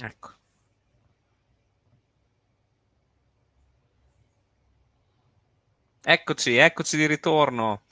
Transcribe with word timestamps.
Ecco. 0.00 0.30
Eccoci, 6.04 6.56
eccoci 6.56 6.96
di 6.96 7.06
ritorno. 7.06 7.82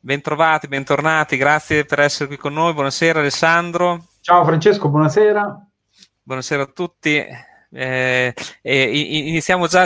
Bentrovati, 0.00 0.66
bentornati, 0.66 1.36
grazie 1.36 1.84
per 1.84 2.00
essere 2.00 2.26
qui 2.26 2.36
con 2.36 2.54
noi. 2.54 2.72
Buonasera 2.72 3.20
Alessandro. 3.20 4.06
Ciao 4.20 4.44
Francesco, 4.44 4.88
buonasera. 4.88 5.66
Buonasera 6.22 6.62
a 6.62 6.66
tutti. 6.66 7.24
Eh, 7.74 8.34
eh, 8.62 8.98
iniziamo 9.28 9.66
già, 9.66 9.82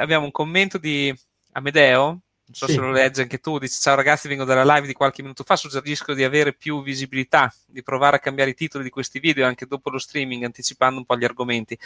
abbiamo 0.00 0.24
un 0.24 0.30
commento 0.30 0.78
di 0.78 1.12
Amedeo, 1.52 2.20
non 2.48 2.56
so 2.56 2.66
sì. 2.66 2.72
se 2.72 2.80
lo 2.80 2.90
leggi 2.90 3.20
anche 3.20 3.38
tu, 3.40 3.58
dice 3.58 3.78
ciao 3.78 3.94
ragazzi 3.94 4.26
vengo 4.26 4.44
dalla 4.44 4.64
live 4.74 4.86
di 4.86 4.94
qualche 4.94 5.20
minuto 5.20 5.44
fa, 5.44 5.54
suggerisco 5.54 6.14
di 6.14 6.24
avere 6.24 6.54
più 6.54 6.82
visibilità, 6.82 7.52
di 7.66 7.82
provare 7.82 8.16
a 8.16 8.20
cambiare 8.20 8.50
i 8.50 8.54
titoli 8.54 8.84
di 8.84 8.90
questi 8.90 9.18
video 9.18 9.46
anche 9.46 9.66
dopo 9.66 9.90
lo 9.90 9.98
streaming, 9.98 10.44
anticipando 10.44 10.98
un 10.98 11.04
po' 11.04 11.18
gli 11.18 11.24
argomenti. 11.24 11.78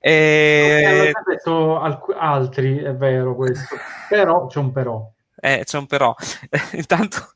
Eh, 0.00 1.12
ho 1.14 1.30
detto 1.30 1.80
alc- 1.80 2.16
altri, 2.18 2.78
è 2.78 2.92
vero 2.94 3.36
questo, 3.36 3.76
però 4.08 4.46
c'è 4.46 4.58
un 4.58 4.72
però. 4.72 5.08
Eh, 5.36 5.62
c'è 5.64 5.78
un 5.78 5.86
però. 5.86 6.12
intanto, 6.72 7.34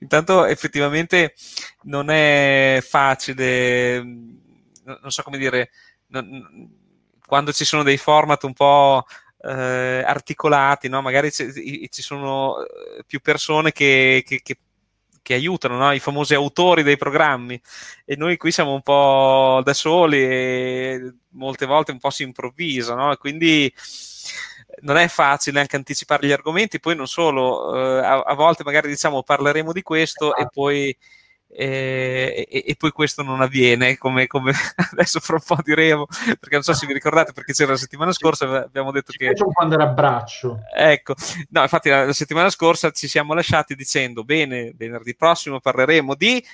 intanto 0.00 0.46
effettivamente 0.46 1.34
non 1.82 2.10
è 2.10 2.80
facile, 2.82 4.02
non 4.02 5.10
so 5.10 5.22
come 5.22 5.38
dire, 5.38 5.70
non, 6.08 6.76
quando 7.24 7.52
ci 7.52 7.64
sono 7.64 7.84
dei 7.84 7.98
format 7.98 8.42
un 8.42 8.52
po' 8.52 9.04
eh, 9.40 10.02
articolati, 10.04 10.88
no? 10.88 11.02
magari 11.02 11.30
ci, 11.30 11.88
ci, 11.90 12.02
sono 12.02 12.62
eh, 12.62 13.04
più 13.06 13.20
persone 13.20 13.72
che, 13.72 14.22
che, 14.26 14.40
che 14.42 14.58
che 15.28 15.34
aiutano, 15.34 15.76
no? 15.76 15.92
i 15.92 15.98
famosi 15.98 16.32
autori 16.32 16.82
dei 16.82 16.96
programmi 16.96 17.60
e 18.06 18.16
noi 18.16 18.38
qui 18.38 18.50
siamo 18.50 18.72
un 18.72 18.80
po' 18.80 19.60
da 19.62 19.74
soli 19.74 20.22
e 20.22 21.14
molte 21.32 21.66
volte 21.66 21.92
un 21.92 21.98
po' 21.98 22.08
si 22.08 22.22
improvvisa, 22.22 22.94
no? 22.94 23.14
quindi 23.16 23.70
non 24.80 24.96
è 24.96 25.06
facile 25.08 25.60
anche 25.60 25.76
anticipare 25.76 26.26
gli 26.26 26.32
argomenti, 26.32 26.80
poi 26.80 26.96
non 26.96 27.06
solo, 27.06 27.74
eh, 27.76 28.04
a, 28.06 28.20
a, 28.20 28.34
volte 28.34 28.64
magari 28.64 28.88
diciamo 28.88 29.22
parleremo 29.22 29.70
di 29.72 29.82
questo 29.82 30.34
e 30.34 30.46
poi 30.50 30.96
e, 31.50 32.46
e, 32.48 32.64
e, 32.66 32.76
poi 32.76 32.90
questo 32.90 33.22
non 33.22 33.40
avviene, 33.40 33.96
come, 33.96 34.26
come, 34.26 34.52
adesso 34.92 35.18
fra 35.18 35.34
un 35.36 35.42
po' 35.44 35.62
diremo, 35.62 36.06
perché 36.06 36.54
non 36.54 36.62
so 36.62 36.74
se 36.74 36.86
vi 36.86 36.92
ricordate, 36.92 37.32
perché 37.32 37.52
c'era 37.52 37.72
la 37.72 37.78
settimana 37.78 38.12
scorsa, 38.12 38.64
abbiamo 38.64 38.92
detto 38.92 39.12
ci 39.12 39.18
che... 39.18 39.32
Un 39.34 39.52
quando 39.52 39.74
era 39.74 39.86
braccio. 39.86 40.60
Ecco, 40.74 41.14
no, 41.50 41.62
infatti 41.62 41.88
la, 41.88 42.04
la, 42.04 42.12
settimana 42.12 42.50
scorsa 42.50 42.90
ci 42.90 43.08
siamo 43.08 43.32
lasciati 43.32 43.74
dicendo, 43.74 44.24
bene, 44.24 44.72
venerdì 44.76 45.16
prossimo 45.16 45.58
parleremo 45.58 46.14
di... 46.14 46.44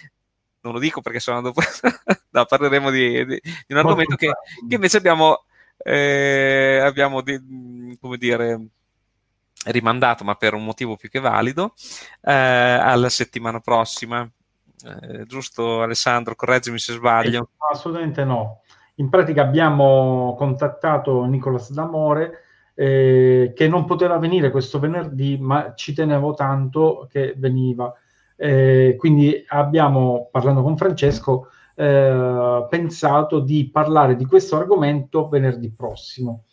Non 0.61 0.73
lo 0.73 0.79
dico 0.79 1.01
perché 1.01 1.19
sono 1.21 1.41
dopo... 1.41 1.61
no, 2.31 2.45
parleremo 2.45 2.91
di, 2.91 3.27
di, 3.27 3.41
di 3.43 3.73
un 3.75 3.79
argomento 3.79 4.15
che, 4.15 4.33
che, 4.69 4.75
invece 4.75 4.97
abbiamo, 4.97 5.45
eh, 5.77 6.81
abbiamo 6.83 7.21
di, 7.21 7.99
come 8.01 8.17
dire 8.17 8.69
rimandato, 9.67 10.25
ma 10.25 10.35
per 10.37 10.55
un 10.55 10.65
motivo 10.65 10.97
più 10.97 11.09
che 11.09 11.21
valido, 11.21 11.75
eh, 12.23 12.33
alla 12.33 13.09
settimana 13.09 13.61
prossima. 13.61 14.31
Eh, 14.83 15.25
giusto 15.27 15.83
Alessandro, 15.83 16.35
correggimi 16.35 16.79
se 16.79 16.95
sbaglio. 16.95 17.51
assolutamente 17.71 18.25
no. 18.25 18.61
In 18.97 19.09
pratica 19.09 19.43
abbiamo 19.43 20.35
contattato 20.37 21.25
Nicolas 21.25 21.73
D'Amore 21.73 22.43
eh, 22.75 23.53
che 23.55 23.69
non 23.69 23.85
poteva 23.85 24.19
venire 24.19 24.51
questo 24.51 24.79
venerdì, 24.79 25.39
ma 25.39 25.75
ci 25.75 25.95
tenevo 25.95 26.35
tanto 26.35 27.07
che 27.11 27.35
veniva. 27.37 27.93
Eh, 28.37 28.97
quindi 28.99 29.45
abbiamo, 29.49 30.29
parlando 30.31 30.63
con 30.63 30.77
Francesco, 30.77 31.49
eh, 31.77 32.67
pensato 32.69 33.41
di 33.41 33.71
parlare 33.71 34.17
di 34.17 34.27
questo 34.27 34.57
argomento 34.57 35.29
venerdì 35.29 35.71
prossimo. 35.71 36.45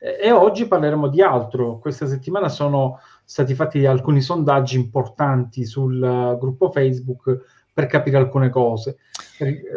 e 0.00 0.30
oggi 0.30 0.68
parleremo 0.68 1.08
di 1.08 1.20
altro. 1.22 1.78
Questa 1.78 2.06
settimana 2.06 2.48
sono 2.48 3.00
stati 3.24 3.54
fatti 3.54 3.84
alcuni 3.84 4.20
sondaggi 4.20 4.76
importanti 4.76 5.66
sul 5.66 6.00
uh, 6.00 6.38
gruppo 6.38 6.70
Facebook 6.70 7.57
per 7.78 7.86
capire 7.86 8.16
alcune 8.16 8.50
cose. 8.50 8.96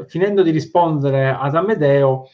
Finendo 0.07 0.41
di 0.41 0.49
rispondere 0.49 1.29
ad 1.29 1.53
Amedeo, 1.53 2.29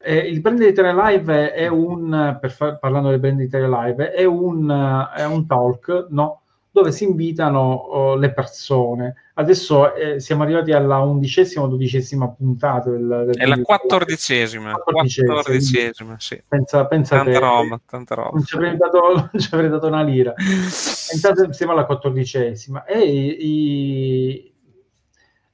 eh, 0.00 0.16
il 0.16 0.40
brand 0.40 0.62
Italia 0.62 1.10
Live 1.10 1.52
è 1.52 1.66
un, 1.66 2.38
per 2.40 2.50
fa- 2.50 2.76
parlando 2.76 3.10
del 3.10 3.18
brand 3.18 3.40
Italia 3.40 3.68
Live, 3.68 4.12
è 4.12 4.24
un, 4.24 5.10
è 5.14 5.24
un 5.26 5.46
talk, 5.46 6.06
no? 6.08 6.40
dove 6.70 6.92
si 6.92 7.04
invitano 7.04 7.60
oh, 7.60 8.16
le 8.16 8.32
persone. 8.32 9.16
Adesso 9.34 9.94
eh, 9.94 10.20
siamo 10.20 10.44
arrivati 10.44 10.72
alla 10.72 11.00
undicesima 11.00 11.66
o 11.66 11.68
dodicesima 11.68 12.28
puntata. 12.28 12.88
Del, 12.88 13.24
del 13.26 13.36
è 13.36 13.44
la 13.44 13.60
quattordicesima. 13.60 14.72
Quattordicesima, 14.72 16.16
sì. 16.18 16.42
Pensa, 16.48 16.86
pensa 16.86 17.16
tanta, 17.16 17.32
te, 17.32 17.38
roba, 17.38 17.80
tanta 17.84 18.14
roba. 18.14 18.30
Non 18.32 18.44
ci 18.44 18.54
avrei 18.54 18.78
dato, 18.78 19.28
dato 19.68 19.86
una 19.86 20.02
lira. 20.02 20.32
Intanto 21.14 21.52
siamo 21.52 21.72
alla 21.72 21.84
quattordicesima. 21.84 22.86
E 22.86 22.98
i, 23.00 24.51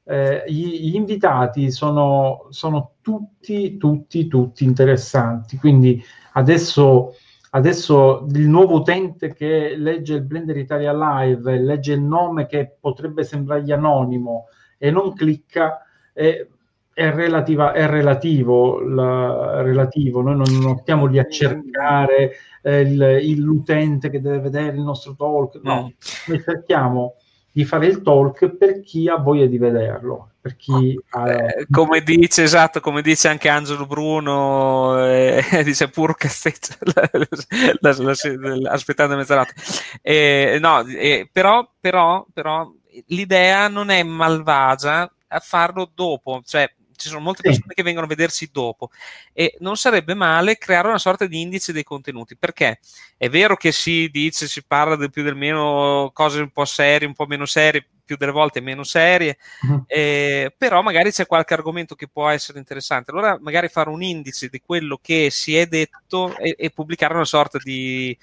eh, 0.09 0.43
gli, 0.47 0.89
gli, 0.89 0.95
invitati 0.95 1.71
sono, 1.71 2.47
sono, 2.49 2.93
tutti, 3.03 3.77
tutti, 3.77 4.27
tutti 4.27 4.65
interessanti. 4.65 5.59
Quindi 5.59 6.03
adesso, 6.33 7.15
adesso 7.51 8.27
il 8.31 8.49
nuovo 8.49 8.77
utente 8.77 9.35
che 9.35 9.77
legge 9.77 10.15
il 10.15 10.23
Blender 10.23 10.57
Italia 10.57 10.95
Live, 10.95 11.59
legge 11.59 11.93
il 11.93 12.01
nome 12.01 12.47
che 12.47 12.75
potrebbe 12.81 13.23
sembrargli 13.23 13.71
anonimo 13.71 14.47
e 14.79 14.91
non 14.91 15.13
clicca, 15.13 15.83
è, 16.15 16.47
è, 16.95 17.11
relativa, 17.11 17.73
è 17.73 17.87
relativo, 17.87 18.81
la, 18.81 19.61
relativo. 19.61 20.23
Noi 20.23 20.37
non, 20.37 20.59
non, 20.59 20.79
stiamo 20.79 21.05
lì 21.05 21.19
a 21.19 21.29
cercare 21.29 22.33
eh, 22.63 22.81
il, 22.81 23.41
l'utente 23.41 24.09
che 24.09 24.23
deve 24.23 24.39
vedere 24.39 24.75
il 24.75 24.83
nostro 24.83 25.15
talk, 25.15 25.61
no, 25.63 25.83
mm. 25.83 25.87
noi 26.29 26.43
cerchiamo 26.43 27.17
di 27.59 27.65
fare 27.65 27.89
il 27.89 28.03
talk 28.03 28.51
per 28.51 28.83
chi 28.83 29.09
ha 29.09 29.17
voglia 29.17 29.47
di 29.47 29.59
vederlo. 29.59 30.31
Per 30.41 30.55
chi 30.55 30.97
ha... 31.11 31.29
eh, 31.29 31.67
come 31.69 32.03
dice 32.03 32.45
esatto, 32.45 32.79
come 32.79 33.03
dice 33.03 33.27
anche 33.27 33.49
Angelo 33.49 33.85
Bruno, 33.85 35.05
eh, 35.05 35.43
dice 35.65 35.89
pur 35.89 36.15
cazzetta 36.15 36.77
aspettando 38.71 39.17
mezzanotte. 39.17 39.55
Eh, 40.03 40.59
no, 40.61 40.87
eh, 40.87 41.29
però, 41.33 41.69
però, 41.81 42.25
però 42.33 42.73
l'idea 43.07 43.67
non 43.67 43.91
è 43.91 44.05
malvagia 44.05 45.13
a 45.27 45.41
farlo 45.41 45.91
dopo, 45.93 46.41
cioè 46.47 46.73
ci 46.99 47.09
sono 47.09 47.21
molte 47.21 47.43
persone 47.43 47.67
sì. 47.69 47.75
che 47.75 47.83
vengono 47.83 48.07
a 48.07 48.09
vedersi 48.09 48.49
dopo 48.53 48.91
e 49.33 49.57
non 49.61 49.77
sarebbe 49.77 50.15
male 50.15 50.59
creare 50.59 50.89
una 50.89 50.99
sorta 50.99 51.27
di 51.27 51.41
indice 51.41 51.73
dei 51.73 51.85
contenuti 51.85 52.37
perché 52.37 52.81
è 53.17 53.29
vero 53.29 53.57
che 53.57 53.73
si 53.73 54.09
dice, 54.11 54.47
si 54.47 54.65
parla 54.65 54.97
del 54.97 55.11
più 55.11 55.23
del 55.23 55.37
meno 55.37 56.11
cose 56.13 56.41
un 56.41 56.51
po' 56.51 56.65
serie, 56.65 57.07
un 57.07 57.15
po' 57.15 57.27
meno 57.27 57.47
serie, 57.47 57.87
più 58.05 58.17
delle 58.17 58.33
volte 58.33 58.61
meno 58.61 58.85
serie, 58.85 59.37
uh-huh. 59.69 59.85
eh, 59.87 60.55
però 60.57 60.81
magari 60.81 61.11
c'è 61.11 61.27
qualche 61.27 61.53
argomento 61.53 61.95
che 61.95 62.09
può 62.09 62.31
essere 62.31 62.59
interessante. 62.59 63.11
Allora 63.11 63.39
magari 63.39 63.69
fare 63.69 63.91
un 63.91 64.03
indice 64.03 64.49
di 64.49 64.61
quello 64.61 64.99
che 65.01 65.29
si 65.31 65.55
è 65.55 65.67
detto 65.67 66.35
e, 66.39 66.55
e 66.59 66.71
pubblicare 66.71 67.13
una 67.13 67.27
sorta 67.27 67.59
di, 67.63 68.17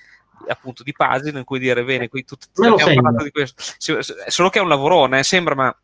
appunto 0.48 0.82
di 0.82 0.92
pagina 0.92 1.38
in 1.38 1.46
cui 1.46 1.60
dire 1.60 1.84
bene 1.84 2.08
qui 2.08 2.24
tutti 2.24 2.48
abbiamo 2.56 3.02
parlato 3.02 3.24
di 3.24 3.32
questo 3.32 3.62
solo 4.28 4.50
che 4.50 4.60
è 4.60 4.62
un 4.62 4.68
lavorone 4.68 5.20
eh, 5.20 5.24
sembra 5.24 5.56
ma. 5.56 5.80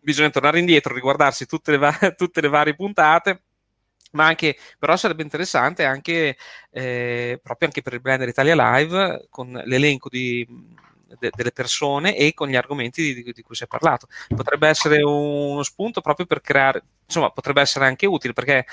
Bisogna 0.00 0.30
tornare 0.30 0.58
indietro, 0.58 0.94
riguardarsi 0.94 1.46
tutte 1.46 1.70
le, 1.72 1.78
va- 1.78 1.98
tutte 2.16 2.40
le 2.40 2.48
varie 2.48 2.74
puntate 2.74 3.42
ma 4.12 4.26
anche, 4.26 4.56
però 4.78 4.96
sarebbe 4.96 5.22
interessante 5.22 5.84
anche 5.84 6.36
eh, 6.70 7.38
proprio 7.42 7.68
anche 7.68 7.82
per 7.82 7.92
il 7.92 8.00
Blender 8.00 8.28
Italia 8.28 8.54
Live 8.56 9.28
con 9.30 9.52
l'elenco 9.64 10.08
di, 10.08 10.44
de, 11.18 11.30
delle 11.34 11.52
persone 11.52 12.16
e 12.16 12.34
con 12.34 12.48
gli 12.48 12.56
argomenti 12.56 13.14
di, 13.14 13.32
di, 13.32 13.42
cui 13.42 13.54
si 13.54 13.64
è 13.64 13.66
parlato. 13.66 14.08
Potrebbe 14.34 14.68
essere 14.68 15.02
uno 15.02 15.62
spunto 15.62 16.00
proprio 16.00 16.26
per 16.26 16.40
creare, 16.40 16.82
insomma, 17.04 17.30
potrebbe 17.30 17.60
essere 17.60 17.86
anche 17.86 18.06
utile 18.06 18.32
perché 18.32 18.66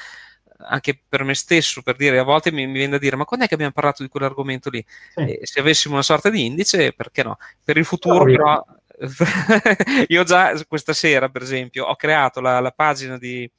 anche 0.59 0.99
per 1.07 1.23
me 1.23 1.35
stesso, 1.35 1.83
per 1.83 1.95
dire, 1.95 2.17
a 2.17 2.23
volte 2.23 2.51
mi, 2.51 2.65
mi 2.65 2.73
viene 2.73 2.93
da 2.93 2.97
dire, 2.97 3.15
ma 3.15 3.25
quando 3.25 3.45
è 3.45 3.47
che 3.47 3.53
abbiamo 3.53 3.73
parlato 3.73 4.01
di 4.01 4.09
quell'argomento 4.09 4.71
lì? 4.71 4.83
Sì. 5.13 5.39
se 5.43 5.59
avessimo 5.59 5.93
una 5.93 6.03
sorta 6.03 6.31
di 6.31 6.45
indice, 6.45 6.93
perché 6.93 7.21
no? 7.21 7.37
Per 7.63 7.77
il 7.77 7.85
futuro, 7.85 8.23
però, 8.23 8.65
io 10.07 10.23
già 10.23 10.53
questa 10.67 10.93
sera, 10.93 11.29
per 11.29 11.41
esempio, 11.41 11.85
ho 11.85 11.95
creato 11.95 12.41
la, 12.41 12.59
la 12.59 12.71
pagina 12.71 13.17
di 13.17 13.49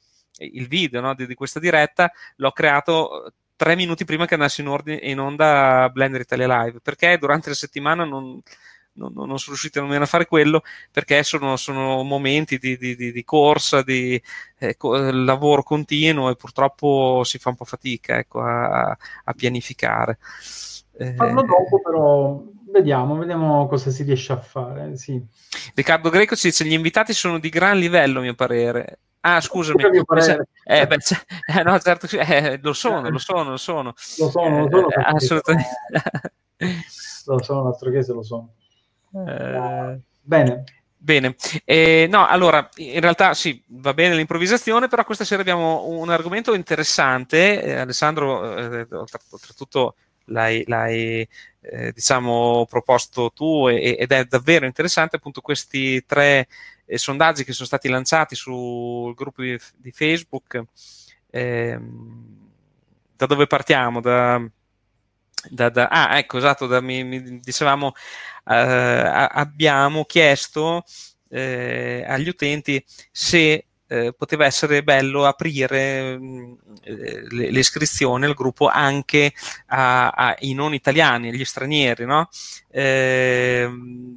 il 0.41 0.67
video 0.67 1.01
no, 1.01 1.13
di, 1.15 1.25
di, 1.25 1.33
questa 1.33 1.59
diretta, 1.59 2.11
l'ho 2.37 2.51
creato 2.51 3.33
tre 3.55 3.75
minuti 3.75 4.05
prima 4.05 4.25
che 4.25 4.35
andasse 4.35 4.61
in, 4.61 4.69
ordine, 4.69 4.99
in 5.03 5.19
onda 5.19 5.89
Blender 5.91 6.21
Italia 6.21 6.63
Live, 6.63 6.79
perché 6.81 7.17
durante 7.17 7.49
la 7.49 7.55
settimana 7.55 8.05
non, 8.05 8.41
non, 8.93 9.11
non 9.13 9.37
sono 9.37 9.55
riuscito 9.55 9.81
nemmeno 9.81 10.03
a 10.03 10.07
fare 10.07 10.25
quello, 10.27 10.61
perché 10.91 11.23
sono, 11.23 11.57
sono 11.57 12.03
momenti 12.03 12.57
di, 12.57 12.77
di, 12.77 12.95
di 12.95 13.23
corsa, 13.23 13.81
di 13.81 14.21
eh, 14.59 14.77
lavoro 14.79 15.63
continuo 15.63 16.29
e 16.29 16.35
purtroppo 16.35 17.23
si 17.23 17.37
fa 17.37 17.49
un 17.49 17.55
po' 17.55 17.65
fatica 17.65 18.17
ecco, 18.17 18.41
a, 18.41 18.89
a 18.89 19.33
pianificare. 19.33 20.19
Parlo 21.15 21.43
eh, 21.43 21.45
dopo, 21.45 21.81
però 21.81 22.43
vediamo, 22.71 23.17
vediamo 23.17 23.67
cosa 23.67 23.89
si 23.91 24.03
riesce 24.03 24.33
a 24.33 24.37
fare. 24.37 24.97
Sì. 24.97 25.21
Riccardo 25.73 26.09
Greco 26.09 26.35
ci 26.35 26.47
dice: 26.47 26.65
Gli 26.65 26.73
invitati 26.73 27.13
sono 27.13 27.39
di 27.39 27.49
gran 27.49 27.77
livello, 27.77 28.19
a 28.19 28.23
mio 28.23 28.35
parere. 28.35 28.99
Ah, 29.21 29.41
scusami. 29.41 29.83
Eh, 30.63 30.87
beh, 30.87 30.97
eh, 31.59 31.63
no, 31.63 31.79
certo, 31.79 32.07
eh, 32.17 32.59
lo 32.61 32.73
sono, 32.73 33.09
lo 33.09 33.17
sono, 33.17 33.49
lo 33.51 33.57
sono. 33.57 33.93
Lo 34.17 34.29
sono, 34.29 34.59
lo 34.61 34.69
sono. 34.69 34.89
Eh, 34.89 35.01
assolutamente. 35.03 35.69
lo 37.25 37.43
sono, 37.43 37.63
l'altro 37.63 37.91
chiesa 37.91 38.13
lo 38.13 38.23
sono. 38.23 38.53
Eh... 39.13 39.99
Bene. 40.21 40.63
Bene, 41.01 41.33
eh, 41.63 42.07
no, 42.11 42.27
allora, 42.27 42.69
in 42.75 42.99
realtà 42.99 43.33
sì, 43.33 43.63
va 43.67 43.93
bene 43.93 44.15
l'improvvisazione, 44.15 44.89
però 44.89 45.05
questa 45.05 45.23
sera 45.23 45.39
abbiamo 45.39 45.85
un 45.87 46.09
argomento 46.09 46.53
interessante. 46.53 47.63
Eh, 47.63 47.75
Alessandro, 47.75 48.57
eh, 48.57 48.85
oltretutto, 48.91 49.95
l'hai, 50.29 50.63
l'hai 50.67 51.27
eh, 51.61 51.91
diciamo, 51.91 52.65
proposto 52.69 53.31
tu 53.31 53.67
e, 53.67 53.97
ed 53.99 54.11
è 54.11 54.25
davvero 54.25 54.65
interessante 54.65 55.17
appunto 55.17 55.41
questi 55.41 56.03
tre 56.05 56.47
eh, 56.85 56.97
sondaggi 56.97 57.43
che 57.43 57.53
sono 57.53 57.67
stati 57.67 57.89
lanciati 57.89 58.35
sul 58.35 59.13
gruppo 59.13 59.41
di, 59.41 59.57
di 59.77 59.91
Facebook. 59.91 60.63
Ehm, 61.31 62.47
da 63.15 63.25
dove 63.25 63.47
partiamo? 63.47 64.01
Da, 64.01 64.41
da, 65.49 65.69
da, 65.69 65.87
ah, 65.87 66.17
ecco, 66.17 66.37
esatto, 66.37 66.67
da, 66.67 66.81
mi, 66.81 67.03
mi 67.03 67.39
dicevamo, 67.39 67.93
eh, 68.45 68.55
abbiamo 68.55 70.05
chiesto 70.05 70.83
eh, 71.29 72.03
agli 72.07 72.29
utenti 72.29 72.83
se 73.11 73.68
eh, 73.91 74.13
poteva 74.13 74.45
essere 74.45 74.83
bello 74.83 75.25
aprire 75.25 76.15
mm, 76.17 76.53
eh, 76.83 77.23
l'iscrizione 77.49 78.27
al 78.27 78.35
gruppo 78.35 78.67
anche 78.67 79.33
ai 79.65 80.53
non 80.53 80.75
italiani, 80.75 81.29
agli 81.29 81.43
stranieri, 81.43 82.05
no? 82.05 82.29
Eh, 82.69 83.67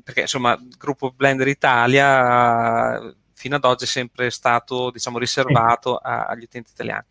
perché 0.05 0.21
insomma 0.23 0.53
il 0.53 0.77
gruppo 0.77 1.11
Blender 1.11 1.49
Italia 1.49 3.01
fino 3.33 3.57
ad 3.57 3.65
oggi 3.65 3.85
è 3.85 3.87
sempre 3.89 4.31
stato 4.31 4.91
diciamo 4.91 5.19
riservato 5.19 5.97
a, 5.97 6.27
agli 6.27 6.43
utenti 6.43 6.71
italiani. 6.73 7.07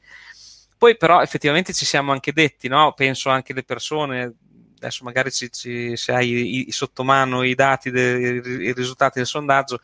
Poi 0.77 0.97
però 0.97 1.21
effettivamente 1.21 1.73
ci 1.73 1.85
siamo 1.85 2.11
anche 2.11 2.31
detti, 2.31 2.67
no? 2.67 2.93
penso 2.93 3.29
anche 3.29 3.53
le 3.53 3.63
persone, 3.63 4.35
adesso 4.77 5.03
magari 5.03 5.31
ci, 5.31 5.51
ci, 5.51 5.95
se 5.95 6.11
hai 6.11 6.29
i, 6.29 6.67
i 6.69 6.71
sottomano 6.71 7.43
i 7.43 7.53
dati, 7.53 7.91
dei, 7.91 8.41
i 8.67 8.73
risultati 8.73 9.19
del 9.19 9.27
sondaggio, 9.27 9.79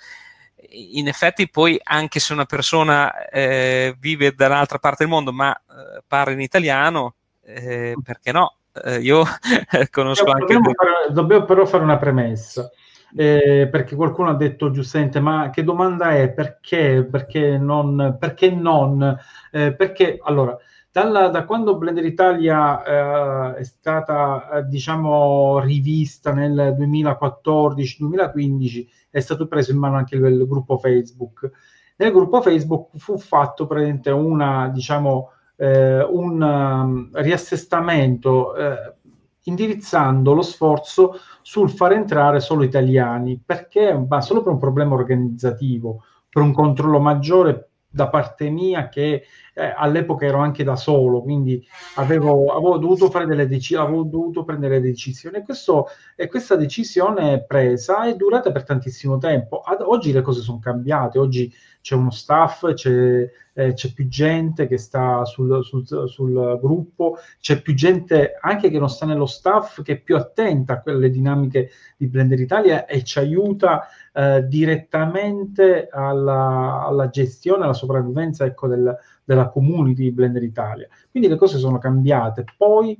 in 0.70 1.08
effetti 1.08 1.50
poi 1.50 1.80
anche 1.82 2.20
se 2.20 2.34
una 2.34 2.46
persona 2.46 3.28
eh, 3.28 3.96
vive 4.00 4.34
dall'altra 4.34 4.80
parte 4.80 5.04
del 5.04 5.14
mondo 5.14 5.32
ma 5.32 5.54
eh, 5.56 6.02
parla 6.06 6.34
in 6.34 6.42
italiano, 6.42 7.16
eh, 7.44 7.96
perché 8.04 8.32
no? 8.32 8.58
Eh, 8.84 9.00
io 9.00 9.24
conosco 9.92 10.26
dobbiamo 10.26 10.42
anche... 10.42 10.54
Dobbiamo, 10.54 10.74
fare, 10.74 11.14
dobbiamo 11.14 11.46
però 11.46 11.66
fare 11.66 11.84
una 11.84 11.98
premessa. 11.98 12.70
Eh, 13.16 13.70
perché 13.72 13.96
qualcuno 13.96 14.32
ha 14.32 14.36
detto 14.36 14.70
giustamente 14.70 15.22
ma 15.22 15.50
che 15.50 15.64
domanda 15.64 16.12
è 16.12 16.30
perché 16.30 17.08
perché 17.10 17.58
non 17.58 18.18
perché 18.20 18.52
non 18.52 19.18
eh, 19.50 19.74
perché 19.74 20.20
allora 20.22 20.58
dalla, 20.98 21.28
da 21.28 21.46
quando 21.46 21.78
Blender 21.78 22.04
Italia 22.04 23.54
eh, 23.54 23.58
è 23.58 23.64
stata 23.64 24.50
eh, 24.50 24.66
diciamo 24.66 25.60
rivista 25.60 26.34
nel 26.34 26.76
2014-2015 26.76 28.88
è 29.12 29.20
stato 29.20 29.48
preso 29.48 29.72
in 29.72 29.78
mano 29.78 29.98
anche 29.98 30.16
il, 30.16 30.26
il, 30.26 30.48
gruppo 30.48 30.80
Facebook. 30.80 31.52
Nel 31.98 32.12
gruppo 32.12 32.42
Facebook 32.42 32.98
fu 32.98 33.20
fatto 33.20 33.68
praticamente 33.68 34.10
una 34.10 34.70
diciamo 34.70 35.34
eh, 35.58 36.02
un 36.02 36.42
um, 36.42 37.12
riassestamento 37.14 38.56
eh, 38.56 38.96
indirizzando 39.44 40.34
lo 40.34 40.42
sforzo 40.42 41.20
sul 41.44 41.70
far 41.70 41.92
entrare 41.92 42.40
solo 42.40 42.64
italiani 42.64 43.40
perché 43.44 43.94
ma 43.94 44.20
solo 44.22 44.42
per 44.42 44.54
un 44.54 44.60
problema 44.60 44.96
organizzativo 44.96 46.02
per 46.28 46.42
un 46.42 46.54
controllo 46.54 47.00
maggiore 47.00 47.67
da 47.98 48.10
parte 48.10 48.52
mia 48.52 48.90
che 48.90 49.26
eh, 49.56 49.74
all'epoca 49.76 50.28
ero 50.28 50.38
anche 50.38 50.64
da 50.64 50.76
solo, 50.76 51.24
quindi 51.24 51.68
avevo, 51.96 52.54
avevo 52.54 52.78
dovuto 52.78 53.10
fare 53.10 53.26
delle 53.26 53.48
decisioni, 53.48 53.88
avevo 53.88 54.04
dovuto 54.04 54.44
prendere 54.44 54.80
decisioni 54.80 55.42
questo, 55.42 55.88
e 56.16 56.28
questa 56.28 56.56
decisione 56.56 57.44
presa 57.44 58.06
è 58.06 58.16
durata 58.16 58.52
per 58.52 58.64
tantissimo 58.64 59.18
tempo. 59.18 59.62
Ad 59.62 59.82
oggi 59.82 60.12
le 60.12 60.22
cose 60.22 60.42
sono 60.42 60.60
cambiate, 60.60 61.18
oggi 61.18 61.52
c'è 61.88 61.96
uno 61.96 62.12
staff, 62.12 62.74
c'è, 62.74 63.32
eh, 63.54 63.74
c'è 63.74 63.94
più 63.94 64.10
gente 64.10 64.68
che 64.68 64.78
sta 64.78 65.24
sul, 65.24 65.64
sul, 65.64 65.88
sul, 66.10 66.60
gruppo, 66.60 67.16
c'è 67.40 67.62
più 67.62 67.74
gente 67.76 68.38
anche 68.42 68.70
che 68.70 68.78
non 68.78 68.90
sta 68.90 69.06
nello 69.06 69.26
staff, 69.26 69.82
che 69.84 69.94
è 69.94 69.98
più 69.98 70.18
attenta 70.18 70.74
a 70.74 70.82
quelle 70.82 71.10
dinamiche 71.10 71.70
di 71.96 72.08
Blender 72.08 72.42
Italia 72.42 72.86
e 72.86 73.06
ci 73.06 73.20
aiuta 73.20 73.88
eh, 74.12 74.46
direttamente 74.50 75.88
alla, 75.90 76.84
alla, 76.86 77.08
gestione, 77.08 77.64
alla 77.64 77.72
sopravvivenza 77.72 78.44
ecco, 78.44 78.68
del, 78.68 78.94
della 79.24 79.48
community 79.48 80.02
di 80.04 80.12
Blender 80.12 80.44
Italia. 80.44 80.90
Quindi 81.10 81.30
le 81.30 81.38
cose 81.38 81.58
sono 81.58 81.78
cambiate. 81.78 82.44
Poi 82.58 83.00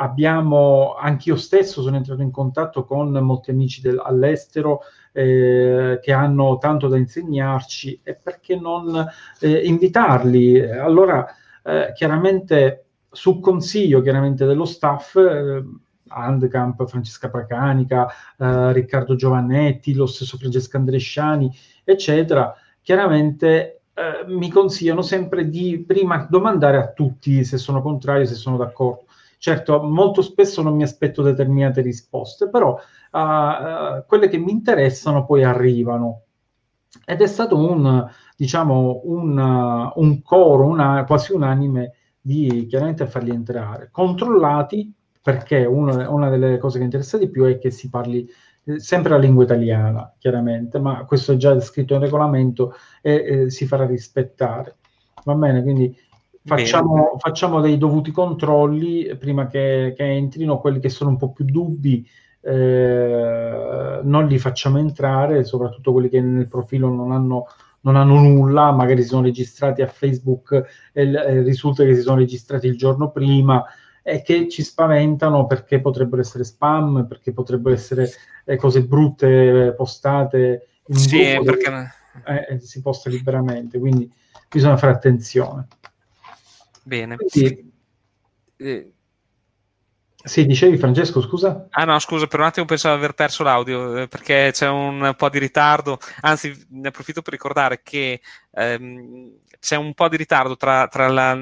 abbiamo, 0.00 0.94
anch'io 0.94 1.36
stesso 1.36 1.82
sono 1.82 1.96
entrato 1.96 2.22
in 2.22 2.30
contatto 2.30 2.84
con 2.84 3.10
molti 3.12 3.50
amici 3.50 3.80
del, 3.80 4.00
all'estero 4.02 4.80
eh, 5.12 5.98
che 6.02 6.12
hanno 6.12 6.58
tanto 6.58 6.88
da 6.88 6.96
insegnarci 6.96 8.00
e 8.02 8.14
perché 8.14 8.56
non 8.56 9.06
eh, 9.40 9.66
invitarli? 9.66 10.60
Allora, 10.60 11.26
eh, 11.62 11.92
chiaramente, 11.94 12.86
su 13.10 13.40
consiglio 13.40 14.00
chiaramente 14.00 14.46
dello 14.46 14.64
staff, 14.64 15.16
eh, 15.16 15.62
Handcamp, 16.08 16.86
Francesca 16.86 17.28
Pracanica, 17.28 18.08
eh, 18.38 18.72
Riccardo 18.72 19.14
Giovannetti, 19.14 19.94
lo 19.94 20.06
stesso 20.06 20.38
Francesco 20.38 20.76
Andresciani, 20.78 21.54
eccetera, 21.84 22.54
chiaramente 22.80 23.82
eh, 23.92 24.24
mi 24.26 24.50
consigliano 24.50 25.02
sempre 25.02 25.48
di 25.48 25.84
prima 25.86 26.26
domandare 26.28 26.78
a 26.78 26.88
tutti 26.88 27.44
se 27.44 27.58
sono 27.58 27.82
contrari, 27.82 28.26
se 28.26 28.34
sono 28.34 28.56
d'accordo. 28.56 29.04
Certo, 29.42 29.82
molto 29.82 30.20
spesso 30.20 30.60
non 30.60 30.76
mi 30.76 30.82
aspetto 30.82 31.22
determinate 31.22 31.80
risposte, 31.80 32.50
però 32.50 32.74
uh, 32.74 34.04
quelle 34.06 34.28
che 34.28 34.36
mi 34.36 34.52
interessano 34.52 35.24
poi 35.24 35.44
arrivano. 35.44 36.24
Ed 37.06 37.22
è 37.22 37.26
stato 37.26 37.56
un, 37.56 38.06
diciamo, 38.36 39.00
un, 39.04 39.38
uh, 39.38 39.98
un 39.98 40.20
coro, 40.20 40.66
una, 40.66 41.04
quasi 41.04 41.32
unanime 41.32 41.92
di 42.20 42.66
chiaramente 42.68 43.06
farli 43.06 43.30
entrare, 43.30 43.88
controllati 43.90 44.92
perché 45.22 45.64
una, 45.64 46.10
una, 46.10 46.28
delle 46.28 46.58
cose 46.58 46.76
che 46.76 46.84
interessa 46.84 47.16
di 47.16 47.30
più 47.30 47.44
è 47.44 47.56
che 47.56 47.70
si 47.70 47.88
parli 47.88 48.28
eh, 48.64 48.78
sempre 48.78 49.12
la 49.12 49.18
lingua 49.18 49.44
italiana, 49.44 50.14
chiaramente, 50.18 50.78
ma 50.78 51.06
questo 51.06 51.32
è 51.32 51.36
già 51.36 51.58
scritto 51.60 51.94
in 51.94 52.00
regolamento 52.00 52.74
e 53.00 53.14
eh, 53.14 53.50
si 53.50 53.66
farà 53.66 53.86
rispettare. 53.86 54.76
Va 55.24 55.34
bene, 55.34 55.62
quindi 55.62 55.96
facciamo, 56.44 57.16
facciamo 57.18 57.60
dei 57.60 57.78
dovuti 57.78 58.10
controlli 58.10 59.16
prima 59.16 59.46
che, 59.46 59.94
che 59.96 60.04
entrino. 60.04 60.58
Quelli 60.60 60.80
che 60.80 60.88
sono 60.88 61.10
un 61.10 61.16
po' 61.16 61.32
più 61.32 61.44
dubbi 61.44 62.06
eh, 62.42 64.00
non 64.02 64.26
li 64.26 64.38
facciamo 64.38 64.78
entrare, 64.78 65.44
soprattutto 65.44 65.92
quelli 65.92 66.08
che 66.08 66.20
nel 66.20 66.48
profilo 66.48 66.88
non 66.88 67.12
hanno, 67.12 67.46
non 67.82 67.96
hanno 67.96 68.18
nulla, 68.18 68.72
magari 68.72 69.02
si 69.02 69.08
sono 69.08 69.22
registrati 69.22 69.82
a 69.82 69.86
Facebook 69.86 70.90
e 70.92 71.02
eh, 71.02 71.42
risulta 71.42 71.84
che 71.84 71.94
si 71.94 72.02
sono 72.02 72.16
registrati 72.16 72.66
il 72.66 72.76
giorno 72.76 73.10
prima 73.10 73.64
e 74.02 74.22
che 74.22 74.48
ci 74.48 74.62
spaventano 74.62 75.46
perché 75.46 75.80
potrebbero 75.80 76.22
essere 76.22 76.44
spam, 76.44 77.06
perché 77.06 77.32
potrebbero 77.32 77.74
essere 77.74 78.08
eh, 78.44 78.56
cose 78.56 78.82
brutte 78.82 79.74
postate 79.76 80.68
in 80.86 80.96
sì, 80.96 81.38
perché... 81.44 81.92
eh, 82.24 82.58
si 82.58 82.80
posta 82.80 83.10
liberamente, 83.10 83.78
quindi 83.78 84.10
bisogna 84.48 84.78
fare 84.78 84.92
attenzione. 84.92 85.66
Bene. 86.82 87.16
Quindi, 87.16 87.72
eh, 88.56 88.92
sì, 90.22 90.44
dicevi 90.44 90.76
Francesco, 90.76 91.22
scusa? 91.22 91.66
Ah 91.70 91.84
no, 91.84 91.98
scusa, 91.98 92.26
per 92.26 92.40
un 92.40 92.46
attimo 92.46 92.66
pensavo 92.66 92.94
di 92.94 93.00
aver 93.02 93.14
perso 93.14 93.42
l'audio 93.42 94.02
eh, 94.02 94.08
perché 94.08 94.50
c'è 94.52 94.68
un 94.68 95.14
po' 95.16 95.30
di 95.30 95.38
ritardo, 95.38 95.98
anzi 96.20 96.66
ne 96.70 96.88
approfitto 96.88 97.22
per 97.22 97.32
ricordare 97.32 97.80
che 97.82 98.20
ehm, 98.50 99.32
c'è 99.58 99.76
un 99.76 99.94
po' 99.94 100.08
di 100.08 100.18
ritardo 100.18 100.58
tra, 100.58 100.88
tra 100.88 101.08
la, 101.08 101.38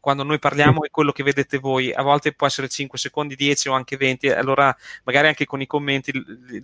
quando 0.00 0.24
noi 0.24 0.40
parliamo 0.40 0.82
e 0.82 0.90
quello 0.90 1.12
che 1.12 1.22
vedete 1.22 1.58
voi, 1.58 1.92
a 1.92 2.02
volte 2.02 2.32
può 2.32 2.48
essere 2.48 2.68
5 2.68 2.98
secondi, 2.98 3.36
10 3.36 3.68
o 3.68 3.74
anche 3.74 3.96
20, 3.96 4.30
allora 4.30 4.74
magari 5.04 5.28
anche 5.28 5.44
con 5.44 5.60
i 5.60 5.66
commenti 5.66 6.12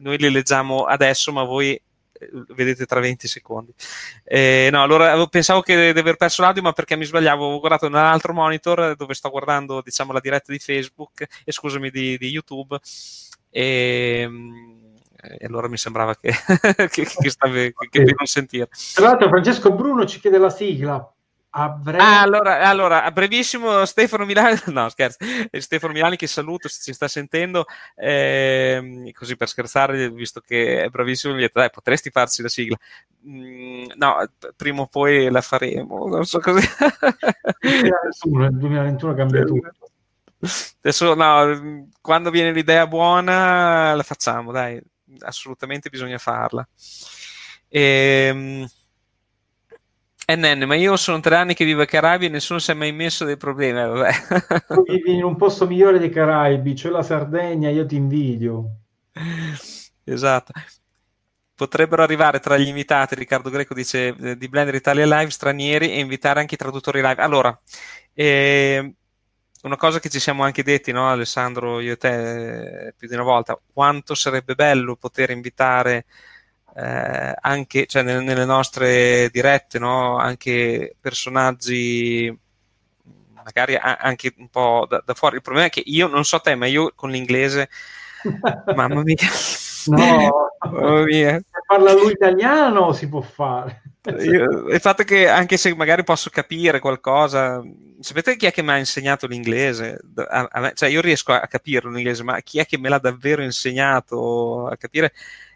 noi 0.01 0.19
li 0.19 0.31
leggiamo 0.31 0.83
adesso, 0.85 1.33
ma 1.33 1.45
voi 1.45 1.81
vedete 2.55 2.87
tra 2.87 3.01
20 3.01 3.29
secondi. 3.29 3.73
Eh, 4.25 4.69
no, 4.73 4.83
allora 4.83 5.27
pensavo 5.27 5.61
che 5.61 5.93
di 5.93 5.99
aver 5.99 6.17
perso 6.17 6.43
l'audio, 6.43 6.63
ma 6.63 6.73
perché 6.73 6.97
mi 6.97 7.05
sbagliavo, 7.05 7.55
ho 7.55 7.59
guardato 7.61 7.89
nell'altro 7.89 8.33
monitor 8.33 8.97
dove 8.97 9.15
sto 9.15 9.31
guardando, 9.31 9.83
diciamo, 9.83 10.13
la 10.13 10.21
diretta 10.21 10.53
di 10.53 10.59
Facebook 10.59 11.27
e 11.45 11.53
scusami 11.53 11.91
di, 11.91 12.17
di 12.19 12.29
YouTube. 12.29 12.79
E, 13.51 14.29
e, 15.21 15.47
allora 15.47 15.69
mi 15.69 15.77
sembrava 15.77 16.17
che, 16.17 16.33
che, 16.91 17.05
che, 17.05 17.31
stavi, 17.31 17.73
che, 17.91 18.05
che 18.05 18.15
non 18.17 18.27
sentire. 18.27 18.69
Tra 18.95 19.07
l'altro, 19.07 19.29
Francesco 19.29 19.73
Bruno 19.73 20.07
ci 20.07 20.21
chiede 20.21 20.39
la 20.39 20.51
sigla. 20.51 21.12
Avrei... 21.55 22.01
Ah, 22.01 22.23
allora, 22.23 22.61
allora, 22.61 23.05
a 23.05 23.11
brevissimo 23.11 23.85
Stefano 23.85 24.25
Milani, 24.25 24.59
no 24.73 24.89
scherzo, 24.89 25.19
Stefano 25.59 25.93
Milani 25.93 26.17
che 26.17 26.27
saluto 26.27 26.67
se 26.69 26.81
ci 26.83 26.95
sta 26.95 27.09
sentendo, 27.09 27.67
eh, 27.95 29.13
così 29.15 29.37
per 29.37 29.49
scherzare, 29.49 30.11
visto 30.11 30.41
che 30.41 30.85
è 30.85 30.89
bravissimo, 30.89 31.35
gli 31.35 31.39
ho 31.39 31.41
detto, 31.41 31.59
dai, 31.59 31.69
potresti 31.69 32.09
farci 32.09 32.41
la 32.41 32.49
sigla. 32.49 32.79
Mm, 33.29 33.85
no, 33.97 34.27
prima 34.57 34.81
o 34.81 34.87
poi 34.87 35.31
la 35.31 35.43
faremo, 35.43 36.07
non 36.07 36.25
so 36.25 36.39
così. 36.41 36.67
Il 37.61 38.49
2021 38.53 39.15
cambia 39.15 39.45
tutto. 39.45 39.73
Adesso, 40.81 41.15
no, 41.15 41.87
quando 42.01 42.31
viene 42.31 42.53
l'idea 42.53 42.87
buona, 42.87 43.93
la 43.93 44.03
facciamo, 44.03 44.53
dai, 44.53 44.81
assolutamente 45.21 45.91
bisogna 45.91 46.17
farla. 46.17 46.67
Ehm... 47.69 48.67
Eh, 50.33 50.37
nenne, 50.37 50.65
ma 50.65 50.75
io 50.77 50.97
sono 50.97 51.21
tre 51.21 51.37
anni 51.37 51.53
che 51.53 51.67
vivo 51.67 51.83
ai 51.83 51.87
Caraibi 51.87 52.25
e 52.25 52.29
nessuno 52.31 52.59
si 52.59 52.71
è 52.71 52.75
mai 52.75 52.91
messo 52.91 53.27
dei 53.27 53.37
problemi. 53.37 53.81
Eh, 53.81 53.85
vabbè. 53.85 54.13
Vivi 54.87 55.15
in 55.17 55.25
un 55.25 55.37
posto 55.37 55.67
migliore 55.67 55.99
dei 55.99 56.09
Caraibi, 56.09 56.75
cioè 56.75 56.91
la 56.91 57.03
Sardegna, 57.03 57.69
io 57.69 57.85
ti 57.85 57.97
invidio. 57.97 58.77
Esatto. 60.05 60.53
Potrebbero 61.55 62.03
arrivare 62.03 62.41
tra 62.41 62.57
gli 62.57 62.67
invitati, 62.67 63.15
Riccardo 63.15 63.51
Greco 63.51 63.75
dice, 63.75 64.17
eh, 64.19 64.37
di 64.39 64.49
Blender 64.49 64.75
Italia 64.75 65.05
Live, 65.05 65.31
stranieri 65.31 65.93
e 65.93 66.01
invitare 66.01 66.41
anche 66.41 66.55
i 66.55 66.59
traduttori 66.59 67.03
live. 67.03 67.21
Allora, 67.21 67.61
eh, 68.15 68.95
una 69.65 69.77
cosa 69.77 70.01
che 70.01 70.09
ci 70.09 70.19
siamo 70.19 70.45
anche 70.45 70.63
detti, 70.63 70.93
no, 70.93 71.11
Alessandro, 71.11 71.79
io 71.79 71.93
e 71.93 71.97
te, 71.99 72.95
più 72.97 73.07
di 73.07 73.15
una 73.15 73.23
volta, 73.23 73.61
quanto 73.71 74.15
sarebbe 74.15 74.55
bello 74.55 74.97
poter 74.97 75.29
invitare 75.29 76.07
eh, 76.75 77.35
anche 77.41 77.87
cioè, 77.87 78.03
nelle, 78.03 78.23
nelle, 78.23 78.45
nostre 78.45 79.29
dirette, 79.31 79.79
no? 79.79 80.17
anche 80.17 80.97
personaggi 81.01 82.35
magari 83.43 83.77
anche 83.77 84.33
un 84.39 84.49
po' 84.49 84.87
da, 84.89 85.03
da, 85.05 85.15
fuori. 85.15 85.37
Il 85.37 85.43
problema 85.43 85.67
è 85.67 85.71
che 85.71 85.83
io 85.85 86.07
non 86.07 86.25
so 86.25 86.39
te, 86.41 86.55
ma 86.55 86.67
io 86.67 86.93
con 86.95 87.11
l'inglese, 87.11 87.69
mamma 88.75 89.03
mia. 89.03 89.17
No, 89.87 90.51
mamma 90.61 91.03
mia. 91.03 91.33
Se 91.39 91.61
parla 91.67 91.93
lui 91.93 92.13
italiano 92.13 92.93
si 92.93 93.09
può 93.09 93.21
fare. 93.21 93.83
Io, 94.21 94.69
il 94.69 94.81
fatto 94.81 95.05
che 95.05 95.29
anche 95.29 95.57
se 95.57 95.75
magari 95.75 96.03
posso 96.03 96.31
capire 96.31 96.81
qualcosa, 96.81 97.63
sapete 98.01 98.37
chi 98.37 98.47
è 98.47 98.53
che 98.53 98.63
mi 98.63 98.71
ha 98.71 98.79
insegnato 98.79 99.27
l'inglese? 99.27 100.01
A, 100.29 100.49
a 100.51 100.61
me, 100.61 100.73
cioè 100.75 100.89
io 100.89 101.01
riesco 101.01 101.33
a 101.33 101.47
capire 101.47 101.89
l'inglese, 101.91 102.23
ma 102.23 102.41
chi 102.41 102.59
è 102.59 102.67
che 102.67 102.79
me 102.79 102.89
l'ha 102.89 102.99
davvero 102.99 103.43
insegnato 103.43 104.67
a 104.67 104.77
capire? 104.77 105.13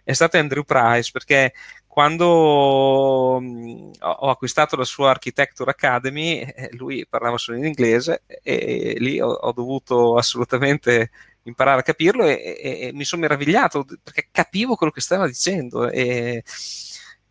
È 0.06 0.12
stato 0.12 0.36
Andrew 0.36 0.62
Price 0.62 1.10
perché 1.12 1.52
quando 1.88 3.40
mh, 3.40 3.90
ho 3.98 4.30
acquistato 4.30 4.76
la 4.76 4.84
sua 4.84 5.10
Architecture 5.10 5.68
Academy, 5.68 6.42
eh, 6.42 6.68
lui 6.74 7.04
parlava 7.08 7.38
solo 7.38 7.58
in 7.58 7.64
inglese 7.64 8.22
e, 8.26 8.36
e 8.44 8.96
lì 9.00 9.18
ho, 9.20 9.30
ho, 9.30 9.52
dovuto 9.52 10.16
assolutamente 10.16 11.10
imparare 11.42 11.80
a 11.80 11.82
capirlo 11.82 12.24
e, 12.24 12.34
e, 12.62 12.78
e, 12.82 12.92
mi 12.92 13.02
sono 13.04 13.22
meravigliato 13.22 13.84
perché 14.00 14.28
capivo 14.30 14.76
quello 14.76 14.92
che 14.92 15.00
stava 15.00 15.26
dicendo 15.26 15.90
e, 15.90 16.44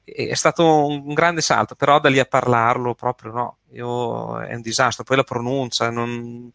è 0.06 0.36
stato 0.36 0.86
un, 0.86 1.14
grande 1.16 1.42
salto, 1.42 1.74
però 1.74 2.00
da 2.00 2.10
lì 2.10 2.20
a 2.20 2.26
parlarlo 2.26 2.94
proprio 2.94 3.32
no, 3.32 3.58
Io, 3.72 4.40
è 4.40 4.54
un 4.54 4.62
disastro. 4.62 5.04
Poi 5.04 5.18
la 5.18 5.24
pronuncia 5.24 5.90
non, 5.90 6.52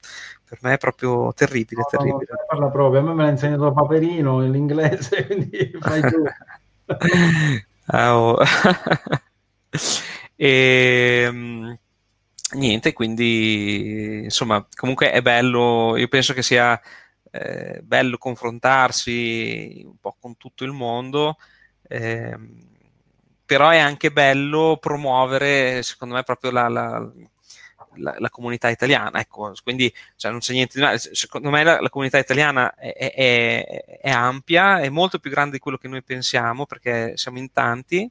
per 0.49 0.59
me 0.63 0.75
è 0.75 0.79
proprio 0.79 1.33
terribile. 1.35 1.83
No, 1.83 1.99
terribile. 1.99 2.27
No, 2.31 2.45
parla 2.47 2.69
proprio, 2.69 3.01
a 3.01 3.03
me 3.03 3.15
me 3.15 3.25
l'ha 3.25 3.31
insegnato 3.31 3.73
Paperino 3.73 4.41
l'inglese, 4.41 5.27
quindi 5.27 5.73
fai 5.81 6.01
tu. 6.01 6.23
Ah, 7.93 8.17
oh. 8.17 8.39
e, 10.37 11.23
ehm, 11.27 11.77
niente, 12.53 12.93
quindi 12.93 14.21
insomma, 14.23 14.65
comunque 14.77 15.11
è 15.11 15.21
bello, 15.23 15.97
io 15.97 16.07
penso 16.07 16.33
che 16.33 16.43
sia 16.43 16.81
eh, 17.33 17.81
bello 17.83 18.17
confrontarsi 18.17 19.83
un 19.85 19.97
po' 19.99 20.17
con 20.21 20.37
tutto 20.37 20.63
il 20.63 20.71
mondo. 20.71 21.37
Eh, 21.83 22.37
però 23.51 23.71
è 23.71 23.79
anche 23.79 24.13
bello 24.13 24.79
promuovere, 24.81 25.83
secondo 25.83 26.15
me, 26.15 26.23
proprio 26.23 26.53
la, 26.53 26.69
la, 26.69 27.11
la, 27.97 28.15
la 28.17 28.31
comunità 28.31 28.69
italiana. 28.69 29.19
Ecco, 29.19 29.53
quindi 29.65 29.93
cioè, 30.15 30.31
non 30.31 30.39
c'è 30.39 30.53
niente 30.53 30.79
di 30.79 30.85
male. 30.85 30.99
Secondo 31.01 31.51
me 31.51 31.65
la, 31.65 31.89
comunità 31.89 32.17
italiana 32.17 32.73
è, 32.77 32.95
è, 33.13 33.99
è, 34.03 34.09
ampia, 34.09 34.79
è 34.79 34.89
molto 34.89 35.19
più 35.19 35.33
grande 35.33 35.55
di 35.55 35.59
quello 35.59 35.79
che 35.79 35.89
noi 35.89 36.01
pensiamo, 36.05 36.65
perché 36.65 37.17
siamo 37.17 37.39
in 37.39 37.51
tanti, 37.51 38.09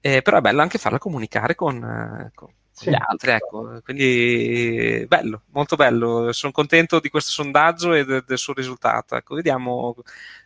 eh, 0.00 0.22
però 0.22 0.38
è 0.38 0.40
bello 0.40 0.62
anche 0.62 0.78
farla 0.78 0.96
comunicare 0.96 1.54
con, 1.54 2.30
con 2.34 2.48
sì. 2.70 2.88
gli 2.88 2.96
altri. 2.98 3.32
Ecco. 3.32 3.82
Quindi 3.84 5.04
bello, 5.06 5.42
molto 5.50 5.76
bello. 5.76 6.32
Sono 6.32 6.52
contento 6.52 6.98
di 6.98 7.10
questo 7.10 7.30
sondaggio 7.30 7.92
e 7.92 8.06
de, 8.06 8.24
del 8.26 8.38
suo 8.38 8.54
risultato. 8.54 9.16
Ecco, 9.16 9.34
vediamo 9.34 9.94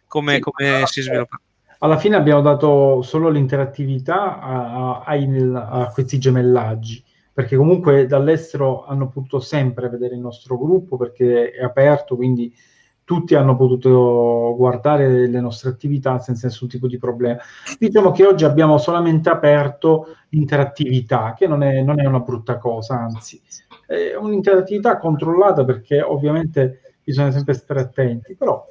come, 0.08 0.34
sì, 0.34 0.40
come 0.40 0.82
si 0.86 1.00
sviluppa 1.00 1.40
alla 1.82 1.96
fine 1.96 2.16
abbiamo 2.16 2.42
dato 2.42 3.02
solo 3.02 3.28
l'interattività 3.28 4.40
a, 4.40 5.02
a, 5.02 5.64
a, 5.70 5.90
questi 5.92 6.18
gemellaggi, 6.18 7.02
perché 7.32 7.56
comunque 7.56 8.06
dall'estero 8.06 8.84
hanno 8.84 9.08
potuto 9.08 9.40
sempre 9.40 9.88
vedere 9.88 10.14
il 10.14 10.20
nostro 10.20 10.58
gruppo 10.58 10.96
perché 10.96 11.50
è 11.50 11.62
aperto, 11.62 12.16
quindi 12.16 12.54
tutti 13.02 13.34
hanno 13.34 13.56
potuto 13.56 14.54
guardare 14.56 15.26
le 15.26 15.40
nostre 15.40 15.70
attività 15.70 16.18
senza 16.18 16.46
nessun 16.46 16.68
tipo 16.68 16.86
di 16.86 16.98
problema. 16.98 17.38
Diciamo 17.78 18.12
che 18.12 18.26
oggi 18.26 18.44
abbiamo 18.44 18.76
solamente 18.76 19.30
aperto 19.30 20.16
l'interattività, 20.28 21.34
che 21.36 21.46
non 21.46 21.62
è, 21.62 21.80
non 21.82 21.98
è 21.98 22.04
una 22.04 22.20
brutta 22.20 22.58
cosa, 22.58 23.00
anzi, 23.00 23.40
è 23.86 24.14
un'interattività 24.14 24.98
controllata 24.98 25.64
perché 25.64 26.02
ovviamente 26.02 26.94
bisogna 27.02 27.30
sempre 27.30 27.54
stare 27.54 27.80
attenti, 27.80 28.36
però 28.36 28.66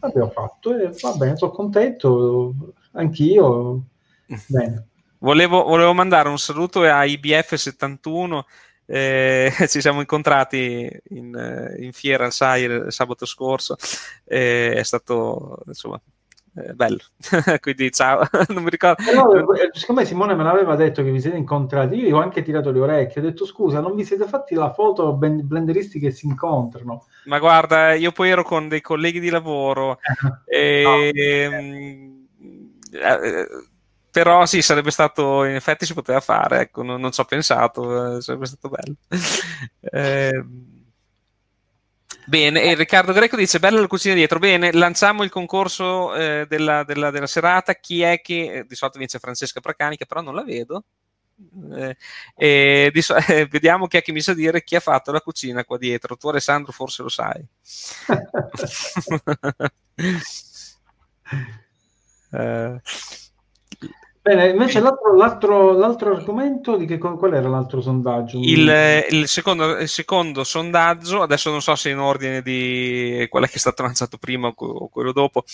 l'abbiamo 0.00 0.30
fatto 0.30 0.76
e 0.76 0.90
va 1.00 1.12
bene, 1.14 1.36
sono 1.36 1.50
contento, 1.52 2.54
anch'io. 2.92 3.82
Bene. 4.46 4.86
Volevo, 5.18 5.64
volevo 5.64 5.92
mandare 5.92 6.28
un 6.28 6.38
saluto 6.38 6.82
a 6.82 7.04
IBF71. 7.04 8.40
Eh, 8.86 9.52
ci 9.68 9.80
siamo 9.80 10.00
incontrati 10.00 10.90
in, 11.10 11.34
eh, 11.34 11.84
in 11.84 11.92
fiera 11.92 12.24
al 12.24 12.32
SAI 12.32 12.90
sabato 12.90 13.26
scorso. 13.26 13.76
Eh, 14.24 14.72
è 14.72 14.82
stato 14.82 15.62
insomma 15.66 16.00
eh, 16.64 16.74
bello. 16.74 16.98
Quindi 17.60 17.90
ciao, 17.90 18.22
non 18.48 18.62
mi 18.62 18.70
ricordo. 18.70 19.02
No, 19.12 19.54
eh, 19.54 19.70
secondo 19.72 20.02
me 20.02 20.06
Simone 20.06 20.34
me 20.34 20.42
l'aveva 20.42 20.76
detto 20.76 21.02
che 21.02 21.10
vi 21.10 21.20
siete 21.20 21.36
incontrati. 21.36 21.96
Io 21.96 22.08
gli 22.08 22.12
ho 22.12 22.20
anche 22.20 22.42
tirato 22.42 22.70
le 22.70 22.80
orecchie. 22.80 23.20
Ho 23.20 23.24
detto 23.24 23.44
scusa, 23.44 23.80
non 23.80 23.94
vi 23.94 24.04
siete 24.04 24.26
fatti 24.26 24.54
la 24.54 24.72
foto 24.72 25.12
blenderisti 25.14 25.98
che 25.98 26.10
si 26.10 26.26
incontrano? 26.26 27.06
Ma 27.24 27.38
guarda, 27.38 27.94
io 27.94 28.12
poi 28.12 28.30
ero 28.30 28.42
con 28.42 28.68
dei 28.68 28.80
colleghi 28.80 29.20
di 29.20 29.30
lavoro. 29.30 29.98
e, 30.46 31.10
no. 32.90 32.98
eh, 32.98 33.48
però 34.10 34.44
sì, 34.44 34.60
sarebbe 34.60 34.90
stato, 34.90 35.44
in 35.44 35.54
effetti 35.54 35.86
si 35.86 35.94
poteva 35.94 36.20
fare, 36.20 36.60
ecco, 36.60 36.82
non, 36.82 37.00
non 37.00 37.12
ci 37.12 37.20
ho 37.20 37.24
pensato, 37.24 38.16
eh, 38.16 38.20
sarebbe 38.20 38.46
stato 38.46 38.68
bello. 38.68 38.96
eh, 39.80 40.44
Bene, 42.26 42.62
e 42.62 42.74
Riccardo 42.74 43.12
Greco 43.12 43.36
dice: 43.36 43.58
Bella 43.58 43.80
la 43.80 43.86
cucina 43.86 44.14
dietro. 44.14 44.38
Bene, 44.38 44.72
lanciamo 44.72 45.22
il 45.22 45.30
concorso 45.30 46.14
eh, 46.14 46.46
della, 46.48 46.84
della, 46.84 47.10
della, 47.10 47.26
serata. 47.26 47.74
Chi 47.74 48.02
è 48.02 48.20
che 48.20 48.52
eh, 48.52 48.64
di 48.64 48.74
solito 48.74 48.98
vince 48.98 49.18
Francesca 49.18 49.60
Pracani, 49.60 49.96
che 49.96 50.06
però 50.06 50.20
non 50.20 50.34
la 50.34 50.44
vedo. 50.44 50.84
Eh, 52.36 52.90
di, 52.92 53.00
eh, 53.28 53.46
vediamo 53.46 53.86
chi 53.86 53.96
è 53.96 54.02
che 54.02 54.12
mi 54.12 54.20
sa 54.20 54.34
dire 54.34 54.62
chi 54.62 54.76
ha 54.76 54.80
fatto 54.80 55.12
la 55.12 55.20
cucina 55.20 55.64
qua 55.64 55.78
dietro. 55.78 56.16
Tu, 56.16 56.28
Alessandro, 56.28 56.72
forse 56.72 57.02
lo 57.02 57.08
sai. 57.08 57.44
eh, 62.32 62.80
Bene, 64.22 64.50
invece 64.50 64.80
l'altro, 64.80 65.16
l'altro, 65.16 65.72
l'altro, 65.72 66.14
argomento 66.14 66.76
di 66.76 66.84
che, 66.84 66.98
qual 66.98 67.32
era 67.32 67.48
l'altro 67.48 67.80
sondaggio? 67.80 68.38
Il, 68.38 69.06
il, 69.08 69.28
secondo, 69.28 69.78
il, 69.78 69.88
secondo, 69.88 70.44
sondaggio, 70.44 71.22
adesso 71.22 71.50
non 71.50 71.62
so 71.62 71.74
se 71.74 71.88
in 71.88 71.98
ordine 71.98 72.42
di 72.42 73.26
quello 73.30 73.46
che 73.46 73.54
è 73.54 73.58
stato 73.58 73.82
lanciato 73.82 74.18
prima 74.18 74.52
o 74.54 74.88
quello 74.88 75.12
dopo, 75.12 75.44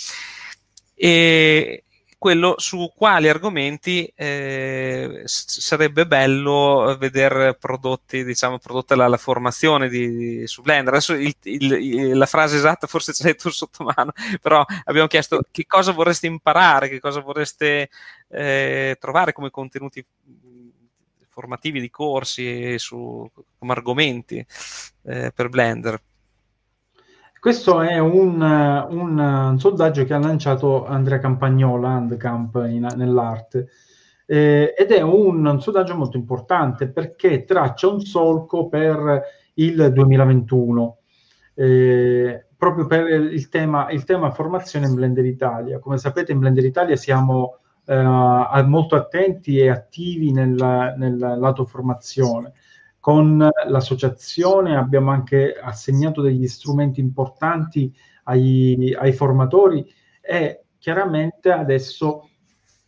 e 0.96 1.84
quello 2.18 2.54
su 2.58 2.90
quali 2.94 3.28
argomenti 3.28 4.10
eh, 4.14 5.22
sarebbe 5.24 6.06
bello 6.06 6.96
vedere 6.98 7.54
prodotti, 7.54 8.24
diciamo, 8.24 8.58
prodotta 8.58 8.96
la, 8.96 9.06
la 9.06 9.16
formazione 9.16 9.88
di, 9.88 10.16
di, 10.16 10.46
su 10.46 10.62
Blender. 10.62 10.94
Adesso 10.94 11.12
il, 11.12 11.34
il, 11.42 12.16
la 12.16 12.26
frase 12.26 12.56
esatta 12.56 12.86
forse 12.86 13.12
ce 13.12 13.24
l'hai 13.24 13.36
tu 13.36 13.50
sotto 13.50 13.84
mano, 13.84 14.12
però 14.40 14.64
abbiamo 14.84 15.08
chiesto 15.08 15.42
che 15.50 15.66
cosa 15.66 15.92
vorreste 15.92 16.26
imparare, 16.26 16.88
che 16.88 17.00
cosa 17.00 17.20
vorreste 17.20 17.90
eh, 18.28 18.96
trovare 18.98 19.32
come 19.32 19.50
contenuti 19.50 20.04
formativi 21.28 21.80
di 21.80 21.90
corsi 21.90 22.78
su, 22.78 23.30
come 23.58 23.72
argomenti 23.72 24.44
eh, 25.04 25.30
per 25.34 25.48
Blender. 25.50 26.00
Questo 27.46 27.80
è 27.80 27.96
un, 28.00 28.40
un, 28.40 29.18
un, 29.20 29.56
sondaggio 29.60 30.04
che 30.04 30.12
ha 30.12 30.18
lanciato 30.18 30.84
Andrea 30.84 31.20
Campagnola, 31.20 31.90
Handcamp, 31.90 32.56
in, 32.66 32.88
nell'arte. 32.96 33.68
eh, 34.26 34.74
ed 34.76 34.90
è 34.90 35.00
un, 35.00 35.46
un, 35.46 35.60
sondaggio 35.60 35.94
molto 35.94 36.16
importante 36.16 36.88
perché 36.88 37.44
traccia 37.44 37.86
un 37.86 38.00
solco 38.00 38.66
per 38.66 39.22
il 39.54 39.92
2021. 39.92 40.96
Eh, 41.54 42.46
proprio 42.56 42.86
per 42.88 43.06
il 43.06 43.48
tema, 43.48 43.90
il 43.92 44.02
tema 44.02 44.32
formazione 44.32 44.86
in 44.86 44.94
Blender 44.94 45.24
Italia. 45.24 45.78
Come 45.78 45.98
sapete 45.98 46.32
in 46.32 46.40
Blender 46.40 46.64
Italia 46.64 46.96
siamo 46.96 47.58
eh, 47.84 47.94
molto 48.64 48.96
attenti 48.96 49.60
e 49.60 49.68
attivi 49.68 50.32
nel, 50.32 50.94
nel 50.98 51.16
lato 51.16 51.64
formazione. 51.64 52.54
Con 53.06 53.38
l'associazione 53.68 54.76
abbiamo 54.76 55.12
anche 55.12 55.54
assegnato 55.62 56.22
degli 56.22 56.48
strumenti 56.48 56.98
importanti 56.98 57.94
ai, 58.24 58.92
ai 58.98 59.12
formatori 59.12 59.86
e 60.20 60.64
chiaramente 60.76 61.52
adesso 61.52 62.28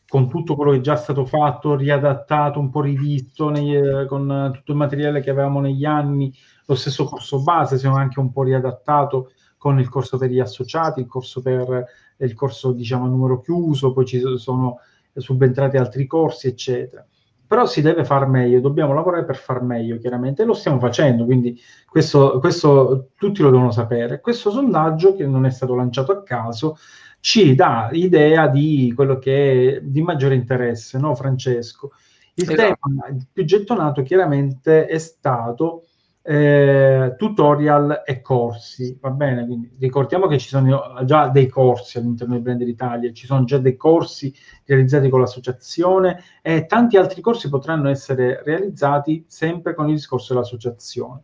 con 0.09 0.29
tutto 0.29 0.57
quello 0.57 0.73
che 0.73 0.79
è 0.79 0.81
già 0.81 0.97
stato 0.97 1.25
fatto, 1.25 1.77
riadattato, 1.77 2.59
un 2.59 2.69
po' 2.69 2.81
rivisto 2.81 3.49
nei, 3.51 4.09
con 4.09 4.51
tutto 4.55 4.73
il 4.73 4.79
materiale 4.79 5.21
che 5.21 5.31
avevamo 5.31 5.61
negli 5.61 5.85
anni, 5.85 6.35
lo 6.67 6.75
stesso 6.75 7.05
corso 7.05 7.41
base, 7.41 7.79
siamo 7.79 7.95
anche 7.95 8.19
un 8.19 8.33
po' 8.33 8.43
riadattato 8.43 9.31
con 9.57 9.79
il 9.79 9.89
corso 9.89 10.19
per 10.19 10.31
gli 10.31 10.41
associati, 10.41 10.99
il 10.99 11.07
corso 11.07 11.41
per 11.41 11.85
il 12.17 12.35
corso 12.35 12.73
diciamo 12.73 13.05
a 13.05 13.09
numero 13.09 13.41
chiuso, 13.41 13.93
poi 13.93 14.05
ci 14.05 14.21
sono 14.35 14.81
subentrati 15.15 15.77
altri 15.77 16.09
corsi, 16.09 16.49
eccetera. 16.49 17.07
Però 17.49 17.67
si 17.67 17.81
deve 17.81 18.05
far 18.05 18.29
meglio, 18.29 18.61
dobbiamo 18.61 18.93
lavorare 18.93 19.25
per 19.25 19.37
far 19.37 19.63
meglio, 19.63 19.97
chiaramente, 19.97 20.43
e 20.43 20.45
lo 20.45 20.53
stiamo 20.53 20.79
facendo, 20.79 21.25
quindi 21.25 21.59
questo, 21.89 22.39
questo 22.41 23.09
tutti 23.17 23.41
lo 23.41 23.51
devono 23.51 23.71
sapere. 23.71 24.21
Questo 24.21 24.51
sondaggio, 24.51 25.17
che 25.17 25.27
non 25.27 25.47
è 25.47 25.51
stato 25.51 25.75
lanciato 25.75 26.13
a 26.13 26.23
caso, 26.23 26.77
ci 27.21 27.55
dà 27.55 27.89
idea 27.93 28.49
di 28.49 28.93
quello 28.95 29.19
che 29.19 29.77
è 29.77 29.81
di 29.81 30.03
maggiore 30.03 30.35
interesse, 30.35 30.99
no 30.99 31.15
Francesco? 31.15 31.93
Il 32.35 32.51
esatto. 32.51 32.79
tema 32.85 33.17
più 33.33 33.45
gettonato 33.45 34.03
chiaramente 34.03 34.87
è 34.87 34.99
stato 34.99 35.85
eh, 36.31 37.15
tutorial 37.17 38.03
e 38.05 38.21
corsi, 38.21 38.99
va 39.01 39.09
bene? 39.09 39.47
Quindi 39.47 39.75
ricordiamo 39.79 40.27
che 40.27 40.37
ci 40.37 40.49
sono 40.49 41.01
già 41.07 41.29
dei 41.29 41.49
corsi 41.49 41.97
all'interno 41.97 42.35
di 42.35 42.43
Blender 42.43 42.69
Italia, 42.69 43.11
ci 43.13 43.25
sono 43.25 43.45
già 43.45 43.57
dei 43.57 43.79
corsi 43.79 44.31
realizzati 44.67 45.09
con 45.09 45.21
l'associazione 45.21 46.23
e 46.43 46.67
tanti 46.67 46.99
altri 46.99 47.23
corsi 47.23 47.49
potranno 47.49 47.89
essere 47.89 48.43
realizzati 48.45 49.25
sempre 49.27 49.73
con 49.73 49.89
il 49.89 49.95
discorso 49.95 50.35
dell'associazione. 50.35 51.23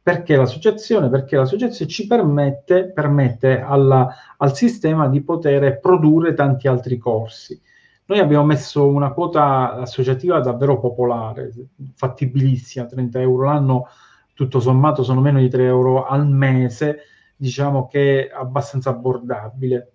Perché 0.00 0.36
l'associazione? 0.36 1.10
Perché 1.10 1.36
l'associazione 1.36 1.90
ci 1.90 2.06
permette, 2.06 2.92
permette 2.92 3.60
alla, 3.60 4.08
al 4.38 4.54
sistema 4.54 5.06
di 5.08 5.20
poter 5.20 5.80
produrre 5.80 6.32
tanti 6.32 6.66
altri 6.66 6.96
corsi. 6.96 7.60
Noi 8.06 8.20
abbiamo 8.20 8.46
messo 8.46 8.86
una 8.86 9.12
quota 9.12 9.74
associativa 9.74 10.40
davvero 10.40 10.80
popolare, 10.80 11.52
fattibilissima, 11.94 12.86
30 12.86 13.20
euro 13.20 13.44
l'anno, 13.44 13.88
tutto 14.36 14.60
sommato 14.60 15.02
sono 15.02 15.20
meno 15.20 15.40
di 15.40 15.48
3 15.48 15.64
euro 15.64 16.06
al 16.06 16.28
mese, 16.28 17.06
diciamo 17.34 17.88
che 17.88 18.28
è 18.28 18.32
abbastanza 18.32 18.90
abbordabile. 18.90 19.92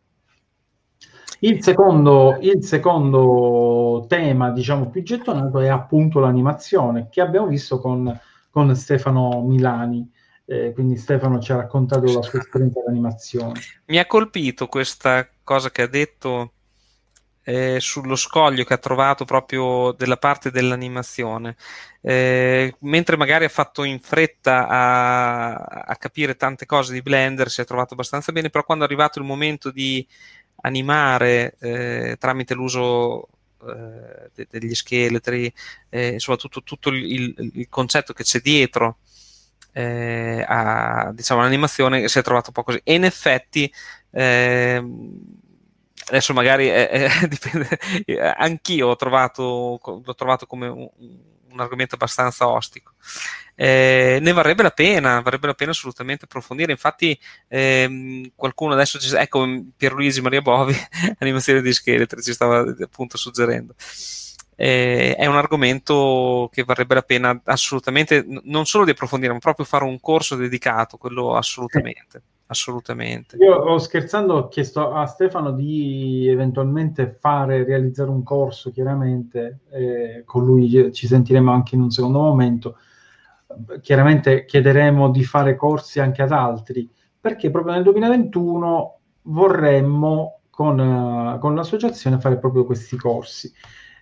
Il 1.39 1.63
secondo, 1.63 2.38
il 2.41 2.63
secondo 2.63 4.05
tema, 4.07 4.50
diciamo, 4.50 4.89
più 4.89 5.03
gettonato 5.03 5.60
è 5.60 5.67
appunto 5.69 6.19
l'animazione, 6.19 7.07
che 7.10 7.21
abbiamo 7.21 7.48
visto 7.48 7.79
con 7.79 8.19
con 8.51 8.75
Stefano 8.75 9.41
Milani. 9.41 10.07
Eh, 10.45 10.74
quindi 10.74 10.98
Stefano 10.98 11.39
ci 11.39 11.53
ha 11.53 11.55
raccontato 11.55 12.12
la 12.12 12.21
sua 12.21 12.39
esperienza 12.39 12.81
di 12.81 12.88
animazione. 12.89 13.60
Mi 13.86 13.98
ha 13.98 14.05
colpito 14.05 14.67
questa 14.67 15.27
cosa 15.43 15.71
che 15.71 15.81
ha 15.81 15.88
detto 15.88 16.51
eh, 17.43 17.79
sullo 17.79 18.15
scoglio 18.15 18.63
che 18.63 18.74
ha 18.74 18.77
trovato 18.77 19.25
proprio 19.25 19.91
della 19.93 20.17
parte 20.17 20.51
dell'animazione. 20.51 21.55
Eh, 22.01 22.75
mentre 22.79 23.17
magari 23.17 23.45
ha 23.45 23.50
fatto 23.50 23.83
in 23.83 24.00
fretta 24.00 24.67
a, 24.67 25.53
a, 25.53 25.95
capire 25.98 26.36
tante 26.36 26.65
cose 26.65 26.93
di 26.93 27.01
Blender, 27.01 27.50
si 27.50 27.62
è 27.62 27.65
trovato 27.65 27.93
abbastanza 27.93 28.31
bene, 28.31 28.50
però 28.50 28.63
quando 28.63 28.83
è 28.83 28.88
arrivato 28.88 29.19
il 29.19 29.25
momento 29.25 29.71
di 29.71 30.05
animare 30.63 31.55
eh, 31.60 32.15
tramite 32.19 32.53
l'uso 32.53 33.27
eh, 33.67 34.29
de- 34.33 34.48
degli 34.50 34.75
scheletri, 34.75 35.51
eh, 35.89 36.19
soprattutto 36.19 36.63
tutto 36.63 36.89
il, 36.89 37.51
il, 37.53 37.69
concetto 37.69 38.13
che 38.13 38.24
c'è 38.24 38.39
dietro 38.39 38.98
eh, 39.74 40.43
a 40.48 41.12
diciamo, 41.13 41.41
l'animazione 41.41 42.07
si 42.07 42.20
è 42.20 42.24
trovato 42.24 42.48
un 42.48 42.53
po' 42.53 42.63
così. 42.63 42.81
E 42.83 42.94
in 42.96 43.03
effetti, 43.05 43.72
ehm, 44.11 45.20
adesso 46.11 46.33
magari 46.33 46.69
dipende, 47.27 47.79
anch'io 48.35 48.89
ho 48.89 48.95
trovato, 48.95 49.79
l'ho 49.81 50.15
trovato 50.15 50.45
come 50.45 50.67
un, 50.67 50.89
un 51.51 51.59
argomento 51.59 51.95
abbastanza 51.95 52.47
ostico. 52.47 52.93
Eh, 53.55 54.19
ne 54.21 54.31
varrebbe 54.31 54.63
la 54.63 54.71
pena, 54.71 55.21
varrebbe 55.21 55.47
la 55.47 55.53
pena 55.53 55.71
assolutamente 55.71 56.25
approfondire. 56.25 56.71
Infatti, 56.71 57.17
ehm, 57.47 58.31
qualcuno 58.35 58.74
adesso, 58.74 59.00
ci, 59.00 59.13
ecco 59.15 59.45
Pierluigi 59.75 60.21
Maria 60.21 60.41
Bovi, 60.41 60.75
animazione 61.19 61.61
di 61.61 61.74
scheletri, 61.74 62.21
ci 62.21 62.33
stava 62.33 62.63
appunto 62.81 63.17
suggerendo. 63.17 63.75
Eh, 64.55 65.15
è 65.15 65.25
un 65.25 65.37
argomento 65.37 66.50
che 66.51 66.63
varrebbe 66.63 66.93
la 66.93 67.01
pena 67.01 67.41
assolutamente 67.45 68.24
non 68.43 68.65
solo 68.65 68.85
di 68.85 68.91
approfondire, 68.91 69.33
ma 69.33 69.39
proprio 69.39 69.65
fare 69.65 69.85
un 69.85 70.00
corso 70.00 70.35
dedicato, 70.35 70.97
quello 70.97 71.35
assolutamente. 71.35 72.21
Assolutamente. 72.51 73.37
Io 73.37 73.55
ho 73.55 73.77
scherzando, 73.77 74.33
ho 74.33 74.48
chiesto 74.50 74.92
a 74.92 75.05
Stefano 75.05 75.51
di 75.51 76.27
eventualmente 76.27 77.18
fare, 77.18 77.64
realizzare 77.64 78.09
un 78.09 78.24
corso, 78.24 78.72
chiaramente, 78.72 79.59
eh, 79.70 80.24
con 80.25 80.44
lui 80.44 80.92
ci 80.92 81.07
sentiremo 81.07 81.50
anche 81.50 81.75
in 81.75 81.81
un 81.81 81.92
secondo 81.92 82.20
momento, 82.20 82.75
chiaramente 83.79 84.44
chiederemo 84.44 85.09
di 85.11 85.24
fare 85.24 85.55
corsi 85.55 86.01
anche 86.01 86.22
ad 86.24 86.33
altri, 86.33 86.90
perché 87.22 87.50
proprio 87.50 87.74
nel 87.74 87.83
2021 87.83 89.00
vorremmo 89.24 90.42
con, 90.50 90.77
uh, 90.77 91.40
con 91.40 91.55
l'associazione 91.55 92.20
fare 92.20 92.37
proprio 92.37 92.66
questi 92.66 92.98
corsi. 92.98 93.50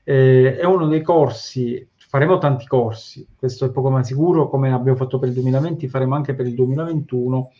Eh, 0.03 0.57
è 0.57 0.65
uno 0.65 0.87
dei 0.87 1.03
corsi, 1.03 1.87
faremo 1.95 2.39
tanti 2.39 2.65
corsi, 2.65 3.27
questo 3.37 3.65
è 3.65 3.69
poco 3.69 3.91
ma 3.91 4.03
sicuro, 4.03 4.49
come 4.49 4.73
abbiamo 4.73 4.97
fatto 4.97 5.19
per 5.19 5.27
il 5.27 5.35
2020, 5.35 5.87
faremo 5.87 6.15
anche 6.15 6.33
per 6.33 6.47
il 6.47 6.55
2021, 6.55 7.51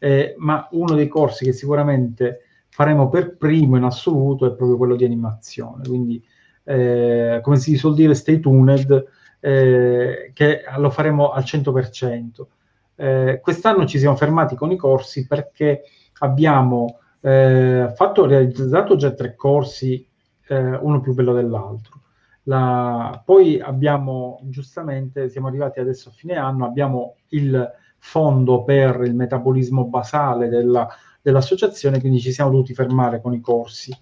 eh, 0.00 0.34
ma 0.38 0.66
uno 0.72 0.96
dei 0.96 1.06
corsi 1.06 1.44
che 1.44 1.52
sicuramente 1.52 2.40
faremo 2.70 3.08
per 3.08 3.36
primo 3.36 3.76
in 3.76 3.84
assoluto 3.84 4.46
è 4.46 4.54
proprio 4.54 4.76
quello 4.76 4.96
di 4.96 5.04
animazione, 5.04 5.86
quindi 5.86 6.24
eh, 6.64 7.40
come 7.42 7.56
si 7.56 7.76
suol 7.76 7.94
dire 7.94 8.14
stay 8.14 8.40
tuned, 8.40 9.06
eh, 9.40 10.30
che 10.34 10.62
lo 10.76 10.90
faremo 10.90 11.30
al 11.30 11.42
100%. 11.42 12.46
Eh, 12.94 13.40
quest'anno 13.42 13.86
ci 13.86 13.98
siamo 13.98 14.16
fermati 14.16 14.54
con 14.54 14.70
i 14.70 14.76
corsi 14.76 15.26
perché 15.26 15.82
abbiamo 16.18 16.98
eh, 17.20 17.92
fatto, 17.94 18.26
realizzato 18.26 18.96
già 18.96 19.12
tre 19.12 19.34
corsi, 19.34 20.06
eh, 20.48 20.76
uno 20.76 21.00
più 21.00 21.12
bello 21.14 21.34
dell'altro. 21.34 21.98
La, 22.44 23.22
poi 23.24 23.60
abbiamo 23.60 24.40
giustamente, 24.44 25.28
siamo 25.28 25.48
arrivati 25.48 25.80
adesso 25.80 26.08
a 26.08 26.12
fine 26.12 26.36
anno, 26.36 26.64
abbiamo 26.64 27.16
il 27.28 27.70
fondo 28.00 28.64
per 28.64 29.02
il 29.04 29.14
metabolismo 29.14 29.84
basale 29.84 30.48
della, 30.48 30.88
dell'associazione, 31.22 32.00
quindi 32.00 32.20
ci 32.20 32.32
siamo 32.32 32.50
dovuti 32.50 32.74
fermare 32.74 33.20
con 33.20 33.32
i 33.32 33.40
corsi. 33.40 33.96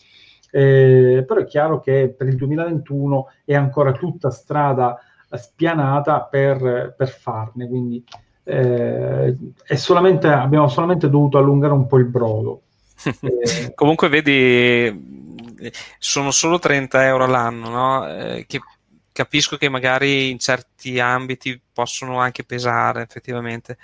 Eh, 0.51 1.25
però 1.27 1.41
è 1.41 1.45
chiaro 1.45 1.81
che 1.81 2.15
per 2.17 2.27
il 2.29 2.37
2021 2.37 3.27
è 3.45 3.55
ancora 3.55 3.93
tutta 3.93 4.31
strada 4.31 4.99
spianata 5.31 6.23
per, 6.23 6.95
per 6.97 7.09
farne, 7.09 7.69
quindi 7.69 8.03
eh, 8.45 9.37
solamente, 9.77 10.29
abbiamo 10.29 10.69
solamente 10.69 11.11
dovuto 11.11 11.37
allungare 11.37 11.75
un 11.75 11.87
po' 11.87 11.99
il 11.99 12.07
brodo. 12.07 12.63
Comunque 13.75 14.09
vedi, 14.09 15.37
sono 15.99 16.31
solo 16.31 16.59
30 16.59 17.07
euro 17.07 17.25
all'anno, 17.25 17.69
no? 17.69 18.09
eh, 18.09 18.47
che 18.47 18.61
capisco 19.19 19.57
che 19.57 19.69
magari 19.69 20.31
in 20.31 20.39
certi 20.39 21.01
ambiti 21.01 21.61
possono 21.73 22.21
anche 22.21 22.45
pesare 22.45 23.03
effettivamente. 23.03 23.77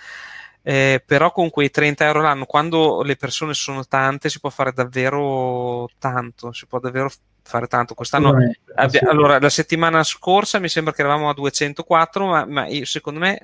Eh, 0.62 1.02
però 1.04 1.32
con 1.32 1.50
quei 1.50 1.70
30 1.70 2.06
euro 2.06 2.22
l'anno, 2.22 2.46
quando 2.46 3.02
le 3.02 3.16
persone 3.16 3.52
sono 3.52 3.84
tante, 3.84 4.28
si 4.28 4.38
può 4.38 4.48
fare 4.48 4.72
davvero 4.72 5.90
tanto, 5.98 6.52
si 6.52 6.66
può 6.66 6.78
davvero 6.78 7.10
fare 7.42 7.66
tanto. 7.66 7.94
Quest'anno, 7.94 8.32
abbia, 8.76 9.00
allora, 9.08 9.40
la 9.40 9.50
settimana 9.50 10.04
scorsa 10.04 10.60
mi 10.60 10.68
sembra 10.68 10.92
che 10.92 11.00
eravamo 11.02 11.28
a 11.28 11.34
204, 11.34 12.26
ma, 12.26 12.44
ma 12.46 12.66
io, 12.68 12.84
secondo 12.84 13.18
me 13.18 13.40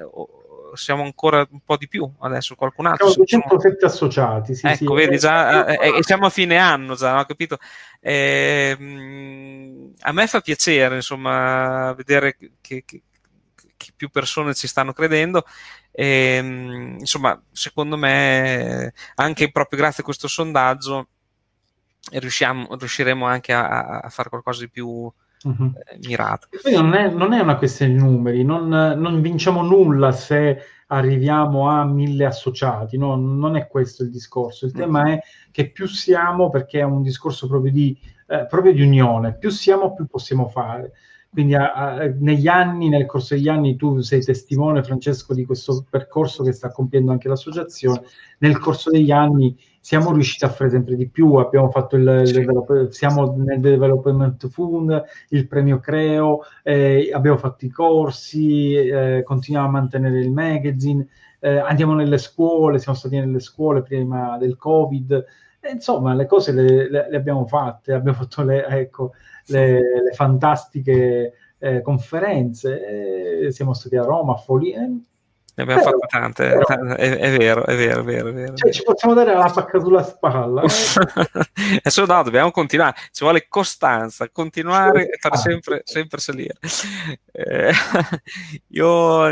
siamo 0.74 1.02
ancora 1.02 1.46
un 1.50 1.60
po' 1.64 1.76
di 1.76 1.88
più 1.88 2.10
adesso, 2.20 2.54
qualcun 2.54 2.86
altro. 2.86 3.10
Siamo 3.10 3.44
207 3.48 3.86
associati, 3.86 4.54
sì, 4.54 4.66
ecco, 4.66 4.96
sì. 4.96 5.04
vedi 5.04 5.18
già, 5.18 5.66
eh, 5.66 5.98
eh, 5.98 6.02
siamo 6.02 6.26
a 6.26 6.30
fine 6.30 6.56
anno 6.56 6.94
già, 6.94 7.14
no? 7.14 7.24
capito? 7.24 7.58
Eh, 8.00 8.76
a 10.00 10.12
me 10.12 10.26
fa 10.26 10.40
piacere, 10.40 10.96
insomma, 10.96 11.92
vedere 11.94 12.36
che, 12.36 12.52
che, 12.60 12.84
che, 12.84 13.02
più 13.96 14.10
persone 14.10 14.54
ci 14.54 14.66
stanno 14.66 14.92
credendo. 14.92 15.44
E, 15.90 16.36
insomma, 16.98 17.40
secondo 17.52 17.96
me, 17.96 18.92
anche 19.16 19.50
proprio 19.50 19.78
grazie 19.78 20.02
a 20.02 20.04
questo 20.04 20.28
sondaggio, 20.28 21.08
riusciamo, 22.12 22.76
riusciremo 22.76 23.26
anche 23.26 23.52
a, 23.52 24.00
a 24.00 24.08
fare 24.08 24.28
qualcosa 24.28 24.60
di 24.60 24.70
più, 24.70 25.12
uh-huh. 25.44 25.72
mirato. 26.06 26.48
Non 26.70 26.94
è, 26.94 27.10
non 27.10 27.32
è, 27.32 27.40
una 27.40 27.56
questione 27.56 27.94
di 27.94 27.98
numeri, 27.98 28.44
non, 28.44 28.68
non, 28.68 29.20
vinciamo 29.20 29.62
nulla 29.62 30.12
se 30.12 30.58
arriviamo 30.88 31.68
a 31.68 31.84
mille 31.84 32.24
associati, 32.24 32.98
no? 32.98 33.14
non 33.16 33.56
è 33.56 33.66
questo 33.68 34.02
il 34.02 34.10
discorso. 34.10 34.66
Il 34.66 34.72
uh-huh. 34.74 34.80
tema 34.80 35.12
è 35.12 35.20
che 35.50 35.70
più 35.70 35.86
siamo, 35.86 36.50
perché 36.50 36.80
è 36.80 36.84
un 36.84 37.02
discorso 37.02 37.46
proprio 37.48 37.72
di, 37.72 37.96
eh, 38.28 38.46
proprio 38.46 38.72
di 38.72 38.82
unione, 38.82 39.36
più 39.36 39.50
siamo 39.50 39.94
più 39.94 40.06
possiamo 40.06 40.48
fare. 40.48 40.92
Quindi 41.32 41.54
a, 41.54 41.72
a, 41.72 42.12
negli 42.18 42.48
anni, 42.48 42.88
nel 42.88 43.06
corso 43.06 43.34
degli 43.34 43.48
anni, 43.48 43.76
tu 43.76 44.00
sei 44.00 44.20
testimone, 44.20 44.82
Francesco, 44.82 45.32
di 45.32 45.44
questo 45.44 45.84
percorso 45.88 46.42
che 46.42 46.50
sta 46.50 46.72
compiendo 46.72 47.12
anche 47.12 47.28
l'associazione. 47.28 48.02
Nel 48.38 48.58
corso 48.58 48.90
degli 48.90 49.12
anni 49.12 49.56
siamo 49.78 50.12
riusciti 50.12 50.44
a 50.44 50.48
fare 50.48 50.70
sempre 50.70 50.96
di 50.96 51.08
più, 51.08 51.34
abbiamo 51.34 51.70
fatto 51.70 51.94
il, 51.94 52.22
sì. 52.24 52.38
il 52.40 52.88
siamo 52.90 53.32
nel 53.36 53.60
Development 53.60 54.48
Fund, 54.48 55.04
il 55.28 55.46
premio 55.46 55.78
Creo, 55.78 56.40
eh, 56.64 57.10
abbiamo 57.14 57.38
fatto 57.38 57.64
i 57.64 57.70
corsi, 57.70 58.74
eh, 58.74 59.22
continuiamo 59.24 59.68
a 59.68 59.70
mantenere 59.70 60.18
il 60.18 60.32
magazine, 60.32 61.06
eh, 61.38 61.58
andiamo 61.58 61.94
nelle 61.94 62.18
scuole, 62.18 62.80
siamo 62.80 62.98
stati 62.98 63.20
nelle 63.20 63.40
scuole 63.40 63.82
prima 63.82 64.36
del 64.36 64.56
Covid. 64.56 65.24
insomma, 65.72 66.12
le 66.14 66.26
cose 66.26 66.52
le, 66.52 66.90
le, 66.90 67.08
le 67.08 67.16
abbiamo 67.16 67.46
fatte, 67.46 67.92
abbiamo 67.92 68.18
fatto 68.18 68.42
le, 68.42 68.66
ecco, 68.66 69.12
le, 69.50 70.02
le 70.02 70.12
fantastiche 70.12 71.34
eh, 71.58 71.82
conferenze, 71.82 73.46
eh, 73.46 73.52
siamo 73.52 73.74
stati 73.74 73.96
a 73.96 74.02
Roma, 74.02 74.34
a 74.34 74.36
Folia. 74.36 74.82
Eh, 74.82 74.88
ne 75.60 75.62
abbiamo 75.62 75.82
fatte 75.82 76.06
tante, 76.08 76.48
però, 76.48 76.94
è, 76.94 77.16
è, 77.16 77.36
vero, 77.36 77.66
è 77.66 77.76
vero, 77.76 78.00
è 78.00 78.04
vero. 78.04 78.28
È 78.28 78.32
vero. 78.32 78.54
Cioè, 78.54 78.72
ci 78.72 78.82
possiamo 78.82 79.14
dare 79.14 79.34
la 79.34 79.50
pacca 79.52 79.78
sulla 79.78 80.02
spalla. 80.02 80.62
Adesso 81.82 82.06
no, 82.06 82.22
dobbiamo 82.22 82.50
continuare, 82.50 82.96
ci 83.10 83.24
vuole 83.24 83.46
costanza, 83.48 84.30
continuare 84.30 85.08
e 85.10 85.18
fare 85.18 85.36
sempre, 85.36 85.82
sempre 85.84 86.18
salire. 86.18 86.54
Eh, 87.32 87.72
io 88.68 89.28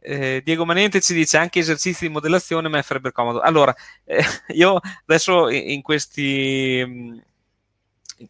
eh, 0.00 0.42
Diego 0.44 0.64
Manente 0.64 1.00
ci 1.00 1.14
dice 1.14 1.38
anche 1.38 1.60
esercizi 1.60 2.06
di 2.06 2.12
modellazione 2.12 2.68
ma 2.68 2.82
farebbe 2.82 3.12
comodo. 3.12 3.40
Allora, 3.40 3.74
eh, 4.04 4.22
io 4.48 4.80
adesso 5.06 5.48
in 5.48 5.80
questi 5.82 7.24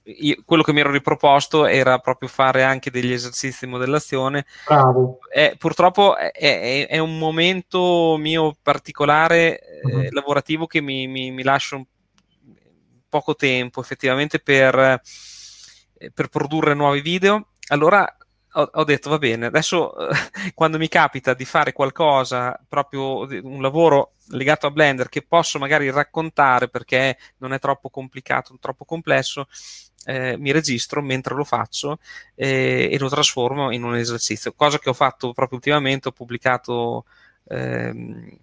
io, 0.05 0.37
quello 0.45 0.63
che 0.63 0.73
mi 0.73 0.81
ero 0.81 0.91
riproposto 0.91 1.67
era 1.67 1.99
proprio 1.99 2.29
fare 2.29 2.63
anche 2.63 2.91
degli 2.91 3.13
esercizi 3.13 3.65
di 3.65 3.71
modellazione. 3.71 4.47
Bravo. 4.67 5.19
Eh, 5.33 5.57
purtroppo 5.59 6.17
è, 6.17 6.31
è, 6.33 6.87
è, 6.89 6.99
un 6.99 7.19
momento 7.19 8.17
mio 8.19 8.57
particolare 8.63 9.61
uh-huh. 9.83 10.01
eh, 10.01 10.09
lavorativo 10.11 10.67
che 10.67 10.81
mi, 10.81 11.07
mi, 11.07 11.31
mi 11.31 11.43
lascia 11.43 11.81
poco 13.09 13.35
tempo 13.35 13.81
effettivamente 13.81 14.39
per, 14.39 14.79
eh, 14.79 16.11
per 16.13 16.29
produrre 16.29 16.75
nuovi 16.75 17.01
video. 17.01 17.49
Allora 17.69 18.18
ho, 18.73 18.85
detto 18.85 19.11
va 19.11 19.19
bene, 19.19 19.47
adesso 19.47 19.95
quando 20.55 20.79
mi 20.79 20.89
capita 20.89 21.35
di 21.35 21.45
fare 21.45 21.73
qualcosa, 21.73 22.59
proprio 22.69 23.21
un 23.43 23.63
lavoro 23.63 24.15
legato 24.31 24.67
a 24.67 24.71
Blender 24.71 25.09
che 25.09 25.23
posso 25.23 25.59
magari 25.59 25.91
raccontare 25.91 26.69
perché 26.69 27.17
non 27.39 27.53
è 27.53 27.59
troppo 27.59 27.91
complicato, 27.91 28.57
troppo 28.61 28.85
complesso, 28.85 29.49
eh, 30.05 30.37
mi 30.39 30.53
registro 30.53 31.03
mentre 31.03 31.35
lo 31.35 31.45
faccio 31.45 31.99
eh, 32.35 32.89
e 32.91 32.99
lo 32.99 33.09
trasformo 33.09 33.73
in 33.73 33.85
un 33.85 33.97
esercizio, 33.97 34.53
cosa 34.55 34.79
che 34.79 34.89
ho 34.91 34.95
fatto 34.95 35.33
proprio 35.33 35.59
ultimamente, 35.59 36.09
ho 36.09 36.13
pubblicato... 36.13 37.05
Ehm, 37.49 38.39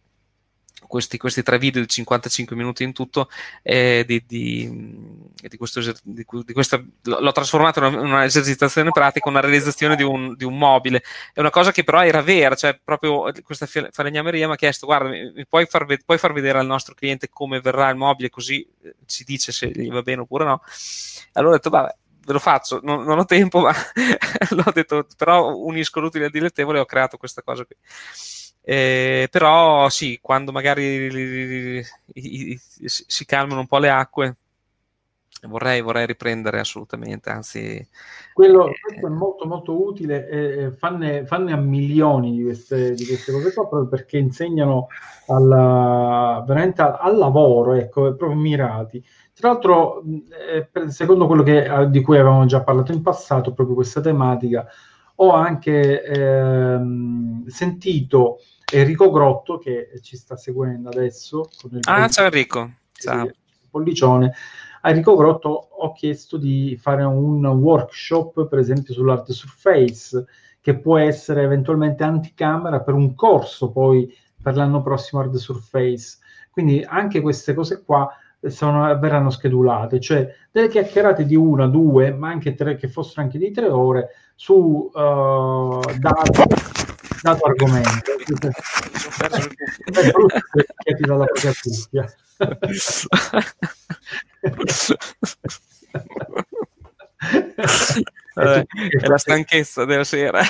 questi, 0.88 1.18
questi, 1.18 1.44
tre 1.44 1.58
video 1.58 1.82
di 1.82 1.88
55 1.88 2.56
minuti 2.56 2.84
in 2.84 2.94
tutto 2.94 3.30
eh, 3.62 4.04
di, 4.08 4.24
di, 4.26 5.30
di, 5.48 5.58
questo, 5.58 5.82
di, 6.04 6.26
questa, 6.26 6.84
l'ho 7.04 7.32
trasformato 7.32 7.86
in 7.86 7.96
un'esercitazione 7.96 8.92
pratica, 8.92 9.30
una 9.30 9.40
realizzazione 9.40 9.96
di 9.96 10.04
un, 10.04 10.36
un, 10.40 10.58
mobile. 10.58 11.04
È 11.34 11.40
una 11.40 11.50
cosa 11.50 11.72
che 11.72 11.84
però 11.84 12.04
era 12.04 12.22
vera, 12.22 12.56
cioè 12.56 12.80
proprio 12.84 13.32
questa 13.44 13.68
falegnameria 13.92 14.48
mi 14.48 14.54
ha 14.54 14.58
chiesto 14.58 14.86
guarda, 14.86 15.10
mi 15.10 15.46
puoi, 15.48 15.66
far, 15.66 15.86
puoi, 16.06 16.18
far, 16.18 16.34
vedere 16.34 16.60
al 16.60 16.66
nostro 16.66 16.94
cliente 16.94 17.30
come 17.30 17.60
verrà 17.62 17.90
il 17.90 17.96
mobile 17.96 18.30
così 18.30 18.68
eh, 18.84 18.96
ci 19.06 19.24
dice 19.24 19.52
se 19.52 19.70
gli 19.72 19.90
va 19.90 20.02
bene 20.02 20.22
oppure 20.22 20.46
no. 20.46 20.62
Allora 21.34 21.54
ho 21.54 21.58
detto 21.58 21.70
vabbè, 21.70 21.96
ve 22.26 22.34
lo 22.34 22.40
faccio, 22.40 22.80
non, 22.84 23.04
non 23.04 23.20
ho 23.20 23.26
tempo, 23.26 23.60
ma 23.60 23.74
l'ho 24.50 24.72
detto, 24.74 25.08
però 25.16 25.56
unisco 25.56 26.00
l'utile 26.00 26.26
al 26.26 26.32
dilettevole 26.32 26.80
e 26.80 26.82
ho 26.82 26.86
creato 26.86 27.18
questa 27.18 27.42
cosa 27.44 27.66
qui. 27.66 27.76
Eh, 28.68 29.28
però 29.30 29.90
sì, 29.90 30.18
quando 30.20 30.52
magari 30.52 31.84
si 32.16 33.26
calmano 33.26 33.60
un 33.60 33.68
po' 33.68 33.78
le 33.78 33.90
acque, 33.92 34.38
vorrei, 35.48 35.82
vorrei 35.82 36.08
riprendere 36.08 36.60
assolutamente, 36.60 37.30
anzi... 37.30 37.88
Quello, 38.34 38.68
eh, 38.68 38.80
questo 38.82 39.06
è 39.06 39.10
molto 39.12 39.46
molto 39.46 39.86
utile, 39.86 40.28
eh, 40.28 40.72
fanne, 40.72 41.28
fanne, 41.28 41.54
a 41.54 41.58
milioni 41.58 42.38
di 42.38 42.44
queste, 42.44 42.96
di 42.96 43.06
queste, 43.06 43.32
cose 43.32 43.54
qua, 43.54 43.68
proprio 43.68 43.88
perché 43.88 44.18
insegnano 44.18 44.88
alla, 45.28 46.44
veramente 46.48 46.82
al, 46.82 46.98
al 47.00 47.18
lavoro, 47.18 47.74
ecco, 47.74 48.16
proprio 48.16 48.34
mirati. 48.34 49.04
Tra 49.32 49.50
l'altro, 49.50 50.02
eh, 50.04 50.90
secondo 50.90 51.28
quello 51.28 51.44
che, 51.44 51.88
di 51.92 52.02
cui 52.02 52.18
avevamo 52.18 52.46
già 52.46 52.64
parlato 52.64 52.92
in 52.94 53.04
passato, 53.04 53.54
proprio 53.54 53.76
questa 53.76 54.02
tematica, 54.02 54.66
ho 55.18 55.32
anche 55.32 56.04
ehm, 56.04 57.46
sentito 57.46 58.40
Enrico 58.72 59.12
Grotto 59.12 59.58
che 59.58 59.92
ci 60.02 60.18
sta 60.18 60.36
seguendo 60.36 60.90
adesso. 60.90 61.50
ah, 61.84 62.08
ciao 62.08 62.26
Enrico. 62.26 62.72
Ciao. 62.94 63.30
Pollicione. 63.70 64.34
A 64.82 64.90
Enrico 64.90 65.16
Grotto 65.16 65.50
ho 65.50 65.92
chiesto 65.94 66.38
di 66.38 66.78
fare 66.80 67.04
un 67.04 67.46
workshop, 67.46 68.48
per 68.48 68.60
esempio, 68.60 68.94
sull'art 68.94 69.32
surface, 69.32 70.26
che 70.62 70.78
può 70.78 70.98
essere 70.98 71.44
eventualmente 71.44 72.04
anticamera 72.04 72.82
per 72.82 72.96
un 72.96 73.14
corso 73.14 73.72
poi 73.72 74.12
per 74.42 74.56
l'anno 74.56 74.82
prossimo 74.82 75.22
art 75.22 75.36
surface. 75.36 76.18
Quindi 76.52 76.84
anche 76.88 77.22
queste 77.22 77.54
cose 77.54 77.84
qua 77.84 78.10
sono, 78.48 78.98
verranno 79.00 79.30
schedulate, 79.30 80.00
cioè 80.00 80.34
delle 80.52 80.68
chiacchierate 80.68 81.26
di 81.26 81.36
una, 81.36 81.68
due, 81.68 82.14
ma 82.14 82.30
anche 82.30 82.54
tre, 82.54 82.76
che 82.76 82.88
fossero 82.88 83.22
anche 83.22 83.38
di 83.38 83.52
tre 83.52 83.68
ore 83.70 84.10
su 84.36 84.90
uh, 84.94 85.80
dato, 86.00 86.44
dato 87.26 87.46
argomento. 87.46 88.12
È 89.92 90.12
brutto 90.12 90.40
ti 90.84 90.94
dà 91.00 91.16
la 91.16 91.26
propria 91.26 91.54
cuffia. 91.60 92.16
Vabbè, 98.36 98.66
è 99.00 99.08
la 99.08 99.18
stanchezza 99.18 99.86
della 99.86 100.04
sera. 100.04 100.42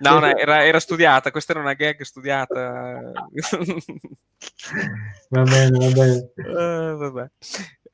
No, 0.00 0.18
no 0.18 0.26
era, 0.36 0.64
era, 0.64 0.80
studiata, 0.80 1.30
questa 1.30 1.52
era 1.52 1.60
una 1.60 1.74
gag 1.74 2.02
studiata. 2.02 3.12
va 5.30 5.42
bene, 5.42 5.78
va 5.78 5.88
bene. 5.92 6.32
Uh. 6.36 7.30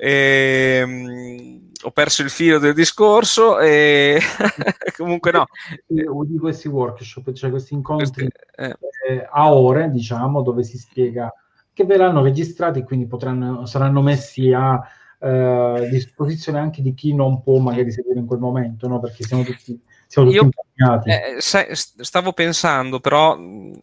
E, 0.03 0.83
um, 0.83 1.71
ho 1.83 1.91
perso 1.91 2.23
il 2.23 2.31
filo 2.31 2.59
del 2.59 2.75
discorso 2.75 3.59
e 3.59 4.19
comunque 4.97 5.31
no. 5.31 5.47
Di 5.87 6.39
questi 6.39 6.69
workshop, 6.69 7.33
cioè 7.33 7.51
questi 7.51 7.75
incontri 7.75 8.29
eh. 8.57 8.77
Eh, 9.09 9.29
a 9.31 9.53
ore, 9.53 9.91
diciamo, 9.91 10.43
dove 10.43 10.63
si 10.63 10.79
spiega 10.79 11.33
che 11.73 11.85
verranno 11.85 12.23
registrati, 12.23 12.83
quindi 12.83 13.07
potranno, 13.07 13.67
saranno 13.67 14.03
messi 14.03 14.53
a 14.53 14.81
eh, 15.19 15.89
disposizione 15.91 16.59
anche 16.59 16.83
di 16.83 16.95
chi 16.95 17.15
non 17.15 17.43
può 17.43 17.59
magari 17.59 17.91
seguire 17.91 18.21
in 18.21 18.27
quel 18.27 18.41
momento, 18.41 18.89
no? 18.89 19.01
perché 19.01 19.25
siamo 19.25 19.43
tutti 19.43 19.81
siamo 20.11 20.29
tutti 20.29 20.41
Io, 20.43 20.51
impegnati. 20.51 21.09
Eh, 21.09 21.75
stavo 21.75 22.33
pensando, 22.33 22.99
però 22.99 23.39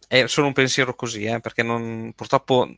è 0.06 0.26
solo 0.26 0.48
un 0.48 0.52
pensiero 0.52 0.94
così, 0.94 1.24
eh, 1.24 1.40
perché 1.40 1.62
non, 1.62 2.12
purtroppo 2.14 2.66
eh, 2.66 2.76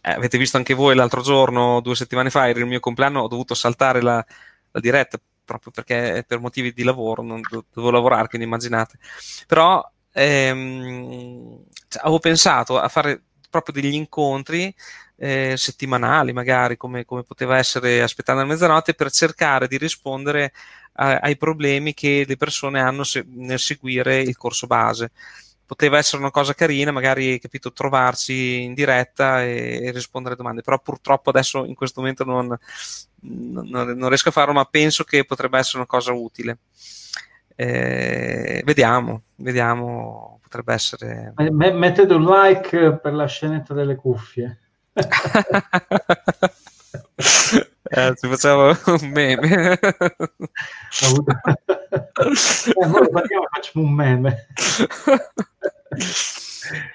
avete 0.00 0.38
visto 0.38 0.56
anche 0.56 0.74
voi 0.74 0.94
l'altro 0.94 1.22
giorno, 1.22 1.80
due 1.80 1.96
settimane 1.96 2.30
fa, 2.30 2.48
era 2.48 2.58
il 2.58 2.66
mio 2.66 2.80
compleanno, 2.80 3.20
ho 3.20 3.28
dovuto 3.28 3.54
saltare 3.54 4.02
la, 4.02 4.24
la 4.70 4.80
diretta 4.80 5.18
proprio 5.46 5.72
perché 5.72 6.24
per 6.26 6.40
motivi 6.40 6.72
di 6.72 6.82
lavoro 6.82 7.22
non 7.22 7.40
dovevo 7.72 7.90
lavorare, 7.90 8.28
quindi 8.28 8.46
immaginate. 8.46 8.98
Però 9.46 9.82
ehm, 10.12 11.64
cioè, 11.88 12.02
avevo 12.02 12.18
pensato 12.18 12.78
a 12.78 12.88
fare 12.88 13.22
proprio 13.48 13.80
degli 13.80 13.94
incontri 13.94 14.74
eh, 15.16 15.54
settimanali, 15.56 16.32
magari 16.32 16.76
come, 16.76 17.04
come, 17.04 17.22
poteva 17.22 17.56
essere 17.56 18.02
aspettando 18.02 18.42
la 18.42 18.48
mezzanotte, 18.48 18.94
per 18.94 19.10
cercare 19.10 19.68
di 19.68 19.78
rispondere 19.78 20.52
a, 20.94 21.18
ai 21.18 21.36
problemi 21.36 21.94
che 21.94 22.24
le 22.26 22.36
persone 22.36 22.80
hanno 22.80 23.04
se, 23.04 23.24
nel 23.28 23.58
seguire 23.58 24.20
il 24.20 24.36
corso 24.36 24.66
base. 24.66 25.12
Poteva 25.66 25.98
essere 25.98 26.22
una 26.22 26.30
cosa 26.30 26.54
carina, 26.54 26.92
magari 26.92 27.38
capito, 27.40 27.72
trovarsi 27.72 28.62
in 28.62 28.72
diretta 28.72 29.42
e, 29.42 29.80
e 29.82 29.90
rispondere 29.90 30.34
a 30.34 30.36
domande, 30.36 30.62
però 30.62 30.78
purtroppo 30.78 31.30
adesso 31.30 31.64
in 31.64 31.74
questo 31.74 32.00
momento 32.00 32.24
non, 32.24 32.56
non, 33.20 33.68
non 33.68 34.08
riesco 34.08 34.28
a 34.28 34.32
farlo, 34.32 34.52
ma 34.52 34.64
penso 34.64 35.02
che 35.04 35.24
potrebbe 35.24 35.58
essere 35.58 35.78
una 35.78 35.86
cosa 35.86 36.12
utile. 36.12 36.58
Eh, 37.56 38.62
vediamo, 38.64 39.22
vediamo, 39.36 40.38
potrebbe 40.42 40.74
essere. 40.74 41.32
Mettete 41.36 42.14
un 42.14 42.24
like 42.24 42.98
per 43.02 43.12
la 43.14 43.26
scenetta 43.26 43.74
delle 43.74 43.96
cuffie. 43.96 44.58
Eh, 47.88 48.14
ci 48.16 48.26
facciamo 48.26 48.66
un 48.86 49.10
meme. 49.12 49.78
eh, 49.78 49.78
facciamo 53.52 53.84
un 53.86 53.92
meme. 53.92 54.46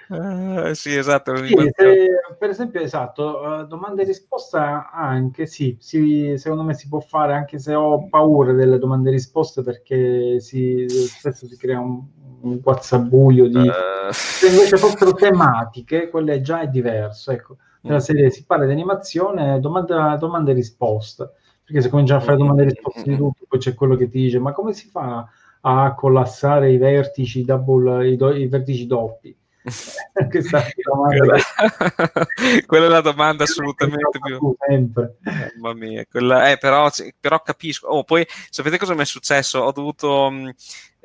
Uh, 0.09 0.73
sì, 0.73 0.95
esatto. 0.95 1.35
Sì, 1.37 1.55
se, 1.75 2.07
per 2.37 2.49
esempio, 2.49 2.81
esatto, 2.81 3.39
uh, 3.39 3.65
domande 3.65 4.01
e 4.01 4.05
risposta 4.05 4.91
anche 4.91 5.45
sì, 5.45 5.77
si, 5.79 6.33
secondo 6.37 6.63
me 6.63 6.73
si 6.73 6.89
può 6.89 6.99
fare 6.99 7.33
anche 7.33 7.57
se 7.57 7.73
ho 7.73 8.09
paura 8.09 8.51
delle 8.51 8.77
domande 8.77 9.09
e 9.09 9.13
risposte 9.13 9.63
perché 9.63 10.41
si, 10.41 10.85
spesso 10.89 11.47
si 11.47 11.55
crea 11.55 11.79
un, 11.79 12.03
un 12.41 12.59
guazzabuglio 12.59 13.47
di... 13.47 13.67
Uh... 13.67 14.11
Se 14.11 14.47
invece 14.47 14.75
fossero 14.75 15.13
tematiche, 15.13 16.09
quelle 16.09 16.41
già 16.41 16.61
è 16.61 16.67
diverso, 16.67 17.31
ecco. 17.31 17.55
Nella 17.81 17.97
mm. 17.97 17.99
serie 17.99 18.29
si 18.29 18.45
parla 18.45 18.65
di 18.65 18.71
animazione, 18.71 19.59
domanda, 19.59 20.15
domande 20.17 20.51
e 20.51 20.55
risposte, 20.55 21.31
perché 21.63 21.81
se 21.81 21.89
cominciano 21.89 22.19
a 22.19 22.23
fare 22.23 22.37
domande 22.37 22.63
e 22.63 22.65
risposte 22.65 23.03
di 23.03 23.15
tutto, 23.15 23.45
poi 23.47 23.59
c'è 23.59 23.73
quello 23.73 23.95
che 23.95 24.09
ti 24.09 24.19
dice, 24.19 24.39
ma 24.39 24.51
come 24.51 24.73
si 24.73 24.87
fa 24.87 25.27
a 25.61 25.93
collassare 25.95 26.71
i 26.71 26.77
vertici 26.77 27.43
double, 27.43 28.07
i, 28.07 28.15
do, 28.15 28.33
i 28.33 28.47
vertici 28.47 28.85
doppi? 28.85 29.35
quella, 30.31 31.37
quella, 32.65 32.85
è 32.85 32.89
la 32.89 33.01
domanda 33.01 33.43
assolutamente 33.43 34.19
più 34.19 34.55
sempre. 34.67 35.17
mamma 35.59 35.73
mia 35.73 36.05
quella, 36.09 36.49
eh, 36.49 36.57
però, 36.57 36.89
però, 37.19 37.41
capisco 37.41 37.87
oh, 37.87 38.03
poi 38.03 38.25
sapete 38.49 38.79
cosa 38.79 38.95
mi 38.95 39.01
è 39.01 39.05
successo 39.05 39.59
ho 39.59 39.71
dovuto 39.71 40.31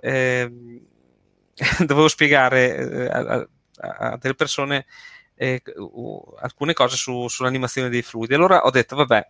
eh, 0.01 0.51
dovevo 1.85 2.09
spiegare 2.09 2.77
eh, 2.77 3.07
a, 3.09 3.49
a, 3.77 4.19
delle 4.19 4.35
persone 4.35 4.87
eh, 5.37 5.63
alcune 6.41 6.73
cose 6.73 6.97
su, 6.97 7.29
sull'animazione 7.29 7.89
dei 7.89 8.03
fluidi. 8.03 8.35
Allora 8.35 8.65
ho 8.65 8.71
detto 8.71 8.97
vabbè 8.97 9.29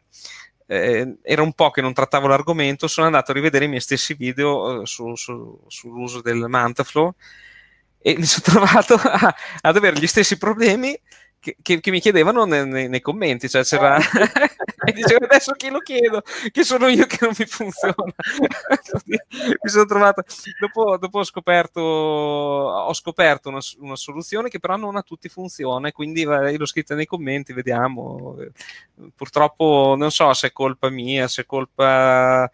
eh, 0.67 1.19
era 1.23 1.43
un 1.43 1.53
po' 1.53 1.71
che 1.71 1.81
non 1.81 1.93
trattavo 1.93 2.27
l'argomento 2.27 2.89
sono 2.89 3.07
andato 3.07 3.31
a 3.31 3.35
rivedere 3.35 3.67
i 3.67 3.69
miei 3.69 3.81
stessi 3.81 4.15
video 4.15 4.83
eh, 4.83 4.87
su, 4.87 5.15
su, 5.15 5.61
sull'uso 5.69 6.21
del 6.21 6.45
Mantaflow 6.49 7.15
e 7.99 8.15
mi 8.19 8.25
sono 8.25 8.59
trovato 8.59 8.95
a, 8.95 9.35
ad 9.61 9.77
avere 9.77 9.99
gli 9.99 10.07
stessi 10.07 10.37
problemi 10.37 10.99
che, 11.39 11.57
che, 11.61 11.81
che 11.81 11.91
mi 11.91 12.01
chiedevano 12.01 12.45
nei, 12.45 12.67
nei, 12.67 12.89
nei, 12.89 13.01
commenti, 13.01 13.49
cioè 13.49 13.63
c'era... 13.65 13.97
e 14.87 14.93
dicevo 14.93 15.25
adesso 15.25 15.53
chi 15.53 15.71
lo 15.71 15.81
chiedo, 15.81 16.23
che 16.51 16.65
sono 16.65 16.89
io 16.89 17.07
che 17.07 17.19
non 17.21 17.33
mi 17.37 17.47
funziona. 17.47 17.95
mi 19.07 19.69
sono 19.69 19.85
trovato... 19.85 20.23
Dopo, 20.61 20.97
dopo 20.99 21.19
ho 21.19 21.25
scoperto, 21.25 21.81
ho 21.81 22.93
scoperto 22.95 23.49
una, 23.49 23.61
una, 23.79 23.97
soluzione 23.97 24.49
che 24.49 24.59
però 24.59 24.77
non 24.77 24.97
a 24.97 25.03
tutti 25.03 25.29
funziona, 25.29 25.93
quindi 25.93 26.25
l'ho 26.25 26.67
scritta 26.67 26.95
nei 26.95 27.07
commenti, 27.07 27.53
vediamo. 27.53 28.37
Purtroppo 29.15 29.95
non 29.97 30.11
so 30.11 30.33
se 30.35 30.49
è 30.49 30.53
colpa 30.53 30.91
mia, 30.91 31.29
se 31.29 31.43
è 31.43 31.47
colpa 31.47 32.51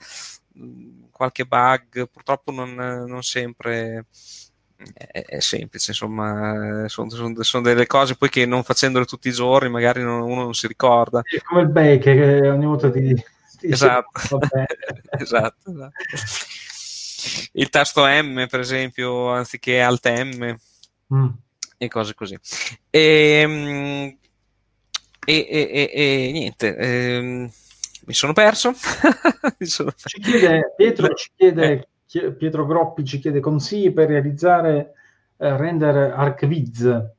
qualche 1.10 1.44
bug, 1.44 2.08
purtroppo 2.08 2.50
non, 2.50 2.74
non 2.74 3.22
sempre 3.22 4.06
è, 4.94 5.24
è 5.24 5.40
semplice, 5.40 5.90
insomma, 5.90 6.88
sono, 6.88 7.10
sono, 7.10 7.42
sono, 7.42 7.62
delle 7.62 7.86
cose 7.86 8.16
poi 8.16 8.28
che 8.28 8.46
non 8.46 8.62
facendole 8.62 9.04
tutti 9.04 9.28
i 9.28 9.32
giorni 9.32 9.68
magari 9.68 10.02
non, 10.02 10.22
uno 10.22 10.42
non 10.42 10.54
si 10.54 10.66
ricorda. 10.66 11.22
È 11.22 11.40
come 11.42 11.62
il 11.62 11.68
baker 11.68 12.40
che 12.40 12.48
ogni 12.48 12.66
volta 12.66 12.90
ti... 12.90 13.14
ti 13.58 13.70
esatto. 13.70 14.38
esatto, 15.18 15.70
esatto. 15.70 15.92
Il 17.52 17.68
tasto 17.68 18.04
M, 18.04 18.46
per 18.48 18.60
esempio, 18.60 19.30
anziché 19.30 19.80
Alt 19.80 20.08
M 20.08 20.56
mm. 21.14 21.28
e 21.78 21.88
cose 21.88 22.14
così. 22.14 22.38
Ehm, 22.90 24.16
e, 25.24 25.46
e, 25.48 25.90
e, 25.94 26.28
e 26.28 26.32
niente, 26.32 26.76
ehm, 26.76 27.50
mi 28.06 28.14
sono 28.14 28.32
perso. 28.32 28.72
mi 29.58 29.66
sono. 29.66 29.92
Ci 29.96 30.20
chiede, 30.20 30.74
Pietro 30.76 31.14
ci 31.14 31.30
chiede 31.36 31.72
eh. 31.72 31.88
Pietro 32.36 32.66
Groppi 32.66 33.04
ci 33.04 33.18
chiede 33.18 33.40
consigli 33.40 33.92
per 33.92 34.08
realizzare 34.08 34.94
eh, 35.38 35.56
render 35.56 36.12
ArcViz. 36.14 37.10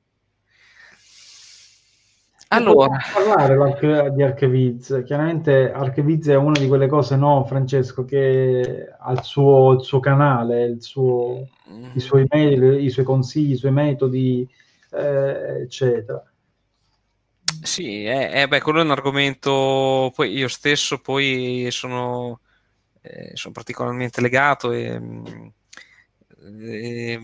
Allora, 2.50 3.00
parlare 3.12 4.12
di 4.14 4.22
ArcViz. 4.22 5.02
Chiaramente 5.06 5.72
ArcViz 5.72 6.28
è 6.28 6.36
una 6.36 6.60
di 6.60 6.68
quelle 6.68 6.88
cose, 6.88 7.16
no, 7.16 7.44
Francesco, 7.46 8.06
che 8.06 8.94
ha 9.00 9.12
il 9.12 9.24
suo, 9.24 9.74
il 9.74 9.82
suo 9.82 10.00
canale, 10.00 10.66
il 10.66 10.84
suo, 10.84 11.48
i 11.94 12.00
suoi 12.00 12.26
mail, 12.30 12.80
i 12.80 12.92
suoi 12.92 13.06
consigli, 13.06 13.54
i 13.54 13.58
suoi 13.58 13.72
metodi, 13.72 14.48
eh, 14.92 15.62
eccetera. 15.64 16.24
Sì, 17.64 18.06
è, 18.06 18.30
è, 18.30 18.48
beh, 18.48 18.62
quello 18.62 18.82
è 18.82 18.84
un 18.84 18.92
argomento. 18.92 20.12
Poi 20.14 20.32
io 20.32 20.48
stesso 20.48 21.00
poi 21.00 21.68
sono 21.72 22.42
eh, 23.04 23.32
sono 23.34 23.54
particolarmente 23.54 24.22
legato 24.22 24.72
e, 24.72 25.00
e 26.62 27.20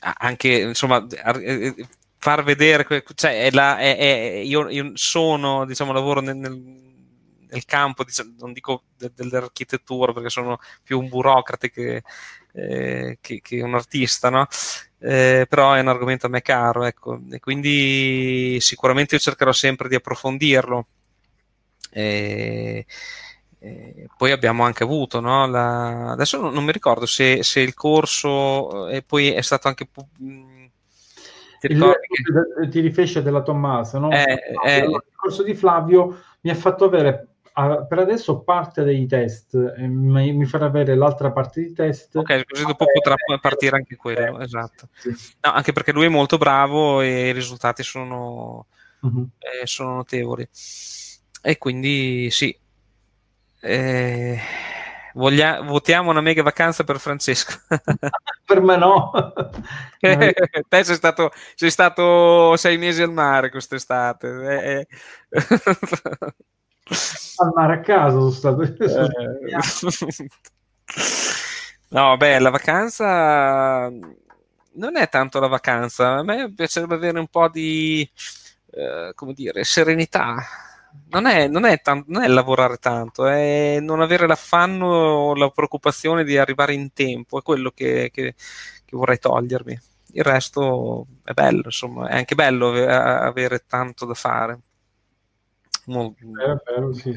anche 0.00 0.60
insomma 0.60 1.06
eh, 1.06 1.74
far 2.16 2.42
vedere 2.42 2.86
cioè 3.14 3.44
è 3.44 3.50
la, 3.50 3.78
è, 3.78 3.96
è, 3.96 4.36
io, 4.38 4.68
io, 4.68 4.92
sono 4.94 5.66
diciamo 5.66 5.92
lavoro 5.92 6.20
nel, 6.20 6.36
nel, 6.36 6.58
nel 7.48 7.64
campo 7.66 8.04
diciamo, 8.04 8.34
non 8.38 8.52
dico 8.54 8.84
de, 8.96 9.12
dell'architettura 9.14 10.12
perché 10.12 10.30
sono 10.30 10.58
più 10.82 10.98
un 10.98 11.08
burocrate 11.08 11.70
che, 11.70 12.02
eh, 12.52 13.18
che, 13.20 13.40
che 13.42 13.62
un 13.62 13.74
artista 13.74 14.30
no? 14.30 14.46
Eh, 14.98 15.46
però 15.48 15.74
è 15.74 15.80
un 15.80 15.88
argomento 15.88 16.26
a 16.26 16.30
me 16.30 16.40
caro 16.40 16.84
ecco 16.84 17.20
e 17.30 17.38
quindi 17.38 18.58
sicuramente 18.60 19.14
io 19.14 19.20
cercherò 19.20 19.52
sempre 19.52 19.88
di 19.88 19.94
approfondirlo 19.94 20.86
eh, 21.90 22.86
eh, 23.62 24.08
poi 24.16 24.32
abbiamo 24.32 24.64
anche 24.64 24.84
avuto, 24.84 25.20
no, 25.20 25.46
la... 25.46 26.12
adesso 26.12 26.40
non, 26.40 26.52
non, 26.52 26.64
mi 26.64 26.72
ricordo 26.72 27.04
se, 27.04 27.42
se 27.42 27.60
il 27.60 27.74
corso 27.74 28.88
eh, 28.88 29.02
poi 29.02 29.32
è 29.32 29.42
stato 29.42 29.68
anche... 29.68 29.88
Mm, 30.22 30.64
ti, 31.60 31.68
che... 31.68 32.68
ti 32.70 32.80
riferisci 32.80 33.22
della 33.22 33.42
Tommaso, 33.42 33.98
no? 33.98 34.10
Eh, 34.10 34.40
eh, 34.64 34.78
il 34.78 35.02
corso 35.14 35.42
di 35.42 35.54
Flavio 35.54 36.22
mi 36.40 36.50
ha 36.50 36.54
fatto 36.54 36.86
avere 36.86 37.26
per 37.52 37.98
adesso 37.98 38.40
parte 38.40 38.84
dei 38.84 39.06
test, 39.06 39.54
mi, 39.76 40.32
mi, 40.32 40.46
farà 40.46 40.66
avere 40.66 40.94
l'altra 40.94 41.30
parte 41.30 41.60
di 41.60 41.72
test. 41.74 42.16
Ok, 42.16 42.44
così 42.48 42.64
dopo 42.64 42.86
potrà 42.90 43.14
partire 43.40 43.76
anche 43.76 43.96
quello, 43.96 44.38
eh, 44.38 44.44
esatto. 44.44 44.88
Sì. 44.94 45.10
No, 45.40 45.52
anche 45.52 45.72
perché 45.72 45.92
lui 45.92 46.06
è 46.06 46.08
molto 46.08 46.38
bravo 46.38 47.02
e 47.02 47.28
i 47.28 47.32
risultati 47.32 47.82
sono, 47.82 48.66
uh-huh. 49.00 49.28
eh, 49.38 49.66
sono 49.66 49.96
notevoli. 49.96 50.48
E 51.42 51.58
quindi 51.58 52.30
sì, 52.30 52.56
eh, 53.60 54.38
voglia- 55.14 55.60
votiamo 55.62 56.10
una 56.10 56.20
mega 56.20 56.42
vacanza 56.42 56.84
per 56.84 56.98
Francesco. 56.98 57.58
per 58.44 58.60
me 58.60 58.76
no. 58.76 59.10
Te 60.00 60.84
sei 60.84 60.96
stato, 60.96 61.30
sei 61.54 61.70
stato, 61.70 62.56
sei 62.56 62.78
mesi 62.78 63.02
al 63.02 63.12
mare 63.12 63.50
quest'estate. 63.50 64.28
Eh, 64.28 64.86
eh. 65.30 65.44
al 67.36 67.52
mare 67.54 67.74
a 67.74 67.80
caso 67.80 68.30
sono 68.30 68.64
stato. 68.64 68.84
Eh. 68.84 69.26
no, 71.88 72.16
beh, 72.16 72.38
la 72.38 72.50
vacanza 72.50 73.90
non 74.72 74.96
è 74.96 75.08
tanto 75.08 75.40
la 75.40 75.48
vacanza. 75.48 76.18
A 76.18 76.22
me 76.22 76.52
piacerebbe 76.52 76.94
avere 76.94 77.18
un 77.18 77.28
po' 77.28 77.48
di, 77.48 78.08
eh, 78.72 79.12
come 79.14 79.32
dire, 79.32 79.64
serenità 79.64 80.68
non 81.08 81.26
è, 81.26 81.48
non, 81.48 81.64
è 81.64 81.80
tan- 81.80 82.04
non 82.06 82.22
è, 82.22 82.28
lavorare 82.28 82.76
tanto, 82.78 83.26
è 83.26 83.78
non 83.80 84.00
avere 84.00 84.26
l'affanno 84.26 84.86
o 84.86 85.34
la 85.34 85.50
preoccupazione 85.50 86.24
di 86.24 86.36
arrivare 86.38 86.74
in 86.74 86.92
tempo, 86.92 87.38
è 87.38 87.42
quello 87.42 87.70
che, 87.70 88.10
che, 88.12 88.34
che 88.84 88.96
vorrei 88.96 89.18
togliermi. 89.18 89.78
Il 90.12 90.24
resto 90.24 91.06
è 91.24 91.32
bello, 91.32 91.62
insomma, 91.66 92.08
è 92.08 92.16
anche 92.16 92.34
bello 92.34 92.70
avere 92.70 93.64
tanto 93.66 94.06
da 94.06 94.14
fare. 94.14 94.60
È 95.86 96.56
bello, 96.64 96.92
sì. 96.92 97.14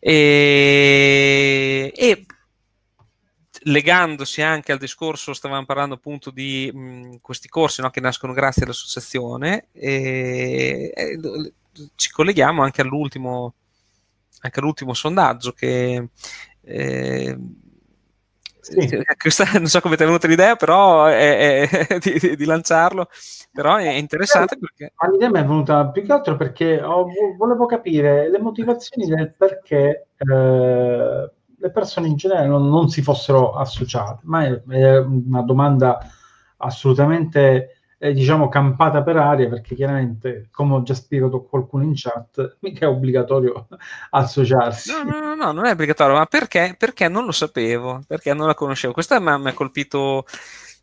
E, 0.00 1.92
e 1.94 2.26
legandosi 3.68 4.42
anche 4.42 4.72
al 4.72 4.78
discorso, 4.78 5.32
stavamo 5.32 5.64
parlando 5.64 5.94
appunto 5.94 6.30
di 6.30 6.70
mh, 6.72 7.16
questi 7.20 7.48
corsi 7.48 7.80
no, 7.80 7.90
che 7.90 8.00
nascono 8.00 8.32
grazie 8.32 8.64
all'associazione, 8.64 9.68
e, 9.72 10.92
e, 10.94 11.52
ci 11.94 12.10
colleghiamo 12.10 12.62
anche 12.62 12.80
all'ultimo, 12.82 13.54
anche 14.40 14.60
all'ultimo 14.60 14.94
sondaggio 14.94 15.52
che... 15.52 16.08
Eh, 16.62 17.38
sì. 18.60 18.76
Questa, 19.16 19.44
non 19.54 19.66
so 19.66 19.80
come 19.80 19.96
ti 19.96 20.02
è 20.02 20.06
venuta 20.06 20.26
l'idea, 20.26 20.56
però 20.56 21.06
è, 21.06 21.68
è, 21.68 21.98
di, 21.98 22.36
di, 22.36 22.44
lanciarlo, 22.44 23.08
però 23.52 23.76
è 23.76 23.90
interessante 23.92 24.58
perché... 24.58 24.92
L'idea 25.10 25.30
mi 25.30 25.38
è 25.38 25.42
venuta 25.42 25.86
più 25.88 26.04
che 26.04 26.12
altro 26.12 26.36
perché 26.36 26.82
ho, 26.82 27.06
volevo 27.36 27.66
capire 27.66 28.28
le 28.30 28.40
motivazioni 28.40 29.06
del 29.06 29.32
perché 29.34 30.08
eh, 30.16 31.30
le 31.58 31.70
persone 31.70 32.08
in 32.08 32.16
genere 32.16 32.46
non, 32.46 32.68
non 32.68 32.88
si 32.88 33.02
fossero 33.02 33.54
associate, 33.54 34.20
ma 34.24 34.44
è, 34.44 34.62
è 34.68 34.98
una 34.98 35.42
domanda 35.42 35.98
assolutamente 36.58 37.78
eh, 37.98 38.12
diciamo 38.12 38.48
campata 38.48 39.02
per 39.02 39.16
aria 39.16 39.48
perché 39.48 39.74
chiaramente 39.74 40.48
come 40.52 40.74
ho 40.74 40.82
già 40.82 40.94
spiegato 40.94 41.42
qualcuno 41.42 41.82
in 41.82 41.92
chat 41.94 42.58
mica 42.60 42.86
è 42.86 42.88
obbligatorio 42.88 43.66
associarsi 44.10 44.92
no 44.92 45.02
no 45.02 45.20
no, 45.20 45.34
no 45.34 45.52
non 45.52 45.66
è 45.66 45.72
obbligatorio 45.72 46.14
ma 46.16 46.26
perché? 46.26 46.76
perché 46.78 47.08
non 47.08 47.24
lo 47.24 47.32
sapevo 47.32 48.02
perché 48.06 48.32
non 48.34 48.46
la 48.46 48.54
conoscevo 48.54 48.92
questa 48.92 49.18
mi 49.18 49.48
ha 49.48 49.52
colpito 49.52 50.24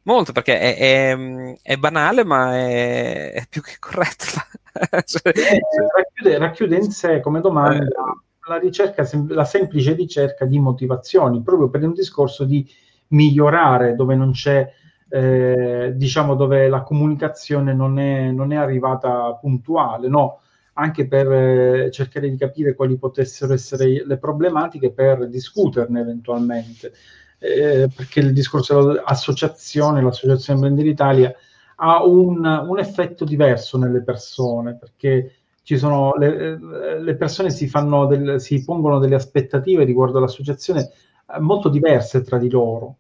molto 0.04 0.34
perché 0.34 0.60
è, 0.60 0.78
è, 0.78 1.58
è 1.62 1.78
banale 1.78 2.26
ma 2.26 2.54
è, 2.54 3.32
è, 3.32 3.46
più 3.50 3.62
che 3.62 3.78
corretta 3.80 4.46
cioè, 5.06 5.32
eh, 5.34 5.62
racchiude, 5.96 6.38
racchiude, 6.38 6.76
in 6.76 6.92
sé 6.92 7.22
come 7.22 7.40
domanda 7.40 7.86
eh, 7.86 8.25
la, 8.48 8.58
ricerca, 8.58 9.08
la 9.28 9.46
semplice 9.46 9.94
ricerca 9.94 10.46
di 10.46 10.60
motivazioni 10.60 11.42
proprio 11.42 11.70
per 11.70 11.84
un 11.84 11.94
discorso 11.94 12.44
di 12.44 12.68
migliorare 13.10 13.96
dove 13.96 14.16
non 14.16 14.32
c'è 14.32 14.72
eh, 15.08 15.94
diciamo 15.96 16.36
dove 16.36 16.68
la 16.68 16.82
comunicazione 16.82 17.74
non 17.74 18.00
è, 18.00 18.32
non 18.32 18.52
è 18.52 18.56
arrivata 18.56 19.34
puntuale, 19.36 20.08
no? 20.08 20.42
anche 20.74 21.08
per 21.08 21.32
eh, 21.32 21.92
cercare 21.92 22.30
di 22.30 22.36
capire 22.36 22.76
quali 22.76 22.98
potessero 22.98 23.54
essere 23.54 24.06
le 24.06 24.18
problematiche 24.18 24.92
per 24.92 25.28
discuterne 25.28 26.02
eventualmente. 26.02 26.94
Eh, 27.38 27.90
perché 27.94 28.22
il 28.22 28.34
discorso 28.34 28.86
dell'associazione, 28.86 30.02
l'associazione 30.02 30.60
Blender 30.60 30.86
Italia, 30.86 31.34
ha 31.78 32.04
un, 32.04 32.46
un, 32.46 32.80
effetto 32.80 33.26
diverso 33.26 33.78
nelle 33.78 34.02
persone, 34.02 34.76
perché 34.78 35.45
ci 35.66 35.80
sono, 35.80 36.14
le, 36.14 37.00
le 37.00 37.16
persone 37.16 37.50
si, 37.50 37.68
fanno 37.68 38.06
del, 38.06 38.40
si 38.40 38.64
pongono 38.64 39.00
delle 39.00 39.16
aspettative 39.16 39.84
riguardo 39.84 40.20
all'associazione 40.20 40.92
eh, 41.28 41.40
molto 41.40 41.70
diverse 41.70 42.22
tra 42.22 42.38
di 42.38 42.52
loro. 42.52 42.98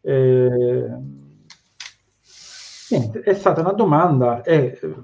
Eh, 0.00 0.88
Niente, 2.90 3.20
è 3.20 3.34
stata 3.34 3.60
una 3.60 3.72
domanda 3.72 4.40
e 4.40 4.78
eh, 4.80 4.94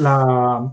la, 0.00 0.68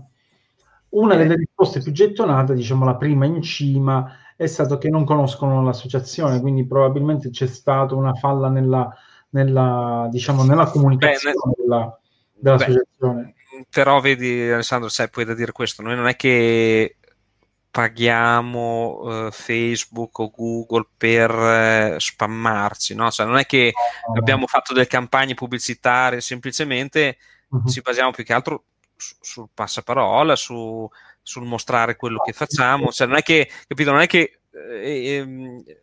una 0.88 1.14
delle 1.14 1.36
risposte 1.36 1.80
più 1.80 1.92
gettonate, 1.92 2.54
diciamo 2.54 2.84
la 2.84 2.96
prima 2.96 3.24
in 3.26 3.40
cima, 3.40 4.12
è 4.36 4.46
stato 4.46 4.78
che 4.78 4.88
non 4.88 5.04
conoscono 5.04 5.62
l'associazione, 5.62 6.40
quindi 6.40 6.66
probabilmente 6.66 7.30
c'è 7.30 7.46
stata 7.46 7.94
una 7.94 8.14
falla 8.14 8.48
nella, 8.48 8.92
nella, 9.30 10.08
diciamo, 10.10 10.42
nella 10.42 10.68
comunicazione 10.68 11.36
beh, 11.36 11.62
della, 11.62 12.00
dell'associazione. 12.34 13.22
Beh, 13.22 13.34
però 13.68 14.00
vedi 14.00 14.50
Alessandro, 14.50 14.88
sai, 14.88 15.10
puoi 15.10 15.24
da 15.24 15.34
dire 15.34 15.52
questo, 15.52 15.82
noi 15.82 15.96
non 15.96 16.06
è 16.06 16.16
che 16.16 16.96
paghiamo 17.70 19.26
uh, 19.26 19.30
Facebook 19.30 20.18
o 20.18 20.30
Google 20.30 20.88
per 20.96 21.30
uh, 21.30 21.98
spammarci, 21.98 22.94
no? 22.94 23.10
Cioè 23.10 23.26
non 23.26 23.38
è 23.38 23.46
che 23.46 23.72
abbiamo 24.16 24.46
fatto 24.46 24.72
delle 24.72 24.86
campagne 24.86 25.34
pubblicitarie, 25.34 26.20
semplicemente 26.20 27.18
uh-huh. 27.48 27.68
ci 27.68 27.80
basiamo 27.80 28.10
più 28.10 28.24
che 28.24 28.32
altro 28.32 28.64
su, 28.96 29.14
sul 29.20 29.48
passaparola, 29.54 30.34
su, 30.34 30.88
sul 31.22 31.44
mostrare 31.44 31.96
quello 31.96 32.18
che 32.18 32.32
facciamo, 32.32 32.90
cioè 32.90 33.06
non 33.06 33.16
è 33.16 33.22
che, 33.22 33.48
capito, 33.68 33.92
non 33.92 34.00
è 34.00 34.06
che 34.06 34.40
eh, 34.52 35.06
eh, 35.06 35.80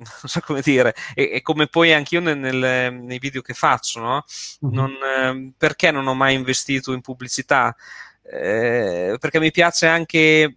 non 0.00 0.08
so 0.24 0.40
come 0.40 0.60
dire, 0.62 0.94
e, 1.14 1.30
e 1.34 1.42
come 1.42 1.66
poi 1.66 1.92
anch'io 1.92 2.20
nel, 2.20 2.38
nel, 2.38 2.94
nei 2.94 3.18
video 3.18 3.42
che 3.42 3.54
faccio, 3.54 4.00
no? 4.00 4.24
Uh-huh. 4.60 4.70
Non, 4.72 4.90
eh, 4.92 5.52
perché 5.56 5.90
non 5.90 6.06
ho 6.06 6.14
mai 6.14 6.34
investito 6.34 6.92
in 6.92 7.00
pubblicità? 7.00 7.74
Eh, 8.22 9.16
perché 9.18 9.40
mi 9.40 9.50
piace 9.50 9.86
anche 9.86 10.56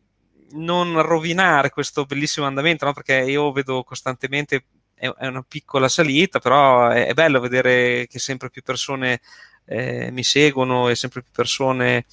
non 0.51 1.01
rovinare 1.01 1.69
questo 1.69 2.05
bellissimo 2.05 2.45
andamento, 2.45 2.85
no? 2.85 2.93
perché 2.93 3.15
io 3.15 3.51
vedo 3.51 3.83
costantemente 3.83 4.65
è, 4.93 5.07
è 5.07 5.27
una 5.27 5.43
piccola 5.47 5.89
salita, 5.89 6.39
però 6.39 6.89
è, 6.89 7.07
è, 7.07 7.13
bello 7.13 7.39
vedere 7.39 8.07
che 8.07 8.19
sempre 8.19 8.49
più 8.49 8.61
persone 8.61 9.21
eh, 9.65 10.11
mi 10.11 10.23
seguono 10.23 10.89
e 10.89 10.95
sempre 10.95 11.21
più 11.21 11.31
persone 11.31 12.05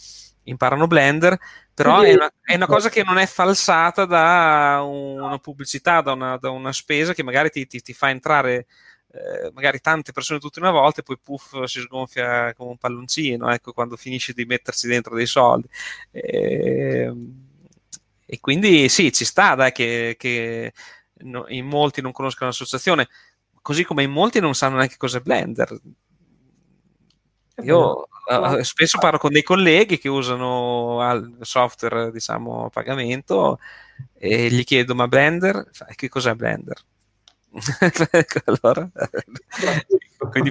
imparano 0.45 0.87
Blender, 0.87 1.39
però 1.75 2.01
è 2.01 2.15
una, 2.15 2.33
è 2.43 2.55
una, 2.55 2.67
cosa 2.67 2.89
che 2.89 3.03
non 3.03 3.19
è 3.19 3.27
falsata 3.27 4.05
da 4.05 4.83
una 4.83 5.39
pubblicità, 5.39 6.01
da 6.01 6.13
una, 6.13 6.37
da 6.37 6.51
una 6.51 6.73
spesa 6.73 7.15
che 7.15 7.23
magari 7.23 7.51
ti, 7.51 7.67
ti, 7.67 7.81
ti 7.81 7.93
fa 7.93 8.11
entrare 8.11 8.67
eh, 9.13 9.51
magari 9.53 9.81
tante 9.81 10.13
persone 10.13 10.39
tutte 10.39 10.61
una 10.61 10.71
volta 10.71 11.01
e 11.01 11.03
poi 11.03 11.19
puff 11.19 11.65
si 11.65 11.81
sgonfia 11.81 12.55
come 12.55 12.71
un 12.71 12.77
palloncino, 12.77 13.51
ecco, 13.51 13.73
quando 13.73 13.97
finisce 13.97 14.33
di 14.33 14.45
mettersi 14.45 14.87
dentro 14.87 15.15
dei 15.17 15.27
soldi. 15.27 15.69
Eh, 16.13 17.13
e 18.27 18.39
quindi 18.41 18.89
sì, 18.89 19.13
ci 19.13 19.25
sta 19.25 19.57
dai, 19.57 19.73
che, 19.73 20.15
che 20.17 20.73
no, 21.23 21.47
in 21.49 21.67
molti 21.67 22.01
non 22.01 22.13
conoscono 22.13 22.51
l'associazione, 22.51 23.09
così 23.61 23.85
come 23.85 24.05
in 24.05 24.13
molti 24.13 24.39
non 24.39 24.55
sanno 24.55 24.77
neanche 24.77 24.97
cosa 24.97 25.19
è 25.19 25.21
Blender. 25.21 25.81
Io 27.63 28.09
uh, 28.27 28.63
spesso 28.63 28.99
parlo 28.99 29.19
con 29.19 29.33
dei 29.33 29.43
colleghi 29.43 29.99
che 29.99 30.09
usano 30.09 31.01
software, 31.41 32.11
diciamo, 32.11 32.67
a 32.67 32.71
pagamento 32.71 33.59
e 34.17 34.49
gli 34.51 34.65
chiedo, 34.65 34.95
ma 34.95 35.09
Blender? 35.09 35.69
Che 35.95 36.09
cos'è 36.09 36.35
Blender? 36.35 36.77
allora, 38.45 38.89
quindi, 40.31 40.51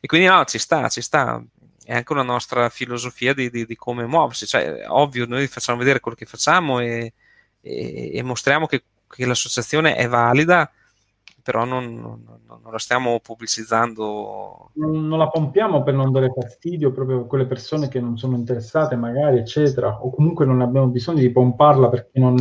e 0.00 0.06
quindi 0.06 0.26
no, 0.26 0.44
ci 0.44 0.58
sta, 0.58 0.88
ci 0.88 1.02
sta 1.02 1.42
è 1.84 1.94
anche 1.94 2.12
una 2.12 2.22
nostra 2.22 2.68
filosofia 2.68 3.34
di, 3.34 3.50
di, 3.50 3.66
di 3.66 3.76
come 3.76 4.06
muoversi. 4.06 4.46
Cioè, 4.46 4.84
ovvio, 4.88 5.26
noi 5.26 5.46
facciamo 5.46 5.78
vedere 5.78 6.00
quello 6.00 6.16
che 6.16 6.26
facciamo 6.26 6.80
e, 6.80 7.12
e, 7.60 8.10
e 8.16 8.22
mostriamo 8.22 8.66
che, 8.66 8.84
che, 9.08 9.26
l'associazione 9.26 9.96
è 9.96 10.08
valida, 10.08 10.70
però 11.42 11.64
non, 11.64 11.94
non, 11.94 12.24
non 12.46 12.72
la 12.72 12.78
stiamo 12.78 13.18
pubblicizzando. 13.20 14.70
Non, 14.74 15.06
non, 15.08 15.18
la 15.18 15.28
pompiamo 15.28 15.82
per 15.82 15.94
non 15.94 16.12
dare 16.12 16.32
fastidio 16.32 16.92
proprio 16.92 17.20
a 17.20 17.26
quelle 17.26 17.46
persone 17.46 17.88
che 17.88 18.00
non 18.00 18.16
sono 18.16 18.36
interessate, 18.36 18.96
magari, 18.96 19.38
eccetera, 19.38 20.02
o 20.02 20.10
comunque 20.10 20.46
non 20.46 20.60
abbiamo 20.60 20.86
bisogno 20.86 21.20
di 21.20 21.30
pomparla 21.30 21.88
perché 21.88 22.20
non, 22.20 22.36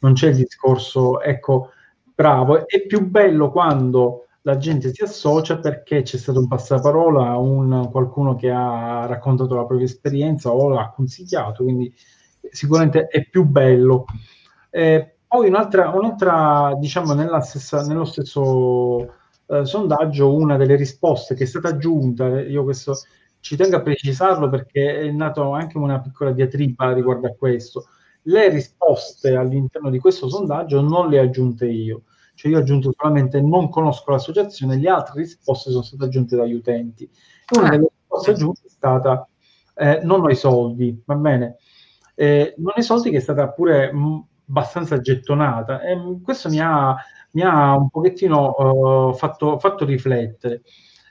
non 0.00 0.12
c'è 0.12 0.28
il 0.28 0.36
discorso, 0.36 1.20
ecco, 1.20 1.70
bravo. 2.14 2.68
È 2.68 2.84
più 2.86 3.08
bello 3.08 3.50
quando 3.50 4.26
la 4.42 4.58
gente 4.58 4.92
si 4.92 5.02
associa 5.02 5.58
perché 5.58 6.02
c'è 6.02 6.18
stato 6.18 6.38
un 6.38 6.46
passaparola, 6.46 7.36
un, 7.36 7.88
qualcuno 7.90 8.36
che 8.36 8.50
ha 8.50 9.04
raccontato 9.06 9.54
la 9.56 9.64
propria 9.64 9.86
esperienza 9.86 10.50
o 10.50 10.68
l'ha 10.68 10.92
consigliato, 10.94 11.64
quindi 11.64 11.92
sicuramente 12.50 13.06
è 13.06 13.26
più 13.28 13.44
bello. 13.44 14.04
Eh, 14.70 15.15
poi 15.26 15.48
un'altra, 15.48 15.90
un'altra 15.90 16.74
diciamo, 16.78 17.14
stessa, 17.40 17.82
nello 17.82 18.04
stesso 18.04 19.14
eh, 19.46 19.64
sondaggio, 19.64 20.34
una 20.34 20.56
delle 20.56 20.76
risposte 20.76 21.34
che 21.34 21.44
è 21.44 21.46
stata 21.46 21.68
aggiunta, 21.68 22.40
io 22.40 22.64
questo 22.64 22.94
ci 23.40 23.56
tengo 23.56 23.76
a 23.76 23.82
precisarlo 23.82 24.48
perché 24.48 25.00
è 25.00 25.10
nato 25.10 25.52
anche 25.52 25.78
una 25.78 26.00
piccola 26.00 26.32
diatriba 26.32 26.92
riguardo 26.92 27.26
a 27.28 27.34
questo. 27.34 27.86
Le 28.22 28.48
risposte 28.48 29.36
all'interno 29.36 29.90
di 29.90 29.98
questo 29.98 30.28
sondaggio 30.28 30.80
non 30.80 31.08
le 31.08 31.20
ho 31.20 31.22
aggiunte 31.22 31.66
io 31.66 32.02
cioè 32.36 32.50
io 32.50 32.58
ho 32.58 32.60
aggiunto 32.60 32.92
solamente 32.96 33.40
non 33.40 33.70
conosco 33.70 34.10
l'associazione, 34.10 34.76
le 34.76 34.88
altre 34.88 35.22
risposte 35.22 35.70
sono 35.70 35.82
state 35.82 36.04
aggiunte 36.04 36.36
dagli 36.36 36.52
utenti. 36.52 37.10
Una 37.56 37.70
delle 37.70 37.88
risposte 37.88 38.30
aggiunte 38.32 38.60
è 38.66 38.68
stata 38.68 39.26
eh, 39.74 40.00
non 40.04 40.22
ho 40.22 40.28
i 40.28 40.36
soldi, 40.36 41.02
va 41.04 41.14
bene? 41.16 41.56
Eh, 42.14 42.54
non 42.58 42.72
ho 42.76 42.78
i 42.78 42.82
soldi 42.82 43.10
che 43.10 43.16
è 43.16 43.20
stata 43.20 43.48
pure 43.48 43.92
mh, 43.92 43.98
mm, 43.98 44.18
abbastanza 44.48 45.00
gettonata 45.00 45.80
e 45.82 45.96
questo 46.22 46.48
mi 46.48 46.60
ha, 46.60 46.94
mi 47.32 47.42
ha, 47.42 47.76
un 47.76 47.88
pochettino 47.88 48.54
uh, 49.10 49.14
fatto, 49.14 49.58
fatto, 49.58 49.84
riflettere. 49.84 50.62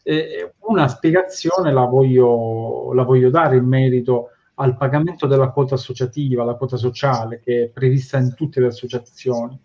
Eh, 0.04 0.54
una 0.60 0.88
spiegazione 0.88 1.71
la 1.71 1.86
voglio, 1.86 2.93
la 2.93 3.04
voglio 3.04 3.30
dare 3.30 3.58
in 3.58 3.65
merito 3.65 4.30
al 4.56 4.78
pagamento 4.78 5.28
della 5.28 5.50
quota 5.50 5.76
associativa, 5.76 6.43
la 6.43 6.56
quota 6.56 6.78
sociale 6.78 7.39
che 7.39 7.63
è 7.63 7.69
prevista 7.69 8.17
in 8.17 8.34
tutte 8.36 8.60
le 8.60 8.67
associazioni. 8.67 9.60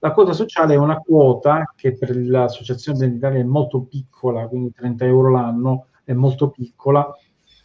La 0.00 0.12
quota 0.12 0.32
sociale 0.32 0.74
è 0.74 0.76
una 0.76 0.98
quota 0.98 1.72
che 1.74 1.96
per 1.96 2.14
l'associazione 2.16 2.98
dell'Italia 2.98 3.40
è 3.40 3.44
molto 3.44 3.82
piccola, 3.82 4.46
quindi 4.46 4.72
30 4.72 5.04
euro 5.06 5.30
l'anno 5.30 5.86
è 6.04 6.12
molto 6.12 6.50
piccola, 6.50 7.12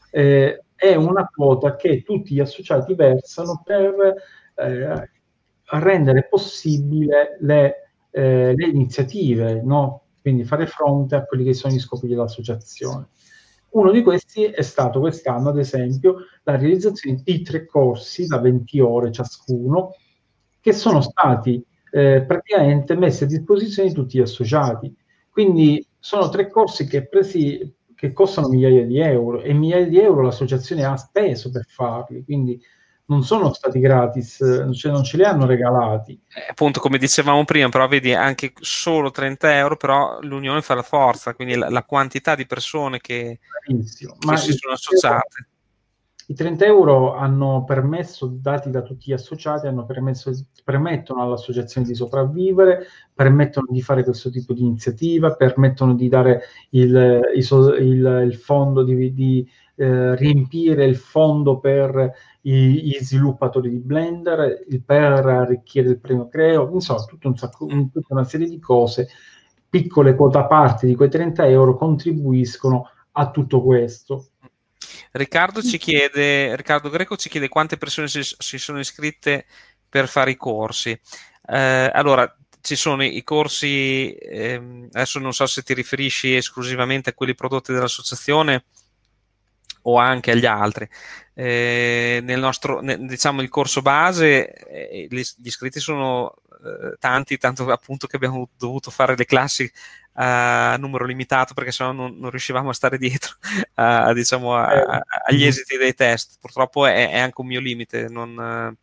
eh, 0.10 0.64
è 0.74 0.96
una 0.96 1.30
quota 1.34 1.76
che 1.76 2.02
tutti 2.02 2.34
gli 2.34 2.40
associati 2.40 2.96
versano 2.96 3.62
per 3.64 4.16
eh, 4.56 5.10
rendere 5.80 6.28
possibile 6.30 7.38
le, 7.42 7.92
eh, 8.12 8.54
le 8.56 8.66
iniziative, 8.68 9.62
no? 9.64 10.04
quindi 10.22 10.46
fare 10.46 10.68
fronte 10.68 11.16
a 11.16 11.26
quelli 11.26 11.44
che 11.44 11.54
sono 11.54 11.74
gli 11.74 11.80
scopi 11.80 12.08
dell'associazione. 12.08 13.10
Uno 13.72 13.92
di 13.92 14.02
questi 14.04 14.44
è 14.44 14.62
stato 14.62 15.00
quest'anno, 15.00 15.50
ad 15.50 15.58
esempio, 15.58 16.28
la 16.44 16.56
realizzazione 16.56 17.22
di 17.24 17.42
tre 17.42 17.66
corsi 17.66 18.28
da 18.28 18.40
20 18.40 18.80
ore 18.80 19.12
ciascuno, 19.12 19.96
che 20.62 20.74
sono 20.74 21.02
stati 21.02 21.62
eh, 21.92 22.24
praticamente 22.26 22.96
messi 22.96 23.24
a 23.24 23.28
disposizione 23.28 23.90
di 23.90 23.96
tutti 23.96 24.18
gli 24.18 24.22
associati. 24.22 24.96
Quindi 25.30 25.86
sono 26.00 26.30
tre 26.30 26.50
corsi 26.50 26.86
che, 26.86 27.08
presi, 27.08 27.76
che 27.96 28.14
costano 28.14 28.48
migliaia 28.48 28.86
di 28.86 29.00
euro 29.00 29.42
e 29.42 29.52
migliaia 29.54 29.88
di 29.88 30.00
euro 30.00 30.22
l'associazione 30.22 30.86
ha 30.86 30.96
speso 30.96 31.50
per 31.50 31.66
farli. 31.68 32.24
Quindi 32.24 32.62
non 33.06 33.24
sono 33.24 33.54
stati 33.54 33.80
gratis, 33.80 34.38
cioè 34.74 34.92
non 34.92 35.04
ce 35.04 35.18
li 35.18 35.24
hanno 35.24 35.46
regalati. 35.46 36.20
Eh, 36.34 36.48
appunto, 36.50 36.80
come 36.80 36.98
dicevamo 36.98 37.44
prima, 37.44 37.70
però 37.70 37.88
vedi 37.88 38.14
anche 38.14 38.54
solo 38.60 39.12
30 39.12 39.58
euro, 39.58 39.76
però 39.76 40.20
l'unione 40.22 40.62
fa 40.62 40.76
la 40.76 40.84
forza, 40.84 41.34
quindi 41.34 41.56
la, 41.56 41.70
la 41.70 41.84
quantità 41.84 42.36
di 42.36 42.46
persone 42.46 43.00
che, 43.00 43.40
che 43.66 43.84
si 43.84 44.54
sono 44.54 44.74
associate. 44.74 45.48
I 46.26 46.36
30 46.36 46.66
euro 46.66 47.16
hanno 47.16 47.66
permesso, 47.66 48.28
dati 48.28 48.70
da 48.70 48.82
tutti 48.82 49.10
gli 49.10 49.14
associati, 49.14 49.68
permesso, 49.86 50.32
permettono 50.64 51.22
all'associazione 51.22 51.86
di 51.86 51.96
sopravvivere, 51.96 52.88
permettono 53.14 53.68
di 53.70 53.82
fare 53.82 54.06
questo 54.06 54.30
tipo 54.30 54.54
di 54.54 54.62
iniziativa, 54.62 55.36
permettono 55.36 55.94
di 55.96 56.08
dare 56.08 56.44
il, 56.70 57.20
il, 57.36 58.22
il, 58.26 58.36
fondo, 58.36 58.84
di, 58.84 59.14
di 59.14 59.46
eh, 59.76 60.16
riempire 60.16 60.86
il 60.86 60.96
fondo 60.96 61.60
per 61.60 62.14
gli 62.46 62.98
sviluppatori 63.00 63.70
di 63.70 63.80
Blender, 63.80 64.66
per 64.86 65.26
arricchire 65.26 65.90
il 65.90 66.00
premio 66.00 66.28
Creo, 66.28 66.70
insomma 66.74 67.04
tutta, 67.06 67.30
un 67.30 67.38
sacco, 67.38 67.66
tutta 67.66 68.02
una 68.10 68.26
serie 68.26 68.50
di 68.50 68.60
cose, 68.60 69.08
piccole 69.70 70.16
quota 70.16 70.46
parte 70.46 70.86
di 70.86 70.96
quei 70.96 71.10
30 71.10 71.48
euro 71.48 71.78
contribuiscono 71.78 72.90
a 73.14 73.32
tutto 73.32 73.64
questo. 73.64 74.28
Riccardo 75.12 75.62
ci 75.62 75.78
chiede, 75.78 76.56
Riccardo 76.56 76.90
Greco 76.90 77.16
ci 77.16 77.30
chiede 77.30 77.48
quante 77.48 77.78
persone 77.78 78.08
si, 78.08 78.22
si 78.22 78.58
sono 78.58 78.80
iscritte 78.80 79.46
per 79.88 80.08
fare 80.08 80.32
i 80.32 80.36
corsi. 80.36 81.00
Eh, 81.46 81.92
allora, 81.94 82.36
ci 82.62 82.76
sono 82.76 83.04
i 83.04 83.24
corsi, 83.24 84.12
ehm, 84.12 84.90
adesso 84.92 85.20
non 85.20 85.34
so 85.34 85.46
se 85.46 85.62
ti 85.64 85.74
riferisci 85.74 86.36
esclusivamente 86.36 87.12
a 87.12 87.14
quelli 87.14 87.36
prodotti 87.36 87.74
dall'associazione 87.74 88.66
o 89.84 89.98
anche 89.98 90.32
agli 90.32 90.46
altri. 90.46 90.88
Eh, 91.36 92.20
nel 92.24 92.40
nostro, 92.40 92.82
nel, 92.82 93.06
diciamo, 93.06 93.42
il 93.42 93.50
corso 93.50 93.82
base, 93.82 94.54
eh, 94.54 95.08
gli, 95.10 95.20
gli, 95.20 95.48
iscritti 95.48 95.80
sono 95.80 96.36
eh, 96.64 96.96
tanti, 97.00 97.38
tanto 97.38 97.70
appunto 97.72 98.08
che 98.08 98.16
abbiamo 98.16 98.50
dovuto 98.58 98.92
fare 98.92 99.16
le 99.16 99.26
classi 99.26 99.72
a 100.16 100.78
numero 100.78 101.06
limitato 101.06 101.56
perché 101.56 101.72
sennò 101.72 101.92
non, 101.92 102.20
non 102.20 102.30
riuscivamo 102.30 102.70
a 102.70 102.74
stare 102.74 103.00
dietro 103.00 103.36
a, 103.76 104.14
diciamo, 104.14 104.56
a, 104.56 104.68
a, 104.68 105.04
agli 105.26 105.46
esiti 105.46 105.78
dei 105.78 105.94
test. 105.94 106.38
Purtroppo 106.40 106.86
è, 106.86 107.10
è 107.10 107.18
anche 107.18 107.42
un 107.42 107.48
mio 107.48 107.60
limite, 107.60 108.08
non, 108.10 108.76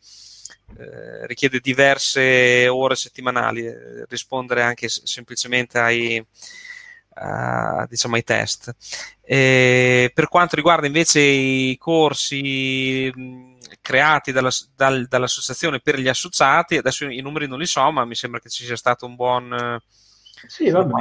eh, 0.79 1.27
richiede 1.27 1.59
diverse 1.61 2.69
ore 2.69 2.95
settimanali 2.95 3.67
eh, 3.67 4.05
rispondere 4.09 4.63
anche 4.63 4.89
semplicemente 4.89 5.79
ai, 5.79 6.25
uh, 7.15 7.87
diciamo 7.89 8.15
ai 8.15 8.25
test. 8.25 8.75
E 9.23 10.11
per 10.15 10.29
quanto 10.29 10.57
riguarda 10.57 10.87
invece 10.87 11.21
i 11.21 11.77
corsi 11.79 13.11
mh, 13.15 13.59
creati 13.81 14.33
dalla, 14.33 14.51
dal, 14.75 15.07
dall'associazione 15.07 15.81
per 15.81 15.99
gli 15.99 16.09
associati, 16.09 16.77
adesso 16.77 17.07
i 17.07 17.21
numeri 17.21 17.47
non 17.47 17.59
li 17.59 17.67
so, 17.67 17.91
ma 17.91 18.05
mi 18.05 18.15
sembra 18.15 18.41
che 18.41 18.49
ci 18.49 18.65
sia 18.65 18.77
stato 18.77 19.07
un 19.07 19.15
buon... 19.15 19.81
Sì, 20.47 20.71
vabbè, 20.71 20.93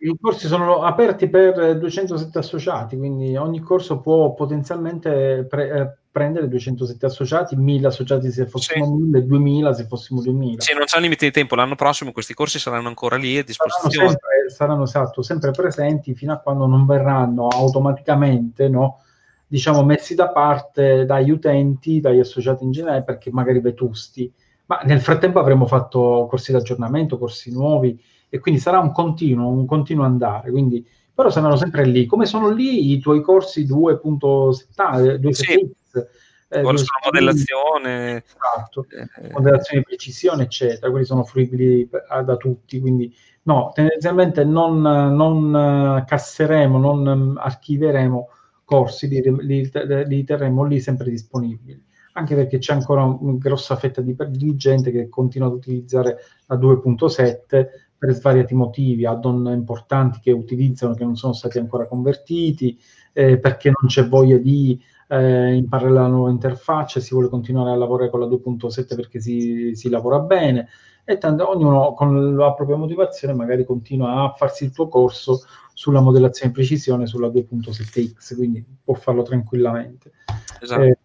i 0.00 0.18
corsi 0.20 0.46
sono 0.46 0.82
aperti 0.82 1.30
per 1.30 1.78
207 1.78 2.38
associati, 2.38 2.98
quindi 2.98 3.34
ogni 3.34 3.60
corso 3.60 4.00
può 4.00 4.34
potenzialmente 4.34 5.46
pre- 5.48 5.70
eh, 5.70 5.99
prendere 6.12 6.48
207 6.48 7.06
associati, 7.06 7.56
1000 7.56 7.86
associati 7.86 8.32
se 8.32 8.46
fossimo 8.46 8.84
sì. 8.84 8.92
1000, 8.92 9.26
2000 9.26 9.72
se 9.72 9.86
fossimo 9.86 10.20
2000. 10.20 10.60
Sì, 10.60 10.74
non 10.74 10.84
c'è 10.84 10.98
limite 10.98 11.26
di 11.26 11.30
tempo, 11.30 11.54
l'anno 11.54 11.76
prossimo 11.76 12.10
questi 12.10 12.34
corsi 12.34 12.58
saranno 12.58 12.88
ancora 12.88 13.16
lì 13.16 13.38
a 13.38 13.44
disposizione. 13.44 13.92
Saranno 13.92 14.08
sempre, 14.08 14.50
saranno 14.50 14.82
esatto, 14.82 15.22
sempre 15.22 15.50
presenti 15.52 16.14
fino 16.14 16.32
a 16.32 16.38
quando 16.38 16.66
non 16.66 16.84
verranno 16.84 17.46
automaticamente 17.46 18.68
no, 18.68 19.02
diciamo, 19.46 19.84
messi 19.84 20.14
da 20.16 20.30
parte 20.30 21.04
dagli 21.04 21.30
utenti, 21.30 22.00
dagli 22.00 22.18
associati 22.18 22.64
in 22.64 22.72
generale, 22.72 23.02
perché 23.04 23.30
magari 23.30 23.60
vetusti. 23.60 24.32
Ma 24.66 24.80
nel 24.84 25.00
frattempo 25.00 25.38
avremo 25.38 25.66
fatto 25.66 26.26
corsi 26.28 26.50
d'aggiornamento, 26.50 27.18
corsi 27.18 27.52
nuovi, 27.52 28.00
e 28.28 28.38
quindi 28.38 28.60
sarà 28.60 28.78
un 28.80 28.92
continuo, 28.92 29.48
un 29.48 29.66
continuo 29.66 30.04
andare. 30.04 30.50
Quindi, 30.50 30.84
però 31.12 31.30
saranno 31.30 31.56
sempre 31.56 31.84
lì. 31.84 32.06
Come 32.06 32.26
sono 32.26 32.50
lì 32.50 32.92
i 32.92 32.98
tuoi 32.98 33.20
corsi 33.22 33.64
2.70, 33.66 35.18
2.7 35.18 35.30
sì 35.30 35.78
eh, 35.92 36.62
sulla 36.62 37.00
modellazione, 37.04 38.24
esatto, 38.24 38.86
eh, 38.90 39.30
modellazione 39.30 39.80
di 39.80 39.86
precisione, 39.86 40.42
eccetera. 40.44 40.90
Quelli 40.90 41.04
sono 41.04 41.24
fruibili 41.24 41.88
da 41.88 42.36
tutti. 42.36 42.80
Quindi, 42.80 43.14
no, 43.42 43.70
tendenzialmente 43.72 44.44
non, 44.44 44.80
non 44.80 46.04
casseremo, 46.06 46.78
non 46.78 47.36
archiveremo 47.38 48.28
corsi, 48.64 49.08
li, 49.08 49.20
li, 49.40 49.70
li, 50.06 50.24
terremo 50.24 50.64
lì 50.64 50.80
sempre 50.80 51.10
disponibili. 51.10 51.82
Anche 52.14 52.34
perché 52.34 52.58
c'è 52.58 52.72
ancora 52.72 53.04
una 53.04 53.38
grossa 53.38 53.76
fetta 53.76 54.00
di, 54.00 54.16
di 54.30 54.56
gente 54.56 54.90
che 54.90 55.08
continua 55.08 55.46
ad 55.46 55.54
utilizzare 55.54 56.18
la 56.46 56.56
2.7 56.56 57.66
per 57.96 58.12
svariati 58.12 58.54
motivi, 58.54 59.06
add-on 59.06 59.46
importanti 59.52 60.20
che 60.20 60.32
utilizzano 60.32 60.94
che 60.94 61.04
non 61.04 61.16
sono 61.16 61.32
stati 61.32 61.58
ancora 61.58 61.86
convertiti, 61.86 62.80
eh, 63.12 63.38
perché 63.38 63.70
non 63.78 63.88
c'è 63.88 64.08
voglia 64.08 64.38
di 64.38 64.80
eh, 65.10 65.54
imparare 65.54 65.90
la 65.90 66.06
nuova 66.06 66.30
interfaccia, 66.30 67.00
si 67.00 67.12
vuole 67.14 67.28
continuare 67.28 67.70
a 67.70 67.76
lavorare 67.76 68.10
con 68.10 68.20
la 68.20 68.26
2.7 68.26 68.94
perché 68.94 69.20
si, 69.20 69.72
si 69.74 69.88
lavora 69.88 70.20
bene 70.20 70.68
e 71.04 71.18
tanto, 71.18 71.50
ognuno 71.50 71.94
con 71.94 72.36
la 72.36 72.52
propria 72.54 72.76
motivazione 72.76 73.34
magari 73.34 73.64
continua 73.64 74.22
a 74.22 74.34
farsi 74.36 74.64
il 74.64 74.70
tuo 74.70 74.86
corso 74.88 75.42
sulla 75.74 76.00
modellazione 76.00 76.52
precisione 76.52 77.06
sulla 77.06 77.26
2.7x, 77.26 78.36
quindi 78.36 78.64
può 78.84 78.94
farlo 78.94 79.22
tranquillamente. 79.22 80.12
Esatto. 80.60 80.82
Eh, 80.82 80.98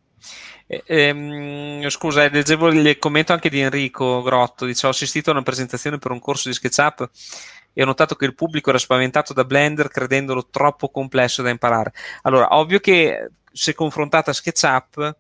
eh, 0.67 0.83
ehm, 0.85 1.89
scusa, 1.89 2.27
leggevo 2.29 2.67
il 2.67 2.99
commento 2.99 3.33
anche 3.33 3.49
di 3.49 3.59
Enrico 3.59 4.21
Grotto, 4.21 4.65
dice 4.65 4.85
ho 4.85 4.89
assistito 4.91 5.29
a 5.29 5.33
una 5.33 5.43
presentazione 5.43 5.97
per 5.97 6.11
un 6.11 6.19
corso 6.19 6.49
di 6.49 6.53
SketchUp 6.53 7.09
e 7.73 7.81
ho 7.81 7.85
notato 7.85 8.15
che 8.15 8.25
il 8.25 8.35
pubblico 8.35 8.69
era 8.69 8.77
spaventato 8.77 9.33
da 9.33 9.45
Blender 9.45 9.87
credendolo 9.87 10.47
troppo 10.49 10.89
complesso 10.89 11.41
da 11.41 11.49
imparare. 11.49 11.93
Allora, 12.23 12.55
ovvio 12.55 12.79
che 12.79 13.29
se 13.55 13.73
confrontata 13.73 14.31
a 14.31 14.33
SketchUp, 14.33 15.17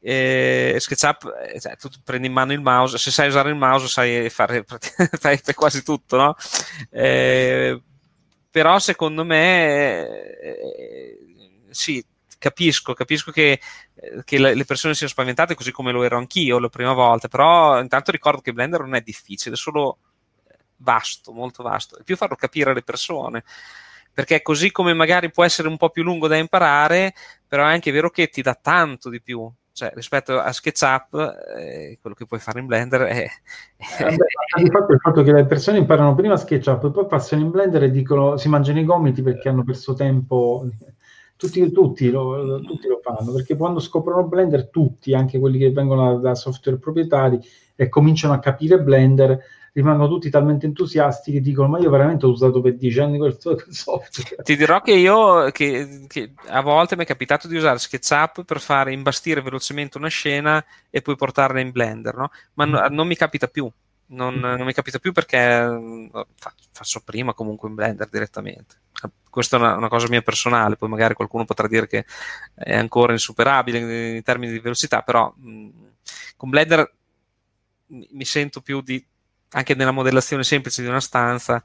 eh, 0.00 0.76
SketchUp, 0.78 1.30
eh, 1.52 1.60
cioè, 1.60 1.76
tu 1.76 1.90
prendi 2.02 2.26
in 2.26 2.32
mano 2.32 2.52
il 2.52 2.62
mouse, 2.62 2.96
se 2.96 3.10
sai 3.10 3.28
usare 3.28 3.50
il 3.50 3.56
mouse 3.56 3.86
sai 3.86 4.30
fare, 4.30 4.64
fai 5.20 5.40
quasi 5.54 5.82
tutto, 5.82 6.16
no? 6.16 6.36
Eh, 6.90 7.80
però 8.50 8.78
secondo 8.78 9.24
me 9.24 10.08
eh, 10.40 11.18
sì, 11.68 12.02
capisco, 12.38 12.94
capisco 12.94 13.30
che, 13.30 13.60
che, 14.24 14.38
le 14.38 14.64
persone 14.64 14.94
siano 14.94 15.12
spaventate 15.12 15.54
così 15.54 15.70
come 15.70 15.92
lo 15.92 16.02
ero 16.02 16.16
anch'io 16.16 16.58
la 16.58 16.70
prima 16.70 16.94
volta, 16.94 17.28
però 17.28 17.78
intanto 17.78 18.10
ricordo 18.10 18.40
che 18.40 18.54
Blender 18.54 18.80
non 18.80 18.94
è 18.94 19.02
difficile, 19.02 19.54
è 19.54 19.58
solo 19.58 19.98
vasto, 20.76 21.32
molto 21.32 21.62
vasto, 21.62 21.98
è 21.98 22.02
più 22.04 22.16
farlo 22.16 22.36
capire 22.36 22.70
alle 22.70 22.82
persone 22.82 23.44
perché 24.12 24.42
così 24.42 24.70
come 24.70 24.92
magari 24.94 25.30
può 25.30 25.44
essere 25.44 25.68
un 25.68 25.76
po' 25.76 25.90
più 25.90 26.02
lungo 26.02 26.28
da 26.28 26.36
imparare, 26.36 27.14
però 27.46 27.64
è 27.64 27.72
anche 27.72 27.90
vero 27.90 28.10
che 28.10 28.28
ti 28.28 28.42
dà 28.42 28.58
tanto 28.60 29.08
di 29.08 29.20
più. 29.20 29.50
Cioè, 29.72 29.92
rispetto 29.94 30.38
a 30.38 30.52
SketchUp, 30.52 31.14
eh, 31.56 31.96
quello 32.00 32.14
che 32.14 32.26
puoi 32.26 32.40
fare 32.40 32.60
in 32.60 32.66
Blender 32.66 33.02
è... 33.02 33.26
Eh, 33.98 34.04
beh, 34.04 34.62
il, 34.62 34.70
fatto, 34.70 35.20
il 35.20 35.24
che 35.24 35.32
le 35.32 35.46
persone 35.46 35.78
imparano 35.78 36.14
prima 36.14 36.36
SketchUp 36.36 36.90
poi 36.90 37.06
passano 37.06 37.42
in 37.42 37.50
Blender 37.50 37.84
e 37.84 37.90
dicono, 37.90 38.36
si 38.36 38.48
mangiano 38.48 38.78
i 38.78 38.84
gomiti 38.84 39.22
perché 39.22 39.48
hanno 39.48 39.64
perso 39.64 39.94
tempo 39.94 40.68
tutti, 41.40 41.72
tutti, 41.72 42.10
lo, 42.10 42.60
tutti, 42.60 42.86
lo, 42.86 43.00
fanno 43.02 43.32
perché 43.32 43.56
quando 43.56 43.80
scoprono 43.80 44.24
Blender 44.24 44.68
tutti, 44.68 45.14
anche 45.14 45.38
quelli 45.38 45.56
che 45.56 45.70
vengono 45.70 46.12
da, 46.12 46.20
da 46.20 46.34
software 46.34 46.78
proprietari 46.78 47.40
e 47.74 47.88
cominciano 47.88 48.34
a 48.34 48.38
capire 48.38 48.82
Blender 48.82 49.42
rimangono 49.72 50.08
tutti 50.08 50.30
talmente 50.30 50.66
entusiasti 50.66 51.32
che 51.32 51.40
dicono 51.40 51.68
ma 51.68 51.78
io 51.78 51.90
veramente 51.90 52.26
ho 52.26 52.30
usato 52.30 52.60
per 52.60 52.76
dieci 52.76 53.00
anni 53.00 53.18
quel 53.18 53.36
software 53.38 54.42
ti 54.42 54.56
dirò 54.56 54.80
che 54.80 54.92
io 54.92 55.50
che, 55.50 56.06
che 56.08 56.32
a 56.48 56.60
volte 56.60 56.96
mi 56.96 57.04
è 57.04 57.06
capitato 57.06 57.48
di 57.48 57.56
usare 57.56 57.78
SketchUp 57.78 58.44
per 58.44 58.60
fare 58.60 58.92
imbastire 58.92 59.42
velocemente 59.42 59.98
una 59.98 60.08
scena 60.08 60.64
e 60.90 61.02
poi 61.02 61.16
portarla 61.16 61.60
in 61.60 61.70
Blender 61.70 62.16
no? 62.16 62.30
ma 62.54 62.66
mm. 62.66 62.70
no, 62.70 62.88
non 62.88 63.06
mi 63.06 63.16
capita 63.16 63.46
più 63.46 63.70
non, 64.10 64.34
mm. 64.34 64.40
non, 64.40 64.64
mi 64.64 64.72
capita 64.72 64.98
più 64.98 65.12
perché 65.12 65.68
mm, 65.68 66.08
faccio 66.72 67.00
prima 67.04 67.34
comunque 67.34 67.68
in 67.68 67.74
Blender 67.74 68.08
direttamente. 68.08 68.78
Questa 69.28 69.56
è 69.56 69.60
una, 69.60 69.76
una, 69.76 69.88
cosa 69.88 70.08
mia 70.08 70.22
personale, 70.22 70.76
poi 70.76 70.88
magari 70.88 71.14
qualcuno 71.14 71.44
potrà 71.44 71.68
dire 71.68 71.86
che 71.86 72.04
è 72.54 72.74
ancora 72.74 73.12
insuperabile 73.12 73.78
in, 73.78 74.16
in 74.16 74.22
termini 74.22 74.52
di 74.52 74.58
velocità, 74.58 75.02
però 75.02 75.32
mh, 75.36 75.68
con 76.36 76.50
Blender 76.50 76.92
mi 77.86 78.24
sento 78.24 78.60
più 78.60 78.80
di 78.80 79.04
anche 79.50 79.74
nella 79.74 79.90
modellazione 79.90 80.44
semplice 80.44 80.82
di 80.82 80.88
una 80.88 81.00
stanza, 81.00 81.62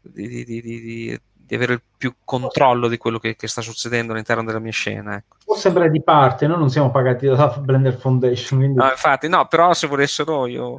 di, 0.00 0.44
di, 0.44 0.60
di, 0.60 1.20
di 1.50 1.54
avere 1.54 1.74
il 1.74 1.82
più 1.96 2.14
controllo 2.24 2.88
di 2.88 2.96
quello 2.96 3.18
che, 3.18 3.34
che, 3.34 3.48
sta 3.48 3.60
succedendo 3.60 4.12
all'interno 4.12 4.44
della 4.44 4.60
mia 4.60 4.72
scena. 4.72 5.16
Ecco. 5.16 5.36
Può 5.44 5.56
sembrare 5.56 5.90
di 5.90 6.02
parte, 6.02 6.46
noi 6.46 6.58
non 6.58 6.70
siamo 6.70 6.90
pagati 6.90 7.26
dalla 7.26 7.48
Blender 7.48 7.96
Foundation. 7.96 8.60
Quindi... 8.60 8.78
No, 8.78 8.88
infatti, 8.88 9.28
no, 9.28 9.46
però 9.46 9.74
se 9.74 9.86
volessero 9.86 10.46
io... 10.46 10.76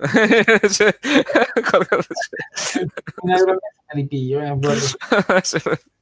cioè, 0.70 0.96
ripiglio, 3.92 4.40
eh, 4.40 4.56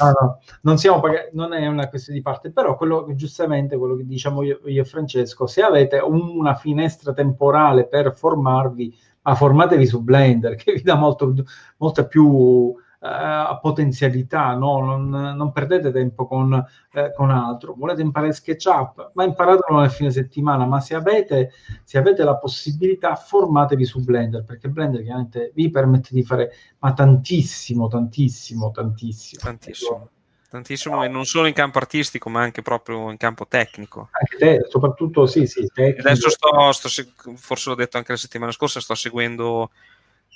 no, 0.00 0.12
no, 0.20 0.40
non, 0.62 0.78
siamo 0.78 1.00
pag- 1.00 1.30
non 1.32 1.52
è 1.52 1.66
una 1.66 1.88
questione 1.88 2.18
di 2.18 2.24
parte, 2.24 2.50
però 2.50 2.76
quello 2.76 3.06
giustamente 3.14 3.76
quello 3.76 3.96
che 3.96 4.06
diciamo 4.06 4.42
io, 4.42 4.60
io 4.64 4.82
e 4.82 4.84
Francesco, 4.84 5.46
se 5.46 5.62
avete 5.62 5.98
una 5.98 6.54
finestra 6.54 7.12
temporale 7.12 7.86
per 7.86 8.14
formarvi, 8.14 8.94
ma 9.22 9.34
formatevi 9.34 9.86
su 9.86 10.02
Blender, 10.02 10.54
che 10.56 10.72
vi 10.72 10.82
dà 10.82 10.94
molto, 10.94 11.34
molta 11.78 12.06
più 12.06 12.74
uh, 13.00 13.60
potenzialità, 13.60 14.54
no? 14.54 14.84
non, 14.84 15.08
non, 15.08 15.52
perdete 15.52 15.92
tempo 15.92 16.26
con, 16.26 16.52
eh, 16.92 17.12
con, 17.14 17.30
altro. 17.30 17.74
Volete 17.76 18.02
imparare 18.02 18.32
SketchUp? 18.32 19.10
Ma 19.14 19.24
imparatelo 19.24 19.80
nel 19.80 19.90
fine 19.90 20.10
settimana, 20.10 20.64
ma 20.66 20.80
se 20.80 20.94
avete, 20.94 21.52
se 21.84 21.98
avete 21.98 22.24
la 22.24 22.36
possibilità, 22.36 23.14
formatevi 23.14 23.84
su 23.84 24.02
Blender, 24.02 24.44
perché 24.44 24.68
Blender 24.68 25.02
chiaramente 25.02 25.52
vi 25.54 25.70
permette 25.70 26.10
di 26.12 26.22
fare 26.22 26.52
ma 26.78 26.92
tantissimo, 26.92 27.88
tantissimo, 27.88 28.70
tantissimo. 28.70 29.40
Tantissimo. 29.42 30.10
Tantissimo, 30.48 31.02
e 31.02 31.08
non 31.08 31.24
solo 31.24 31.48
in 31.48 31.54
campo 31.54 31.78
artistico, 31.78 32.30
ma 32.30 32.40
anche 32.40 32.62
proprio 32.62 33.10
in 33.10 33.16
campo 33.16 33.46
tecnico. 33.46 34.08
Anche 34.12 34.36
te, 34.38 34.66
soprattutto, 34.68 35.26
sì, 35.26 35.46
sì. 35.46 35.66
Tecnico. 35.72 36.08
Adesso 36.08 36.30
sto, 36.30 36.72
sto, 36.72 37.04
forse 37.36 37.68
l'ho 37.68 37.74
detto 37.74 37.96
anche 37.96 38.12
la 38.12 38.18
settimana 38.18 38.52
scorsa, 38.52 38.80
sto 38.80 38.94
seguendo 38.94 39.70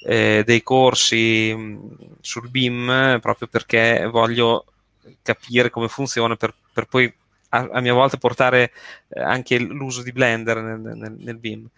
eh, 0.05 0.43
dei 0.45 0.63
corsi 0.63 1.53
mm, 1.55 1.91
sul 2.21 2.49
BIM 2.49 3.19
proprio 3.21 3.49
perché 3.49 4.09
voglio 4.11 4.65
capire 5.23 5.71
come 5.71 5.89
funziona 5.89 6.37
per, 6.37 6.55
per 6.73 6.87
poi 6.87 7.13
a, 7.51 7.69
a, 7.73 7.81
mia 7.81 7.93
volta 7.93 8.17
portare 8.17 8.73
eh, 9.09 9.21
anche 9.21 9.59
l'uso 9.59 10.03
di 10.03 10.13
Blender 10.13 10.59
nel, 10.59 10.81
nel, 10.97 11.17
nel 11.19 11.37
BIM. 11.39 11.69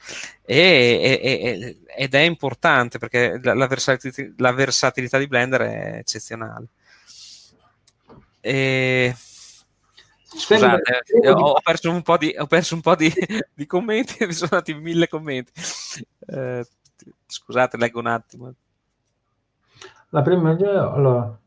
E, 0.45 1.19
e, 1.21 1.77
ed 1.97 2.15
è 2.15 2.21
importante 2.21 2.99
perché 2.99 3.39
la, 3.43 3.55
la, 3.55 3.67
versatilità, 3.67 4.23
la, 4.37 4.53
versatilità, 4.53 5.19
di 5.19 5.27
Blender 5.27 5.61
è 5.63 5.97
eccezionale. 5.99 6.67
E... 8.41 9.15
Scusate, 10.35 11.03
eh, 11.23 11.29
ho 11.29 11.61
perso 11.63 11.91
un 11.91 12.01
po' 12.01 12.17
di, 12.17 12.35
perso 12.49 12.75
un 12.75 12.81
po 12.81 12.95
di, 12.95 13.13
di 13.53 13.67
commenti, 13.67 14.17
mi 14.25 14.33
sono 14.33 14.51
andati 14.53 14.75
mille 14.75 15.09
commenti. 15.09 15.53
Eh, 16.27 16.67
Scusate, 17.27 17.77
leggo 17.77 17.99
un 17.99 18.07
attimo. 18.07 18.55
La 20.11 20.23
prima 20.23 20.51
allora. 20.51 21.39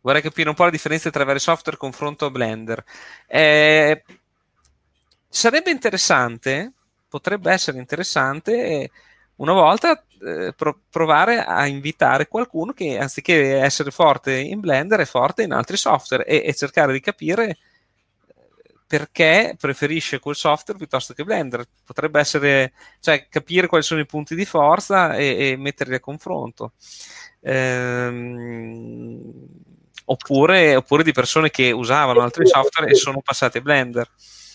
Vorrei 0.00 0.22
capire 0.22 0.48
un 0.48 0.54
po' 0.54 0.64
la 0.64 0.70
differenza 0.70 1.10
tra 1.10 1.24
vari 1.24 1.38
software 1.38 1.78
confronto 1.78 2.26
a 2.26 2.30
Blender. 2.30 2.84
Eh, 3.26 4.04
sarebbe 5.28 5.70
interessante, 5.70 6.72
potrebbe 7.08 7.50
essere 7.50 7.78
interessante 7.78 8.90
una 9.36 9.52
volta 9.52 10.04
eh, 10.20 10.52
pro- 10.54 10.80
provare 10.90 11.44
a 11.44 11.66
invitare 11.66 12.28
qualcuno 12.28 12.72
che 12.72 12.98
anziché 12.98 13.58
essere 13.58 13.90
forte 13.90 14.38
in 14.38 14.60
Blender 14.60 15.00
è 15.00 15.04
forte 15.04 15.42
in 15.42 15.52
altri 15.52 15.76
software 15.76 16.24
e, 16.24 16.42
e 16.44 16.54
cercare 16.54 16.92
di 16.92 17.00
capire 17.00 17.56
perché 18.86 19.56
preferisce 19.58 20.20
quel 20.20 20.36
software 20.36 20.78
piuttosto 20.78 21.12
che 21.12 21.24
Blender. 21.24 21.64
Potrebbe 21.84 22.20
essere, 22.20 22.72
cioè, 23.00 23.26
capire 23.28 23.66
quali 23.66 23.82
sono 23.82 24.00
i 24.00 24.06
punti 24.06 24.34
di 24.34 24.44
forza 24.44 25.14
e, 25.14 25.50
e 25.50 25.56
metterli 25.56 25.94
a 25.94 26.00
confronto. 26.00 26.72
Ehm, 27.40 29.20
oppure, 30.04 30.76
oppure, 30.76 31.02
di 31.02 31.12
persone 31.12 31.50
che 31.50 31.72
usavano 31.72 32.20
altri 32.20 32.46
software 32.46 32.90
e 32.90 32.94
sono 32.94 33.20
passate 33.22 33.58
a 33.58 33.62
Blender. 33.62 34.08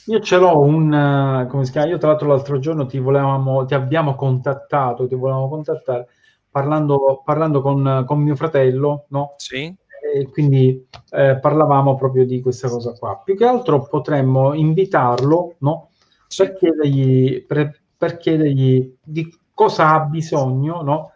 Io 0.05 0.19
ce 0.21 0.37
l'ho 0.37 0.59
un, 0.59 1.45
come 1.49 1.65
si 1.65 1.71
chiama? 1.71 1.87
Io 1.89 1.97
tra 1.97 2.09
l'altro 2.09 2.27
l'altro 2.29 2.59
giorno 2.59 2.85
ti 2.85 2.97
volevamo, 2.99 3.65
ti 3.65 3.73
abbiamo 3.73 4.15
contattato, 4.15 5.07
ti 5.07 5.15
volevamo 5.15 5.47
contattare 5.49 6.07
parlando, 6.49 7.21
parlando 7.23 7.61
con, 7.61 8.03
con 8.07 8.19
mio 8.19 8.35
fratello, 8.35 9.05
no? 9.09 9.35
Sì 9.37 9.77
e 10.01 10.29
quindi 10.29 10.87
eh, 11.11 11.37
parlavamo 11.39 11.95
proprio 11.95 12.25
di 12.25 12.41
questa 12.41 12.67
cosa 12.67 12.93
qua. 12.93 13.21
Più 13.23 13.35
che 13.37 13.45
altro 13.45 13.83
potremmo 13.83 14.53
invitarlo 14.53 15.55
no? 15.59 15.89
per, 16.35 16.53
chiedergli, 16.53 17.45
per, 17.45 17.79
per, 17.97 18.17
chiedergli, 18.17 18.95
di 19.01 19.33
cosa 19.53 19.93
ha 19.93 19.99
bisogno 20.01 20.81
no? 20.81 21.11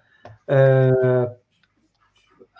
eh, 0.46 1.38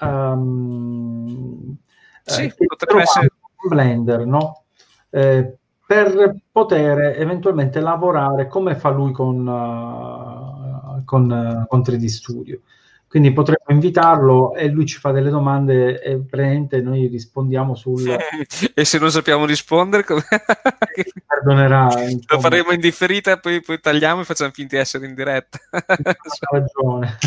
um, 0.02 1.76
sì, 2.24 2.52
potrebbe 2.56 3.02
essere 3.02 3.30
Blender 3.68 4.26
no? 4.26 4.64
Eh, 5.10 5.58
per 5.86 6.36
poter 6.52 7.20
eventualmente 7.20 7.80
lavorare 7.80 8.48
come 8.48 8.76
fa 8.76 8.90
lui 8.90 9.12
con, 9.12 9.46
uh, 9.46 11.04
con, 11.06 11.30
uh, 11.30 11.68
con 11.68 11.80
3D 11.82 12.06
Studio. 12.06 12.62
Quindi 13.08 13.32
potremmo 13.32 13.68
invitarlo 13.70 14.56
e 14.56 14.68
lui 14.68 14.86
ci 14.86 15.00
fa 15.00 15.12
delle 15.12 15.30
domande 15.30 16.02
e 16.02 16.18
praticamente 16.18 16.82
noi 16.82 17.08
rispondiamo 17.08 17.74
sul... 17.74 18.04
e 18.74 18.86
se 18.86 19.00
non 19.00 19.10
sappiamo 19.10 19.46
rispondere, 19.46 20.04
come... 20.04 20.24
perdonerà. 21.26 21.88
Lo 22.28 22.40
faremo 22.40 22.72
in 22.72 22.80
differita, 22.82 23.38
poi, 23.38 23.62
poi 23.62 23.80
tagliamo 23.80 24.22
e 24.22 24.26
facciamo 24.26 24.52
finta 24.52 24.76
di 24.76 24.82
essere 24.82 25.06
in 25.06 25.14
diretta. 25.14 25.60
Ha 25.70 25.86
ragione. 26.52 27.18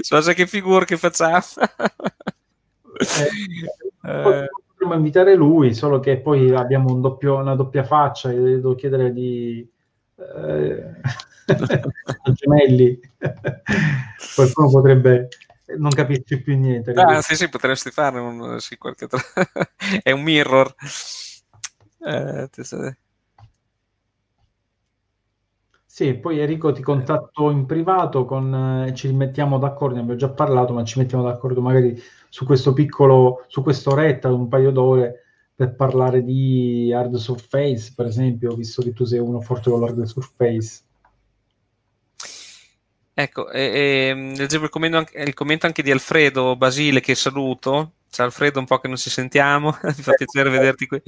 so 0.00 0.32
che 0.32 0.46
figure 0.46 0.84
che 0.84 0.96
facciamo. 0.96 1.38
eh, 4.02 4.48
potremmo 4.82 4.94
invitare 4.94 5.34
lui, 5.36 5.74
solo 5.74 6.00
che 6.00 6.18
poi 6.18 6.52
abbiamo 6.54 6.92
un 6.92 7.00
doppio, 7.00 7.36
una 7.36 7.54
doppia 7.54 7.84
faccia 7.84 8.30
e 8.30 8.36
devo 8.36 8.74
chiedere 8.74 9.12
di... 9.12 9.68
Eh 10.36 11.30
gemelli, 12.32 13.00
qualcuno 14.34 14.70
potrebbe 14.70 15.28
non 15.76 15.90
capirci 15.90 16.40
più 16.40 16.56
niente. 16.56 16.92
Ah, 16.92 17.20
sì, 17.22 17.36
sì, 17.36 17.48
potresti 17.48 17.90
fare 17.90 18.18
un, 18.20 18.60
sì, 18.60 18.76
qualche 18.76 19.06
tra... 19.06 19.20
è 20.02 20.10
un 20.10 20.22
mirror. 20.22 20.74
Eh, 22.04 22.48
sì, 25.84 26.14
poi 26.14 26.38
Enrico 26.40 26.72
ti 26.72 26.82
contatto 26.82 27.50
in 27.50 27.66
privato, 27.66 28.24
con, 28.24 28.86
eh, 28.88 28.94
ci 28.94 29.12
mettiamo 29.12 29.58
d'accordo, 29.58 29.94
ne 29.94 30.00
abbiamo 30.00 30.18
già 30.18 30.30
parlato, 30.30 30.72
ma 30.72 30.84
ci 30.84 30.98
mettiamo 30.98 31.24
d'accordo 31.24 31.60
magari 31.60 32.00
su 32.28 32.46
questo 32.46 32.72
piccolo, 32.72 33.44
su 33.46 33.62
quest'oretta, 33.62 34.32
un 34.32 34.48
paio 34.48 34.70
d'ore, 34.70 35.21
per 35.62 35.76
parlare 35.76 36.24
di 36.24 36.92
hard 36.92 37.14
surface, 37.14 37.92
per 37.94 38.06
esempio, 38.06 38.56
visto 38.56 38.82
che 38.82 38.92
tu 38.92 39.04
sei 39.04 39.20
uno 39.20 39.40
forte 39.40 39.70
con 39.70 39.80
l'hard 39.80 40.02
surface. 40.02 40.80
Ecco, 43.14 43.48
e, 43.48 43.60
e, 43.62 44.34
leggevo 44.36 44.64
il 44.64 44.70
commento, 44.70 44.96
anche, 44.96 45.18
il 45.18 45.34
commento, 45.34 45.66
anche, 45.66 45.84
di 45.84 45.92
Alfredo 45.92 46.56
Basile 46.56 47.00
che 47.00 47.14
saluto. 47.14 47.92
Ciao 48.10 48.26
Alfredo, 48.26 48.58
un 48.58 48.66
po' 48.66 48.78
che 48.78 48.88
non 48.88 48.96
ci 48.96 49.08
sentiamo, 49.08 49.76
mi 49.84 49.92
fa 49.92 50.14
piacere 50.14 50.50
vederti 50.50 50.86
qui. 50.86 51.00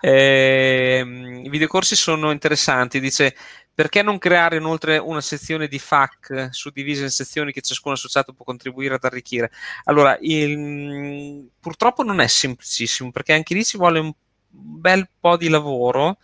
Eh, 0.00 1.04
I 1.44 1.48
videocorsi 1.48 1.94
sono 1.94 2.30
interessanti, 2.30 3.00
dice 3.00 3.34
perché 3.72 4.02
non 4.02 4.18
creare 4.18 4.56
inoltre 4.56 4.98
una 4.98 5.20
sezione 5.22 5.66
di 5.66 5.78
FAC 5.78 6.48
suddivisa 6.50 7.04
in 7.04 7.10
sezioni 7.10 7.52
che 7.52 7.62
ciascun 7.62 7.92
associato 7.92 8.34
può 8.34 8.44
contribuire 8.44 8.94
ad 8.94 9.04
arricchire? 9.04 9.50
Allora, 9.84 10.18
il, 10.20 11.48
purtroppo 11.58 12.02
non 12.02 12.20
è 12.20 12.26
semplicissimo 12.26 13.10
perché 13.10 13.32
anche 13.32 13.54
lì 13.54 13.64
ci 13.64 13.78
vuole 13.78 13.98
un 14.00 14.12
bel 14.48 15.08
po' 15.18 15.36
di 15.36 15.48
lavoro. 15.48 16.18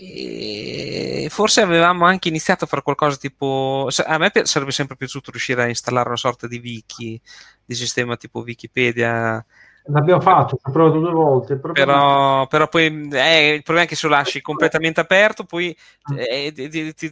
Eh, 0.00 1.26
forse 1.30 1.60
avevamo 1.60 2.04
anche 2.04 2.28
iniziato 2.28 2.64
a 2.64 2.66
fare 2.66 2.82
qualcosa 2.82 3.16
tipo 3.16 3.88
a 4.04 4.18
me 4.18 4.30
sarebbe 4.44 4.70
sempre 4.70 4.96
piaciuto 4.96 5.30
riuscire 5.30 5.62
a 5.62 5.68
installare 5.68 6.08
una 6.08 6.16
sorta 6.16 6.46
di 6.46 6.60
wiki 6.62 7.20
di 7.64 7.74
sistema 7.74 8.16
tipo 8.16 8.40
Wikipedia 8.40 9.44
L'abbiamo 9.90 10.20
fatto, 10.20 10.58
ho 10.62 10.70
provato 10.70 10.98
due 10.98 11.12
volte. 11.12 11.56
Però, 11.56 12.46
però, 12.46 12.68
poi 12.68 13.08
eh, 13.10 13.54
il 13.54 13.62
problema 13.62 13.86
è 13.86 13.88
che 13.88 13.96
se 13.96 14.06
lo 14.06 14.14
lasci 14.14 14.42
completamente 14.42 15.00
aperto, 15.00 15.44
poi 15.44 15.74
mm. 16.12 16.16
è, 16.16 16.52
è, 16.52 17.10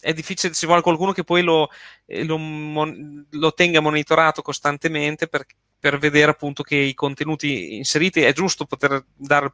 è, 0.00 0.12
difficile, 0.14 0.54
ci 0.54 0.64
vuole 0.64 0.80
qualcuno 0.80 1.12
che 1.12 1.22
poi 1.22 1.42
lo, 1.42 1.68
lo, 2.06 2.38
lo 3.30 3.52
tenga 3.52 3.80
monitorato 3.80 4.40
costantemente 4.40 5.28
per, 5.28 5.44
per, 5.90 5.98
vedere 5.98 6.30
appunto 6.30 6.62
che 6.62 6.76
i 6.76 6.94
contenuti 6.94 7.76
inseriti 7.76 8.22
è 8.22 8.32
giusto 8.32 8.64
poter 8.64 9.04
dare 9.14 9.52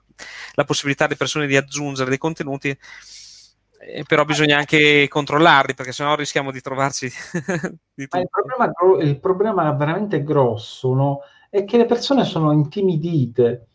la 0.55 0.65
possibilità 0.65 1.07
alle 1.07 1.17
persone 1.17 1.47
di 1.47 1.57
aggiungere 1.57 2.09
dei 2.09 2.19
contenuti 2.19 2.69
eh, 2.69 4.05
però 4.07 4.25
bisogna 4.25 4.59
anche 4.59 5.09
controllarli 5.09 5.75
perché 5.75 5.93
sennò 5.93 6.15
rischiamo 6.15 6.53
di 6.53 6.61
trovarci 6.61 7.07
di 7.95 8.03
il, 8.03 8.29
problema, 8.31 8.73
il, 9.03 9.19
problema, 9.19 9.73
veramente 9.73 10.23
grosso 10.23 10.95
no? 10.95 11.21
è 11.49 11.65
che 11.65 11.77
le 11.77 11.87
persone 11.87 12.25
sono 12.25 12.53
intimidite 12.53 13.67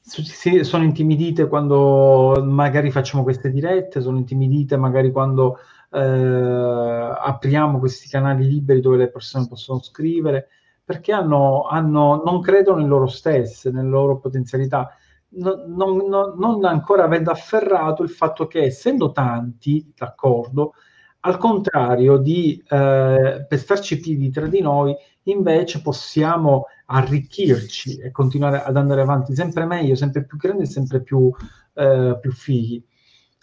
sono 0.00 0.84
intimidite 0.84 1.48
quando 1.48 2.42
magari 2.44 2.90
facciamo 2.90 3.22
queste 3.22 3.50
dirette 3.50 4.02
sono 4.02 4.18
intimidite 4.18 4.76
magari 4.76 5.10
quando 5.10 5.58
eh, 5.90 5.98
apriamo 5.98 7.78
questi 7.78 8.08
canali 8.08 8.46
liberi 8.46 8.80
dove 8.80 8.98
le 8.98 9.08
persone 9.08 9.48
possono 9.48 9.80
scrivere 9.82 10.48
perché 10.84 11.12
hanno, 11.12 11.66
hanno, 11.66 12.22
non 12.24 12.40
credono 12.40 12.80
in 12.80 12.88
loro 12.88 13.06
stesse, 13.06 13.70
nelle 13.70 13.88
loro 13.88 14.18
potenzialità 14.18 14.94
non, 15.36 15.96
non, 16.06 16.34
non 16.36 16.64
ancora 16.64 17.04
avendo 17.04 17.30
afferrato 17.30 18.02
il 18.02 18.10
fatto 18.10 18.46
che 18.46 18.62
essendo 18.64 19.12
tanti, 19.12 19.92
d'accordo, 19.96 20.74
Al 21.20 21.38
contrario 21.38 22.18
di 22.18 22.62
eh, 22.68 23.44
pestarci 23.48 23.98
piedi 23.98 24.30
tra 24.30 24.46
di 24.46 24.60
noi, 24.60 24.94
invece 25.24 25.80
possiamo 25.80 26.66
arricchirci 26.86 27.98
e 27.98 28.10
continuare 28.10 28.62
ad 28.62 28.76
andare 28.76 29.00
avanti 29.00 29.34
sempre 29.34 29.64
meglio, 29.64 29.94
sempre 29.94 30.24
più 30.24 30.36
grandi 30.36 30.64
e 30.64 30.66
sempre 30.66 31.00
più, 31.00 31.32
eh, 31.74 32.18
più 32.20 32.30
fighi. 32.32 32.84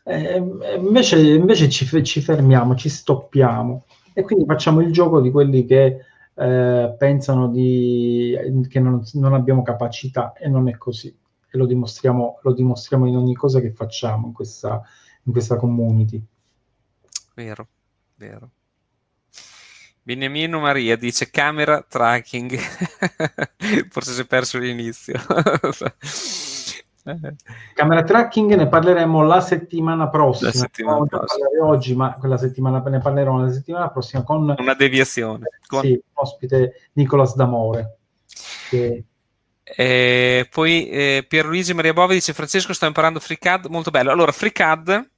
Eh, 0.03 0.37
invece, 0.77 1.19
invece 1.19 1.69
ci, 1.69 2.03
ci, 2.03 2.21
fermiamo, 2.21 2.75
ci 2.75 2.89
stoppiamo 2.89 3.85
e 4.13 4.23
quindi 4.23 4.45
facciamo 4.45 4.81
il 4.81 4.91
gioco 4.91 5.21
di 5.21 5.31
quelli 5.31 5.65
che 5.65 6.05
eh, 6.35 6.95
pensano 6.97 7.49
di, 7.49 8.37
che 8.69 8.79
non, 8.79 9.03
non, 9.13 9.33
abbiamo 9.33 9.61
capacità 9.61 10.33
e 10.33 10.47
non 10.47 10.69
è 10.69 10.77
così. 10.77 11.07
E 11.07 11.57
lo 11.57 11.65
dimostriamo, 11.65 12.39
lo 12.41 12.53
dimostriamo 12.53 13.07
in 13.07 13.15
ogni 13.15 13.35
cosa 13.35 13.59
che 13.59 13.71
facciamo 13.71 14.27
in 14.27 14.33
questa, 14.33 14.81
in 15.23 15.31
questa 15.31 15.57
community. 15.57 16.23
Vero, 17.35 17.67
vero. 18.15 18.49
Beniamino 20.03 20.59
Maria 20.59 20.95
dice 20.95 21.29
camera 21.29 21.85
tracking, 21.87 22.57
forse 23.89 24.13
si 24.13 24.21
è 24.21 24.25
perso 24.25 24.57
l'inizio. 24.57 25.19
camera 27.73 28.03
tracking 28.03 28.53
ne 28.53 28.67
parleremo 28.67 29.23
la 29.23 29.41
settimana 29.41 30.09
prossima. 30.09 30.49
La 30.51 30.57
settimana 30.57 31.05
prossima. 31.05 31.47
oggi, 31.61 31.95
ma 31.95 32.15
quella 32.15 32.37
settimana 32.37 32.81
ne 32.81 32.99
parleremo 32.99 33.43
la 33.43 33.51
settimana 33.51 33.89
prossima 33.89 34.23
con 34.23 34.55
una 34.57 34.73
deviazione. 34.73 35.45
Con... 35.65 35.81
Sì, 35.81 36.01
ospite 36.13 36.89
Nicolas 36.93 37.35
D'Amore. 37.35 37.97
Che... 38.69 39.03
Eh, 39.63 40.47
poi 40.51 40.89
eh, 40.89 41.25
Pierluigi 41.27 41.73
Maria 41.73 41.93
Bovi 41.93 42.15
dice 42.15 42.33
Francesco 42.33 42.73
sto 42.73 42.85
imparando 42.85 43.19
FreeCAD, 43.19 43.67
molto 43.67 43.89
bello. 43.89 44.11
Allora, 44.11 44.31
FreeCAD 44.31 45.09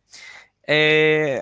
è, 0.65 1.41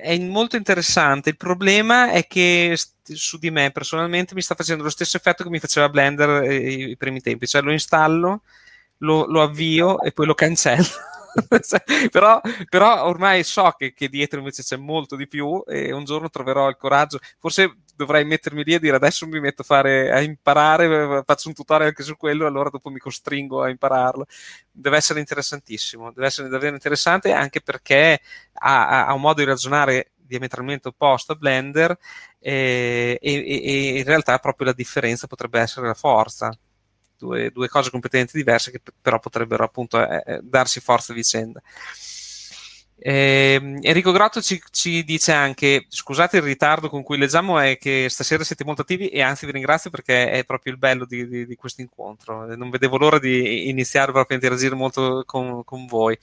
è, 0.00 0.18
molto 0.20 0.56
interessante. 0.56 1.30
Il 1.30 1.36
problema 1.36 2.10
è 2.10 2.26
che 2.26 2.76
su 3.02 3.38
di 3.38 3.50
me 3.50 3.70
personalmente 3.70 4.34
mi 4.34 4.40
sta 4.40 4.54
facendo 4.54 4.82
lo 4.82 4.90
stesso 4.90 5.16
effetto 5.16 5.44
che 5.44 5.50
mi 5.50 5.58
faceva 5.58 5.88
Blender 5.88 6.50
i, 6.50 6.90
i 6.90 6.96
primi 6.96 7.20
tempi, 7.20 7.46
cioè 7.46 7.60
lo 7.62 7.72
installo, 7.72 8.42
lo, 8.98 9.26
lo 9.26 9.42
avvio 9.42 10.00
e 10.02 10.12
poi 10.12 10.26
lo 10.26 10.34
cancello. 10.34 10.86
però, 12.10 12.40
però, 12.68 13.06
ormai 13.06 13.42
so 13.42 13.74
che, 13.76 13.92
che, 13.92 14.08
dietro 14.08 14.38
invece 14.38 14.62
c'è 14.62 14.76
molto 14.76 15.16
di 15.16 15.26
più 15.26 15.62
e 15.66 15.92
un 15.92 16.04
giorno 16.04 16.30
troverò 16.30 16.68
il 16.68 16.76
coraggio. 16.76 17.18
Forse 17.38 17.76
dovrei 17.96 18.24
mettermi 18.24 18.64
lì 18.64 18.74
a 18.74 18.78
dire 18.78 18.96
adesso 18.96 19.26
mi 19.26 19.40
metto 19.40 19.62
a, 19.62 19.64
fare, 19.64 20.10
a 20.12 20.20
imparare, 20.20 21.22
faccio 21.24 21.48
un 21.48 21.54
tutorial 21.54 21.88
anche 21.88 22.02
su 22.02 22.16
quello, 22.16 22.46
allora 22.46 22.70
dopo 22.70 22.90
mi 22.90 22.98
costringo 22.98 23.62
a 23.62 23.68
impararlo. 23.68 24.26
Deve 24.70 24.96
essere 24.96 25.20
interessantissimo, 25.20 26.12
deve 26.12 26.26
essere 26.26 26.48
davvero 26.48 26.74
interessante 26.74 27.32
anche 27.32 27.60
perché 27.60 28.20
ha, 28.54 29.06
ha 29.06 29.14
un 29.14 29.20
modo 29.20 29.40
di 29.40 29.46
ragionare 29.46 30.12
diametralmente 30.16 30.88
opposto 30.88 31.32
a 31.32 31.36
Blender 31.36 31.96
e, 32.38 33.18
e, 33.20 33.32
e 33.44 33.98
in 33.98 34.04
realtà 34.04 34.38
proprio 34.38 34.68
la 34.68 34.72
differenza 34.72 35.26
potrebbe 35.26 35.60
essere 35.60 35.86
la 35.86 35.94
forza 35.94 36.56
due, 37.18 37.50
due 37.50 37.68
cose 37.68 37.90
completamente 37.90 38.36
diverse 38.36 38.70
che 38.70 38.80
però 39.00 39.18
potrebbero 39.18 39.64
appunto 39.64 40.06
eh, 40.06 40.22
eh, 40.26 40.40
darsi 40.42 40.80
forza 40.80 41.12
a 41.12 41.16
vicenda. 41.16 41.62
Eh, 42.96 43.60
Enrico 43.82 44.12
Grotto 44.12 44.40
ci, 44.40 44.62
ci, 44.70 45.04
dice 45.04 45.32
anche: 45.32 45.84
Scusate 45.88 46.36
il 46.36 46.42
ritardo 46.42 46.88
con 46.88 47.02
cui 47.02 47.18
leggiamo, 47.18 47.58
è 47.58 47.76
che 47.76 48.06
stasera 48.08 48.44
siete 48.44 48.64
molto 48.64 48.82
attivi 48.82 49.08
e 49.08 49.20
anzi 49.20 49.46
vi 49.46 49.52
ringrazio 49.52 49.90
perché 49.90 50.30
è 50.30 50.44
proprio 50.44 50.72
il 50.72 50.78
bello 50.78 51.04
di, 51.04 51.26
di, 51.28 51.44
di 51.46 51.54
questo 51.56 51.80
incontro. 51.82 52.46
Non 52.54 52.70
vedevo 52.70 52.96
l'ora 52.96 53.18
di 53.18 53.68
iniziare 53.68 54.12
proprio 54.12 54.38
a 54.38 54.40
interagire 54.40 54.74
molto 54.74 55.22
con, 55.26 55.64
con 55.64 55.86
voi. 55.86 56.16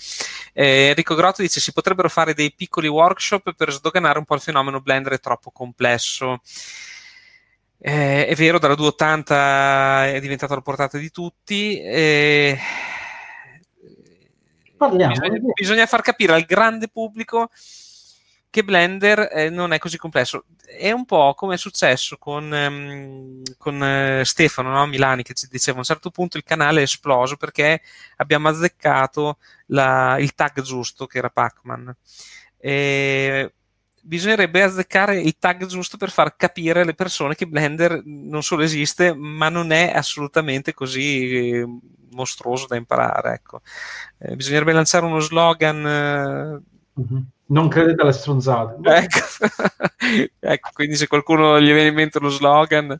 Eh, 0.53 0.87
Enrico 0.89 1.13
Grotto 1.13 1.41
dice: 1.41 1.59
Si 1.59 1.73
potrebbero 1.73 2.09
fare 2.09 2.33
dei 2.33 2.53
piccoli 2.53 2.87
workshop 2.87 3.53
per 3.53 3.71
sdoganare 3.71 4.17
un 4.17 4.25
po' 4.25 4.35
il 4.35 4.41
fenomeno 4.41 4.81
Blender 4.81 5.13
è 5.13 5.19
troppo 5.19 5.51
complesso. 5.51 6.39
Eh, 7.83 8.27
è 8.27 8.35
vero, 8.35 8.59
dalla 8.59 8.75
280 8.75 10.13
è 10.13 10.19
diventata 10.19 10.53
la 10.53 10.61
portata 10.61 10.99
di 10.99 11.09
tutti. 11.09 11.81
Eh, 11.81 12.55
Parliamo. 14.77 15.13
Bisogna, 15.13 15.39
bisogna, 15.55 15.85
far 15.87 16.01
capire 16.01 16.33
al 16.33 16.45
grande 16.45 16.89
pubblico 16.89 17.49
che 18.51 18.63
Blender 18.63 19.29
eh, 19.31 19.49
non 19.49 19.73
è 19.73 19.79
così 19.79 19.97
complesso. 19.97 20.45
È 20.63 20.91
un 20.91 21.05
po' 21.05 21.33
come 21.33 21.55
è 21.55 21.57
successo 21.57 22.17
con, 22.17 22.51
um, 22.51 23.41
con 23.57 23.81
uh, 23.81 24.23
Stefano 24.23 24.69
no? 24.69 24.85
Milani 24.85 25.23
che 25.23 25.33
ci 25.33 25.47
diceva 25.49 25.77
a 25.77 25.79
un 25.79 25.85
certo 25.85 26.11
punto 26.11 26.37
il 26.37 26.43
canale 26.43 26.81
è 26.81 26.83
esploso 26.83 27.35
perché 27.35 27.81
abbiamo 28.17 28.49
azzeccato 28.49 29.37
la, 29.67 30.17
il 30.19 30.35
tag 30.35 30.61
giusto 30.61 31.07
che 31.07 31.17
era 31.17 31.29
Pac-Man. 31.29 31.95
E 32.57 33.53
bisognerebbe 34.01 34.63
azzeccare 34.63 35.19
il 35.19 35.37
tag 35.37 35.65
giusto 35.65 35.97
per 35.97 36.09
far 36.09 36.35
capire 36.35 36.81
alle 36.81 36.95
persone 36.95 37.35
che 37.35 37.47
Blender 37.47 38.01
non 38.03 38.41
solo 38.41 38.63
esiste, 38.63 39.13
ma 39.13 39.49
non 39.49 39.71
è 39.71 39.91
assolutamente 39.93 40.73
così 40.73 41.51
eh, 41.51 41.67
mostruoso 42.11 42.67
da 42.67 42.75
imparare. 42.75 43.33
Ecco. 43.33 43.61
Eh, 44.17 44.35
bisognerebbe 44.35 44.73
lanciare 44.73 45.05
uno 45.05 45.19
slogan. 45.19 45.85
Eh... 45.85 47.01
Mm-hmm. 47.01 47.21
Non 47.45 47.67
credete 47.67 48.01
alle 48.01 48.13
stronzate. 48.13 48.77
Ecco. 48.89 50.25
ecco. 50.39 50.69
quindi 50.73 50.95
se 50.95 51.07
qualcuno 51.07 51.59
gli 51.59 51.71
viene 51.71 51.87
in 51.87 51.93
mente 51.93 52.19
lo 52.19 52.29
slogan, 52.29 52.97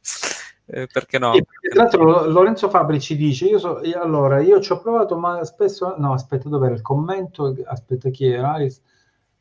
eh, 0.65 0.87
perché 0.87 1.17
no? 1.19 1.33
E, 1.33 1.45
tra 1.69 1.83
l'altro 1.83 2.27
Lorenzo 2.27 2.69
Fabri 2.69 2.99
ci 2.99 3.15
dice, 3.15 3.45
io 3.45 3.59
so, 3.59 3.81
io, 3.83 4.01
allora, 4.01 4.39
io 4.39 4.59
ci 4.61 4.71
ho 4.71 4.79
provato, 4.79 5.17
ma 5.17 5.43
spesso, 5.45 5.95
no, 5.97 6.13
aspetta, 6.13 6.47
dov'era 6.47 6.73
il 6.73 6.81
commento? 6.81 7.55
Aspetta, 7.65 8.09
chi 8.09 8.27
era? 8.27 8.57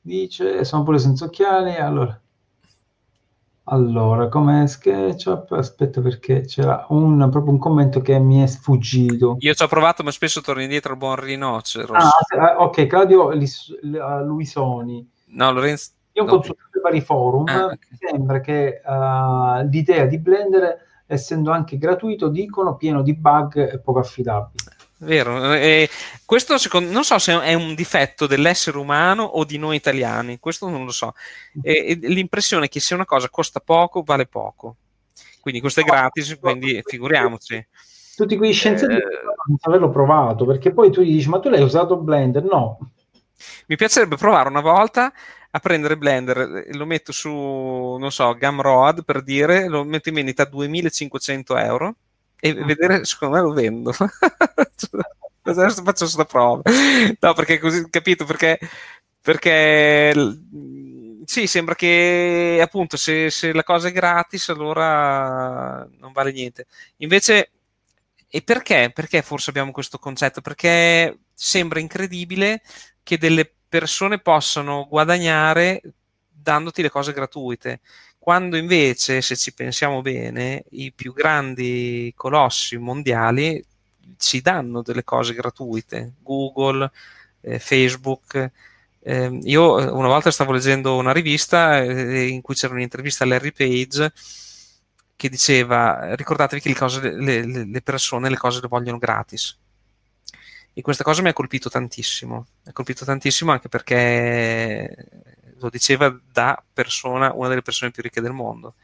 Dice 0.00 0.64
sono 0.64 0.82
pure 0.82 0.98
senza 0.98 1.26
occhiali 1.26 1.76
allora. 1.76 2.18
Allora 3.64 4.28
come 4.28 4.66
SketchUp? 4.66 5.52
Aspetta 5.52 6.00
perché 6.00 6.40
c'era 6.42 6.86
un, 6.88 7.28
proprio 7.30 7.52
un 7.52 7.58
commento 7.58 8.00
che 8.00 8.18
mi 8.18 8.42
è 8.42 8.46
sfuggito. 8.46 9.36
Io 9.38 9.54
ci 9.54 9.62
ho 9.62 9.68
provato 9.68 10.02
ma 10.02 10.10
spesso 10.10 10.40
torno 10.40 10.62
indietro 10.62 10.92
al 10.92 10.98
buon 10.98 11.16
rinocero 11.16 11.92
ah, 11.94 12.10
ah, 12.38 12.56
ok 12.62 12.86
Claudio 12.86 13.32
Luisoni. 13.32 15.08
No 15.26 15.52
Lorenzo 15.52 15.90
io 16.12 16.22
ho 16.22 16.26
no. 16.26 16.32
consultato 16.32 16.78
i 16.78 16.80
vari 16.80 17.00
forum. 17.00 17.46
Ah, 17.46 17.64
okay. 17.66 17.78
sembra 17.92 18.40
che 18.40 18.80
uh, 18.84 19.68
l'idea 19.68 20.06
di 20.06 20.18
Blender 20.18 20.88
essendo 21.06 21.52
anche 21.52 21.78
gratuito 21.78 22.28
dicono 22.28 22.76
pieno 22.76 23.02
di 23.02 23.14
bug 23.14 23.72
e 23.72 23.78
poco 23.78 24.00
affidabile 24.00 24.78
Vero, 25.02 25.54
e 25.54 25.88
questo 26.26 26.58
secondo, 26.58 26.90
non 26.90 27.04
so 27.04 27.18
se 27.18 27.40
è 27.40 27.54
un 27.54 27.74
difetto 27.74 28.26
dell'essere 28.26 28.76
umano 28.76 29.22
o 29.22 29.44
di 29.44 29.56
noi 29.56 29.76
italiani, 29.76 30.38
questo 30.38 30.68
non 30.68 30.84
lo 30.84 30.90
so. 30.90 31.14
E, 31.62 31.98
e 32.02 32.08
l'impressione 32.08 32.68
che 32.68 32.80
se 32.80 32.92
una 32.92 33.06
cosa 33.06 33.30
costa 33.30 33.60
poco, 33.60 34.02
vale 34.02 34.26
poco. 34.26 34.76
Quindi 35.40 35.60
questo 35.60 35.80
è 35.80 35.84
gratis, 35.84 36.36
quindi 36.38 36.82
figuriamoci. 36.84 37.66
Tutti 38.14 38.36
quei 38.36 38.52
scienziati 38.52 38.92
eh, 38.92 38.98
non 39.46 39.56
averlo 39.62 39.88
provato, 39.88 40.44
perché 40.44 40.70
poi 40.70 40.90
tu 40.90 41.00
gli 41.00 41.12
dici, 41.12 41.30
ma 41.30 41.40
tu 41.40 41.48
l'hai 41.48 41.62
usato 41.62 41.96
Blender? 41.96 42.42
No. 42.42 42.78
Mi 43.68 43.76
piacerebbe 43.76 44.16
provare 44.16 44.50
una 44.50 44.60
volta 44.60 45.10
a 45.50 45.58
prendere 45.60 45.96
Blender, 45.96 46.66
lo 46.72 46.84
metto 46.84 47.10
su, 47.10 47.30
non 47.30 48.12
so, 48.12 48.36
Gumroad 48.36 49.02
per 49.04 49.22
dire, 49.22 49.66
lo 49.66 49.82
metto 49.82 50.10
in 50.10 50.16
vendita 50.16 50.42
a 50.42 50.46
2500 50.46 51.56
euro 51.56 51.94
e 52.40 52.50
ah. 52.50 52.64
vedere, 52.64 53.04
secondo 53.04 53.36
me 53.36 53.42
lo 53.42 53.52
vendo. 53.52 53.94
Adesso 55.42 55.82
faccio 55.82 56.04
questa 56.04 56.24
prova. 56.24 56.62
No, 57.18 57.34
perché 57.34 57.58
così, 57.58 57.88
capito? 57.90 58.24
Perché, 58.24 58.58
perché 59.20 60.12
sì, 61.24 61.46
sembra 61.46 61.74
che 61.74 62.58
appunto 62.62 62.96
se, 62.96 63.30
se, 63.30 63.52
la 63.52 63.62
cosa 63.62 63.88
è 63.88 63.92
gratis 63.92 64.48
allora 64.48 65.86
non 65.98 66.12
vale 66.12 66.32
niente. 66.32 66.66
Invece, 66.98 67.50
e 68.28 68.42
perché? 68.42 68.90
Perché 68.92 69.22
forse 69.22 69.50
abbiamo 69.50 69.72
questo 69.72 69.98
concetto? 69.98 70.40
Perché 70.40 71.20
sembra 71.32 71.80
incredibile 71.80 72.62
che 73.02 73.18
delle 73.18 73.50
persone 73.68 74.18
possano 74.20 74.86
guadagnare 74.88 75.80
dandoti 76.28 76.82
le 76.82 76.90
cose 76.90 77.12
gratuite 77.12 77.80
quando 78.22 78.58
invece, 78.58 79.22
se 79.22 79.34
ci 79.34 79.54
pensiamo 79.54 80.02
bene, 80.02 80.64
i 80.72 80.92
più 80.92 81.14
grandi 81.14 82.12
colossi 82.14 82.76
mondiali 82.76 83.64
ci 84.18 84.42
danno 84.42 84.82
delle 84.82 85.04
cose 85.04 85.32
gratuite, 85.32 86.12
Google, 86.20 86.90
eh, 87.40 87.58
Facebook. 87.58 88.50
Eh, 89.00 89.38
io 89.44 89.96
una 89.96 90.08
volta 90.08 90.30
stavo 90.30 90.52
leggendo 90.52 90.96
una 90.98 91.12
rivista 91.12 91.80
eh, 91.82 92.28
in 92.28 92.42
cui 92.42 92.54
c'era 92.54 92.74
un'intervista 92.74 93.24
a 93.24 93.26
Larry 93.26 93.52
Page 93.52 94.12
che 95.16 95.28
diceva 95.30 96.14
ricordatevi 96.14 96.60
che 96.60 96.68
le, 96.68 96.74
cose, 96.74 97.00
le, 97.10 97.64
le, 97.64 97.82
persone 97.82 98.28
le 98.28 98.36
cose 98.36 98.60
le 98.60 98.68
vogliono 98.68 98.98
gratis. 98.98 99.56
E 100.74 100.82
questa 100.82 101.04
cosa 101.04 101.22
mi 101.22 101.30
ha 101.30 101.32
colpito 101.32 101.70
tantissimo, 101.70 102.46
mi 102.64 102.70
ha 102.70 102.72
colpito 102.72 103.06
tantissimo 103.06 103.50
anche 103.50 103.70
perché 103.70 105.08
lo 105.60 105.70
diceva 105.70 106.14
da 106.32 106.62
persona, 106.72 107.32
una 107.34 107.48
delle 107.48 107.62
persone 107.62 107.90
più 107.90 108.02
ricche 108.02 108.20
del 108.20 108.32
mondo. 108.32 108.74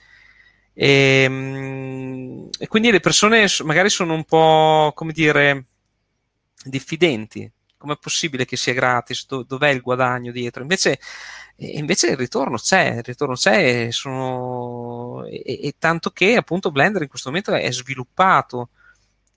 E, 0.75 1.23
ehm, 1.25 2.49
e, 2.59 2.67
quindi 2.69 2.91
le 2.91 3.01
persone 3.01 3.47
magari 3.65 3.89
sono 3.91 4.15
un 4.15 4.25
po', 4.25 4.93
come 4.95 5.13
dire, 5.13 5.67
diffidenti 6.65 7.51
com'è 7.87 7.97
possibile 7.99 8.45
che 8.45 8.57
sia 8.57 8.75
gratis? 8.75 9.27
Do- 9.27 9.45
dov'è 9.45 9.69
il 9.71 9.81
guadagno 9.81 10.33
dietro? 10.33 10.63
Invece, 10.63 10.99
invece 11.57 12.11
il 12.11 12.17
ritorno 12.17 12.57
c'è, 12.59 12.97
il 12.97 13.03
ritorno 13.03 13.35
c'è, 13.35 13.91
sono... 13.91 15.25
e, 15.27 15.43
e, 15.45 15.75
tanto 15.79 16.11
che 16.11 16.37
appunto 16.37 16.71
Blender 16.71 17.03
in 17.03 17.09
questo 17.09 17.29
momento 17.29 17.53
è 17.55 17.71
sviluppato 17.73 18.71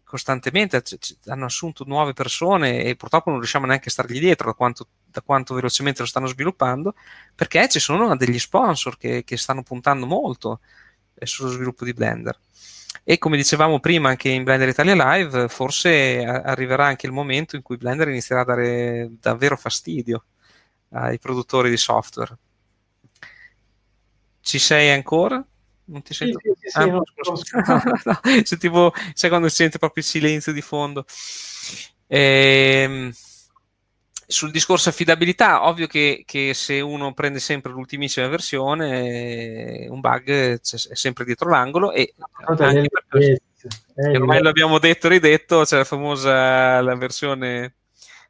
costantemente, 0.03 0.83
hanno 1.27 1.45
assunto 1.45 1.83
nuove 1.85 2.13
persone 2.13 2.83
e 2.83 2.95
purtroppo 2.95 3.29
non 3.29 3.39
riusciamo 3.39 3.67
neanche 3.67 3.89
a 3.89 3.91
stargli 3.91 4.19
dietro 4.19 4.47
da 4.47 4.53
quanto, 4.53 4.87
da 5.11 5.21
quanto 5.21 5.53
velocemente 5.53 6.01
lo 6.01 6.07
stanno 6.07 6.27
sviluppando, 6.27 6.93
perché 7.35 7.67
ci 7.67 7.79
sono 7.79 8.15
degli 8.15 8.39
sponsor 8.39 8.97
che, 8.97 9.23
che 9.23 9.37
stanno 9.37 9.63
puntando 9.63 10.05
molto 10.05 10.59
eh, 11.15 11.25
sullo 11.25 11.49
sviluppo 11.49 11.85
di 11.85 11.93
Blender. 11.93 12.37
E 13.03 13.17
come 13.17 13.37
dicevamo 13.37 13.79
prima 13.79 14.09
anche 14.09 14.29
in 14.29 14.43
Blender 14.43 14.69
Italia 14.69 14.95
Live, 14.95 15.47
forse 15.47 16.23
arriverà 16.23 16.85
anche 16.85 17.05
il 17.05 17.11
momento 17.11 17.55
in 17.55 17.61
cui 17.61 17.77
Blender 17.77 18.07
inizierà 18.07 18.41
a 18.41 18.45
dare 18.45 19.09
davvero 19.19 19.57
fastidio 19.57 20.25
ai 20.91 21.19
produttori 21.19 21.69
di 21.69 21.77
software. 21.77 22.37
Ci 24.41 24.59
sei 24.59 24.91
ancora? 24.91 25.43
Non 25.85 26.01
ti 26.03 26.13
sento? 26.13 26.39
Sì, 26.41 26.51
sì, 26.59 26.69
sì, 26.69 26.77
ah, 26.77 26.85
no, 26.85 27.03
no, 27.23 28.43
sentivo, 28.43 28.93
sai 29.13 29.29
quando 29.29 29.49
si 29.49 29.55
sente 29.55 29.79
proprio 29.79 30.03
il 30.03 30.09
silenzio 30.09 30.51
di 30.51 30.61
fondo. 30.61 31.05
Ehm, 32.07 33.11
sul 34.31 34.51
discorso 34.51 34.89
affidabilità, 34.89 35.65
ovvio 35.67 35.87
che, 35.87 36.21
che, 36.23 36.53
se 36.53 36.79
uno 36.81 37.13
prende 37.13 37.39
sempre 37.39 37.71
l'ultimissima 37.71 38.27
versione, 38.27 39.87
un 39.89 39.99
bug 39.99 40.29
è 40.29 40.59
sempre 40.61 41.25
dietro 41.25 41.49
l'angolo 41.49 41.91
e 41.91 42.13
anche 42.45 42.89
per 43.07 43.21
eh, 43.21 44.17
ormai 44.17 44.43
l'abbiamo 44.43 44.77
detto 44.77 45.07
e 45.07 45.09
ridetto, 45.09 45.63
c'è 45.63 45.77
la 45.77 45.83
famosa 45.83 46.79
la 46.79 46.95
versione 46.95 47.73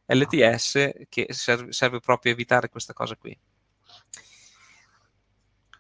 LTS 0.06 0.92
che 1.10 1.28
serve, 1.32 1.74
serve 1.74 2.00
proprio 2.00 2.32
a 2.32 2.36
evitare 2.36 2.70
questa 2.70 2.94
cosa 2.94 3.18
qui 3.18 3.38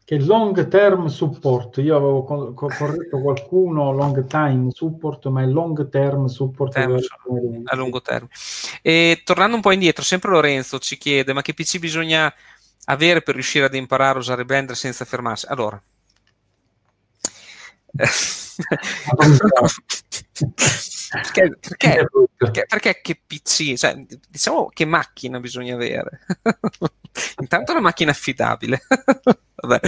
che 0.09 0.17
long 0.17 0.67
term 0.69 1.05
support, 1.05 1.77
io 1.77 1.95
avevo 1.95 2.23
co- 2.23 2.51
corretto 2.55 3.21
qualcuno 3.21 3.91
long 3.91 4.25
time 4.25 4.71
support, 4.71 5.27
ma 5.27 5.43
è 5.43 5.45
long 5.45 5.87
term 5.87 6.25
support 6.25 6.73
term, 6.73 6.97
a 7.65 7.75
lungo 7.75 8.01
termine. 8.01 8.31
E 8.81 9.21
tornando 9.23 9.57
un 9.57 9.61
po' 9.61 9.69
indietro, 9.69 10.03
sempre 10.03 10.31
Lorenzo 10.31 10.79
ci 10.79 10.97
chiede, 10.97 11.31
ma 11.31 11.43
che 11.43 11.53
PC 11.53 11.77
bisogna 11.77 12.33
avere 12.85 13.21
per 13.21 13.35
riuscire 13.35 13.65
ad 13.65 13.75
imparare 13.75 14.15
a 14.15 14.21
usare 14.21 14.45
Blender 14.45 14.75
senza 14.75 15.05
fermarsi? 15.05 15.45
Allora, 15.47 15.79
perché, 21.09 21.57
perché, 21.59 22.07
perché, 22.37 22.65
perché, 22.67 22.99
che 23.01 23.21
PC, 23.25 23.75
cioè, 23.75 23.95
diciamo 24.29 24.69
che 24.71 24.85
macchina 24.85 25.39
bisogna 25.39 25.73
avere. 25.75 26.21
Intanto 27.41 27.71
una 27.71 27.81
macchina 27.81 28.11
affidabile. 28.11 28.81
Vabbè. 29.55 29.79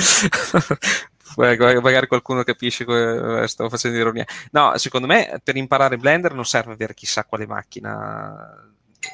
Magari 1.38 2.08
qualcuno 2.08 2.43
capisce 2.43 2.84
che 2.86 3.47
stavo 3.47 3.70
facendo 3.70 3.97
ironia. 3.97 4.26
No, 4.52 4.78
secondo 4.78 5.08
me 5.08 5.39
per 5.43 5.56
imparare 5.56 5.97
Blender 5.97 6.34
non 6.34 6.45
serve 6.45 6.74
avere 6.74 6.93
chissà 6.93 7.24
quale 7.24 7.47
macchina. 7.47 8.70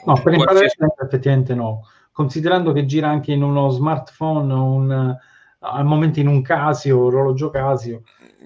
No, 0.06 0.22
per 0.22 0.34
imparare 0.34 0.74
Blender 0.76 1.06
effettivamente 1.06 1.54
no. 1.54 1.88
Considerando 2.12 2.72
che 2.72 2.86
gira 2.86 3.10
anche 3.10 3.32
in 3.34 3.44
uno 3.44 3.70
smartphone, 3.70 4.52
un, 4.54 5.18
al 5.72 5.86
momento 5.86 6.20
in 6.20 6.28
un 6.28 6.42
Casio, 6.42 7.00
orologio 7.00 7.50
Casio, 7.50 8.04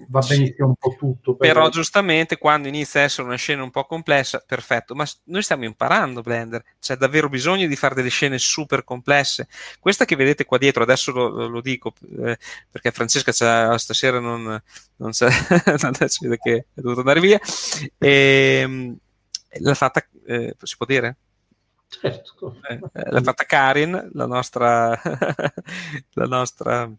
va 0.08 0.20
benissimo 0.26 0.68
un 0.68 0.74
po' 0.74 0.94
tutto. 0.98 1.36
Per 1.36 1.52
Però 1.52 1.68
giustamente 1.68 2.38
quando 2.38 2.68
inizia 2.68 3.00
a 3.00 3.04
essere 3.04 3.26
una 3.26 3.36
scena 3.36 3.62
un 3.62 3.70
po' 3.70 3.84
complessa, 3.84 4.42
perfetto, 4.46 4.94
ma 4.94 5.04
noi 5.24 5.42
stiamo 5.42 5.64
imparando 5.64 6.20
Blender, 6.20 6.62
c'è 6.80 6.96
davvero 6.96 7.28
bisogno 7.28 7.66
di 7.66 7.76
fare 7.76 7.94
delle 7.94 8.08
scene 8.08 8.38
super 8.38 8.84
complesse. 8.84 9.48
Questa 9.78 10.04
che 10.04 10.16
vedete 10.16 10.44
qua 10.44 10.58
dietro, 10.58 10.82
adesso 10.82 11.12
lo, 11.12 11.48
lo 11.48 11.60
dico 11.60 11.92
eh, 12.18 12.38
perché 12.70 12.90
Francesca 12.90 13.76
stasera 13.78 14.20
non, 14.20 14.60
non 14.96 15.10
c'è, 15.10 15.28
non 15.82 15.92
c'è 15.92 16.06
che 16.38 16.56
è 16.74 16.80
dovuta 16.80 17.00
andare 17.00 17.20
via, 17.20 17.40
e, 17.98 18.60
ehm, 18.62 18.96
l'ha 19.58 19.74
fatta, 19.74 20.04
eh, 20.26 20.54
si 20.62 20.76
può 20.76 20.86
dire? 20.86 21.16
Certo. 21.88 22.56
Eh, 22.68 22.80
eh 22.92 23.10
l'ha 23.10 23.20
fatta 23.20 23.44
Karin, 23.44 24.10
la 24.14 24.26
nostra, 24.26 24.98
la 26.14 26.26
nostra 26.26 26.90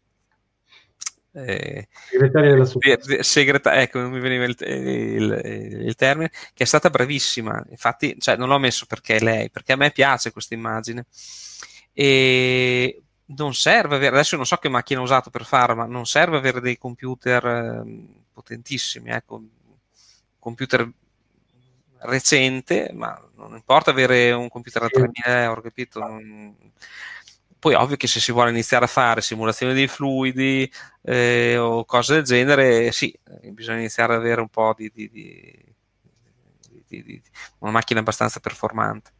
eh, 1.35 1.87
segretaria 2.09 2.51
della 2.51 3.23
segretaria, 3.23 3.81
ecco, 3.81 3.99
non 3.99 4.11
mi 4.11 4.19
veniva 4.19 4.43
il, 4.43 4.55
il, 4.59 5.81
il, 5.85 5.95
termine, 5.95 6.29
che 6.53 6.63
è 6.63 6.65
stata 6.67 6.91
bravissima. 6.91 7.63
Infatti, 7.69 8.15
cioè, 8.19 8.35
non 8.35 8.49
l'ho 8.49 8.59
messo 8.59 8.85
perché 8.85 9.19
lei, 9.19 9.49
perché 9.49 9.73
a 9.73 9.77
me 9.77 9.91
piace 9.91 10.31
questa 10.31 10.53
immagine. 10.53 11.05
E 11.91 13.01
non 13.25 13.55
serve 13.55 13.95
avere, 13.95 14.15
adesso 14.15 14.35
non 14.35 14.45
so 14.45 14.57
che 14.57 14.69
macchina 14.69 14.99
ho 14.99 15.03
usato 15.03 15.31
per 15.31 15.45
farlo, 15.45 15.75
ma 15.75 15.85
non 15.85 16.05
serve 16.05 16.37
avere 16.37 16.61
dei 16.61 16.77
computer 16.77 17.45
eh, 17.45 17.83
potentissimi, 18.31 19.09
ecco, 19.09 19.41
computer 20.37 20.87
recente, 22.01 22.91
ma 22.93 23.19
non 23.35 23.53
importa 23.55 23.91
avere 23.91 24.31
un 24.31 24.49
computer 24.49 24.83
a 24.83 24.87
3.000 24.87 25.09
euro, 25.25 25.61
capito? 25.61 25.99
Poi 27.63 27.75
ovvio 27.75 27.95
che 27.95 28.07
se 28.07 28.19
si 28.19 28.33
vuole 28.33 28.49
iniziare 28.49 28.83
a 28.83 28.89
fare 28.89 29.21
simulazione 29.21 29.73
dei 29.73 29.87
fluidi 29.87 30.69
eh, 31.01 31.55
o 31.55 31.85
cose 31.85 32.15
del 32.15 32.23
genere, 32.23 32.91
sì, 32.91 33.17
eh, 33.41 33.51
bisogna 33.51 33.77
iniziare 33.77 34.15
ad 34.15 34.19
avere 34.19 34.41
un 34.41 34.49
po' 34.49 34.73
di, 34.75 34.91
di, 34.93 35.09
di, 35.09 37.03
di 37.03 37.21
una 37.59 37.71
macchina 37.71 38.01
abbastanza 38.01 38.41
performante. 38.41 39.11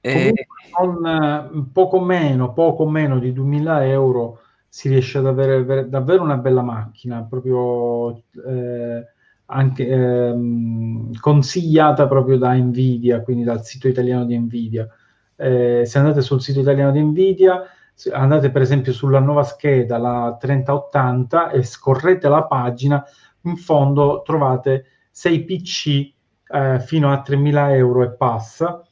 E... 0.00 0.46
Con 0.70 1.06
eh, 1.06 1.66
poco 1.74 2.00
meno, 2.00 2.54
poco 2.54 2.88
meno 2.88 3.18
di 3.18 3.34
2000 3.34 3.86
euro 3.88 4.40
si 4.66 4.88
riesce 4.88 5.18
ad 5.18 5.26
avere 5.26 5.90
davvero 5.90 6.22
una 6.22 6.38
bella 6.38 6.62
macchina, 6.62 7.22
proprio 7.22 8.22
eh, 8.46 9.06
anche 9.44 9.86
ehm, 9.86 11.20
consigliata 11.20 12.08
proprio 12.08 12.38
da 12.38 12.54
Nvidia, 12.54 13.20
quindi 13.20 13.44
dal 13.44 13.62
sito 13.62 13.88
italiano 13.88 14.24
di 14.24 14.38
Nvidia 14.38 14.88
eh, 15.38 15.84
se 15.86 15.98
andate 15.98 16.20
sul 16.20 16.42
sito 16.42 16.60
italiano 16.60 16.90
di 16.90 17.00
Nvidia, 17.00 17.62
andate 18.12 18.50
per 18.50 18.62
esempio 18.62 18.92
sulla 18.92 19.20
nuova 19.20 19.44
scheda, 19.44 19.98
la 19.98 20.36
3080, 20.38 21.50
e 21.50 21.62
scorrete 21.62 22.28
la 22.28 22.44
pagina, 22.44 23.04
in 23.42 23.56
fondo 23.56 24.22
trovate 24.24 24.86
6 25.10 25.44
PC 25.44 26.12
eh, 26.48 26.80
fino 26.80 27.12
a 27.12 27.22
3.000 27.24 27.74
euro 27.74 28.02
e 28.02 28.10
passa, 28.10 28.82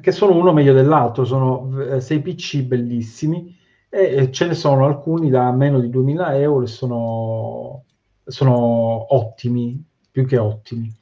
che 0.00 0.12
sono 0.12 0.36
uno 0.36 0.52
meglio 0.52 0.74
dell'altro, 0.74 1.24
sono 1.24 1.98
6 1.98 2.16
eh, 2.16 2.20
PC 2.20 2.62
bellissimi, 2.62 3.56
e 3.88 4.30
ce 4.30 4.46
ne 4.46 4.54
sono 4.54 4.84
alcuni 4.84 5.30
da 5.30 5.50
meno 5.50 5.80
di 5.80 5.88
2.000 5.88 6.34
euro 6.34 6.62
e 6.62 6.68
sono, 6.68 7.84
sono 8.24 9.14
ottimi, 9.14 9.82
più 10.10 10.26
che 10.26 10.38
ottimi. 10.38 10.94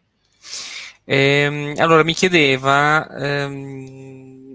Ehm, 1.10 1.72
allora 1.78 2.04
mi 2.04 2.12
chiedeva 2.12 3.08
ehm, 3.16 4.54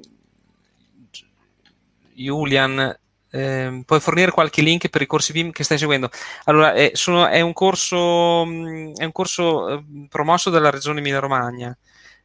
Julian, 2.13 2.95
ehm, 3.31 3.81
puoi 3.81 3.99
fornire 3.99 4.29
qualche 4.29 4.61
link 4.61 4.87
per 4.89 5.01
i 5.01 5.07
corsi 5.07 5.31
BIM 5.31 5.51
che 5.51 5.63
stai 5.63 5.79
seguendo? 5.79 6.11
Allora, 6.45 6.73
è, 6.73 6.91
sono, 6.93 7.27
è 7.27 7.41
un 7.41 7.53
corso, 7.53 8.45
mm, 8.45 8.93
è 8.97 9.03
un 9.03 9.11
corso 9.11 9.67
eh, 9.69 9.83
promosso 10.07 10.51
dalla 10.51 10.69
regione 10.69 10.99
Emilia-Romagna. 10.99 11.75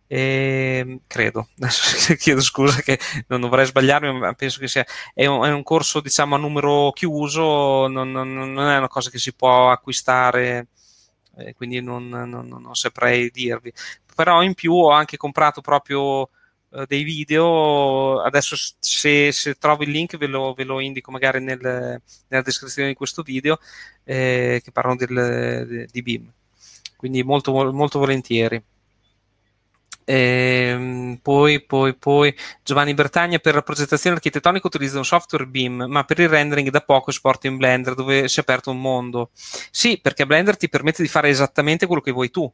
Eh, 0.06 1.00
credo, 1.06 1.48
adesso 1.58 2.14
chiedo 2.16 2.40
scusa 2.42 2.82
che 2.82 2.98
non 3.28 3.40
dovrei 3.40 3.64
sbagliarmi, 3.66 4.12
ma 4.18 4.32
penso 4.34 4.58
che 4.60 4.68
sia 4.68 4.84
è 5.14 5.26
un, 5.26 5.44
è 5.44 5.52
un 5.52 5.62
corso 5.62 6.00
diciamo 6.00 6.34
a 6.34 6.38
numero 6.38 6.92
chiuso, 6.92 7.86
non, 7.88 8.10
non, 8.10 8.32
non, 8.34 8.68
è 8.68 8.76
una 8.78 8.88
cosa 8.88 9.10
che 9.10 9.18
si 9.18 9.34
può 9.34 9.70
acquistare, 9.70 10.68
eh, 11.38 11.54
quindi 11.54 11.80
non, 11.82 12.08
non, 12.08 12.74
saprei 12.74 13.30
dirvi 13.30 13.72
però 14.18 14.42
in 14.42 14.54
più 14.54 14.72
ho 14.72 14.90
anche 14.90 15.16
comprato 15.16 15.60
proprio 15.60 16.28
eh, 16.70 16.86
dei 16.88 17.04
video, 17.04 18.20
adesso 18.20 18.56
se, 18.80 19.30
se, 19.30 19.54
trovo 19.54 19.84
il 19.84 19.90
link 19.90 20.16
ve 20.16 20.26
lo, 20.26 20.54
ve 20.54 20.64
lo 20.64 20.80
indico 20.80 21.12
magari 21.12 21.40
nel, 21.40 21.60
nella 21.60 22.42
descrizione 22.42 22.88
di 22.88 22.94
questo 22.94 23.22
video, 23.22 23.60
eh, 24.02 24.60
che 24.64 24.72
parlano 24.72 24.96
del, 24.96 25.86
di 25.88 26.02
BIM, 26.02 26.32
quindi 26.96 27.22
molto, 27.22 27.52
molto 27.70 28.00
volentieri. 28.00 28.60
Ehm, 30.04 31.20
poi, 31.22 31.64
poi, 31.64 31.94
poi 31.94 32.34
Giovanni 32.64 32.94
Bertagna 32.94 33.38
per 33.38 33.54
la 33.54 33.62
progettazione 33.62 34.16
architettonica 34.16 34.66
utilizza 34.66 34.98
un 34.98 35.04
software 35.04 35.46
BIM, 35.46 35.84
ma 35.88 36.02
per 36.04 36.18
il 36.18 36.28
rendering 36.28 36.70
da 36.70 36.80
poco 36.80 37.10
esporta 37.10 37.46
in 37.46 37.56
Blender 37.56 37.94
dove 37.94 38.26
si 38.26 38.40
è 38.40 38.42
aperto 38.42 38.72
un 38.72 38.80
mondo. 38.80 39.30
Sì, 39.70 40.00
perché 40.02 40.26
Blender 40.26 40.56
ti 40.56 40.68
permette 40.68 41.02
di 41.02 41.08
fare 41.08 41.28
esattamente 41.28 41.86
quello 41.86 42.02
che 42.02 42.10
vuoi 42.10 42.30
tu 42.30 42.52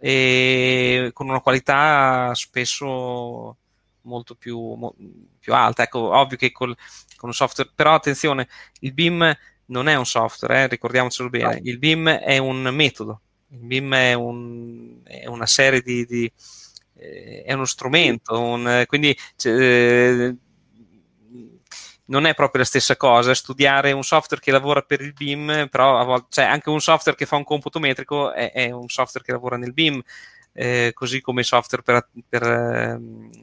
e 0.00 1.10
con 1.12 1.28
una 1.28 1.40
qualità 1.40 2.32
spesso 2.34 3.56
molto 4.02 4.34
più, 4.34 4.58
mo, 4.74 4.94
più 5.38 5.54
alta. 5.54 5.82
Ecco, 5.82 6.16
ovvio 6.16 6.36
che 6.36 6.50
col, 6.50 6.74
con 7.16 7.28
un 7.28 7.34
software, 7.34 7.70
però 7.74 7.94
attenzione, 7.94 8.48
il 8.80 8.92
BIM 8.92 9.36
non 9.66 9.88
è 9.88 9.94
un 9.94 10.06
software, 10.06 10.62
eh, 10.62 10.66
ricordiamocelo 10.68 11.28
bene, 11.28 11.60
il 11.62 11.78
BIM 11.78 12.08
è 12.08 12.38
un 12.38 12.62
metodo, 12.72 13.20
il 13.48 13.58
BIM 13.58 13.94
è, 13.94 14.14
un, 14.14 15.00
è 15.04 15.26
una 15.26 15.46
serie 15.46 15.80
di, 15.82 16.04
di, 16.06 16.32
eh, 16.94 17.42
è 17.44 17.52
uno 17.52 17.66
strumento, 17.66 18.40
un, 18.40 18.84
quindi 18.86 19.16
eh, 19.44 20.34
non 22.10 22.26
è 22.26 22.34
proprio 22.34 22.62
la 22.62 22.66
stessa 22.66 22.96
cosa 22.96 23.34
studiare 23.34 23.92
un 23.92 24.02
software 24.02 24.42
che 24.42 24.50
lavora 24.50 24.82
per 24.82 25.00
il 25.00 25.12
BIM, 25.12 25.68
però 25.70 25.98
a 25.98 26.04
volte, 26.04 26.26
cioè 26.30 26.44
anche 26.44 26.68
un 26.68 26.80
software 26.80 27.16
che 27.16 27.24
fa 27.24 27.36
un 27.36 27.44
computo 27.44 27.78
metrico 27.78 28.32
è, 28.32 28.52
è 28.52 28.70
un 28.70 28.88
software 28.88 29.24
che 29.24 29.32
lavora 29.32 29.56
nel 29.56 29.72
BIM. 29.72 30.02
Eh, 30.52 30.90
così 30.94 31.20
come 31.20 31.42
i 31.42 31.44
software 31.44 31.84
per, 31.84 32.08
per 32.28 32.42
eh, 32.42 33.00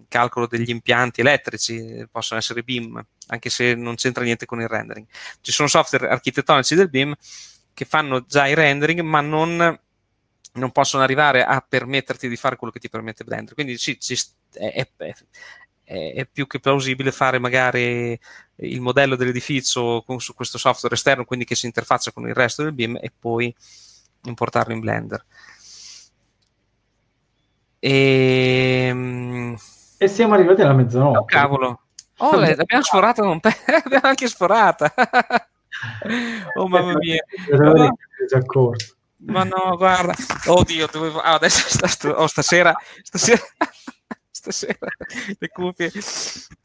calcolo 0.09 0.45
degli 0.45 0.70
impianti 0.70 1.22
elettrici 1.22 2.05
possono 2.11 2.38
essere 2.38 2.63
BIM, 2.63 3.01
anche 3.28 3.49
se 3.49 3.76
non 3.76 3.95
c'entra 3.95 4.26
niente 4.26 4.45
con 4.45 4.59
il 4.59 4.68
rendering. 4.68 5.05
Ci 5.39 5.53
sono 5.53 5.70
software 5.70 6.09
architettonici 6.09 6.76
del 6.76 6.89
BIM 6.89 7.15
che 7.74 7.86
fanno 7.86 8.26
già 8.26 8.47
i 8.47 8.53
rendering, 8.53 8.99
ma 8.99 9.22
non, 9.22 9.80
non 10.53 10.72
possono 10.72 11.03
arrivare 11.03 11.45
a 11.45 11.65
permetterti 11.68 12.28
di 12.28 12.36
fare 12.36 12.57
quello 12.57 12.74
che 12.74 12.80
ti 12.80 12.89
permette 12.89 13.24
Blender. 13.24 13.53
Quindi 13.53 13.78
sì, 13.78 13.97
ci, 13.99 14.20
è, 14.53 14.88
è, 14.97 15.13
è, 15.88 16.27
più 16.29 16.47
che 16.47 16.59
plausibile 16.59 17.13
fare 17.13 17.39
magari 17.39 18.19
il 18.55 18.81
modello 18.81 19.15
dell'edificio 19.15 20.03
con, 20.05 20.19
su 20.19 20.33
questo 20.33 20.57
software 20.57 20.95
esterno, 20.95 21.23
quindi 21.23 21.45
che 21.45 21.55
si 21.55 21.65
interfaccia 21.65 22.11
con 22.11 22.27
il 22.27 22.33
resto 22.33 22.61
del 22.61 22.73
BIM 22.73 22.97
e 22.99 23.09
poi 23.17 23.55
importarlo 24.23 24.73
in 24.73 24.81
Blender. 24.81 25.23
E, 27.79 28.88
ehm, 28.89 29.57
e 29.97 30.07
siamo 30.09 30.33
arrivati 30.33 30.61
alla 30.61 30.73
mezzanotte. 30.73 31.17
Oh, 31.19 31.25
cavolo. 31.25 31.81
Oh, 32.17 32.35
l'abbiamo 32.35 32.83
sforata 32.83 33.23
non 33.23 33.39
pe- 33.39 33.55
l'abbiamo 33.71 34.07
anche 34.07 34.27
sforata. 34.27 34.93
oh 36.55 36.67
mamma 36.67 36.95
mia. 36.97 37.23
Ma 39.19 39.43
no, 39.43 39.77
guarda. 39.77 40.13
Oddio, 40.47 40.88
dovevo... 40.91 41.19
ah, 41.21 41.35
adesso 41.35 41.88
st- 41.88 42.13
oh, 42.13 42.27
stasera, 42.27 42.75
stasera 43.03 43.41
stasera 44.48 44.88
le 45.39 45.50
cuffie, 45.50 45.91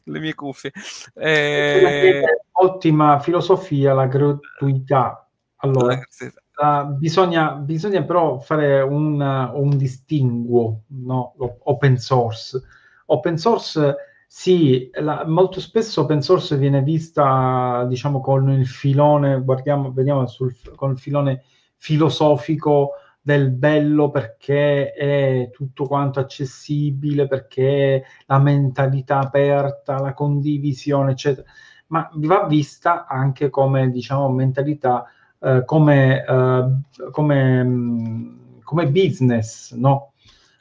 le 0.05 0.20
mie 0.20 0.35
cuffie. 0.35 0.72
Eh... 1.14 2.22
Ottima 2.53 3.18
filosofia 3.18 3.95
la 3.95 4.07
gratuità. 4.07 5.26
Allora, 5.57 5.95
uh, 5.97 6.95
bisogna, 6.97 7.53
bisogna, 7.53 8.03
però 8.03 8.39
fare 8.39 8.80
un, 8.80 9.20
un 9.20 9.76
distinguo, 9.76 10.83
no? 10.89 11.35
open 11.64 11.99
source. 11.99 12.61
Open 13.07 13.37
source, 13.37 13.97
sì, 14.26 14.91
la, 14.95 15.24
molto 15.26 15.61
spesso 15.61 16.03
open 16.03 16.20
source 16.20 16.57
viene 16.57 16.83
vista, 16.83 17.85
diciamo, 17.89 18.20
con 18.20 18.51
il 18.51 18.66
filone, 18.66 19.41
guardiamo, 19.41 19.93
vediamo 19.93 20.26
sul, 20.26 20.55
con 20.74 20.93
il 20.93 20.99
filone 20.99 21.45
filosofico 21.76 22.93
del 23.22 23.50
bello 23.50 24.10
perché 24.10 24.92
è 24.92 25.50
tutto 25.52 25.86
quanto 25.86 26.18
accessibile, 26.18 27.28
perché 27.28 28.04
la 28.26 28.38
mentalità 28.38 29.20
aperta, 29.20 30.00
la 30.00 30.12
condivisione, 30.12 31.12
eccetera, 31.12 31.46
ma 31.88 32.10
va 32.14 32.46
vista 32.46 33.06
anche 33.06 33.48
come, 33.48 33.90
diciamo, 33.90 34.28
mentalità, 34.28 35.06
eh, 35.38 35.62
come, 35.64 36.24
eh, 36.24 36.64
come, 37.12 37.64
mm, 37.64 38.36
come, 38.64 38.88
business, 38.88 39.72
no? 39.74 40.12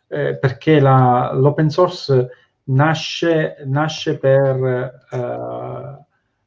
Eh, 0.07 0.38
perché 0.38 0.80
la, 0.80 1.32
l'open 1.34 1.70
source 1.70 2.30
nasce, 2.66 3.55
nasce 3.66 4.18
per 4.20 5.01
eh, 5.12 6.05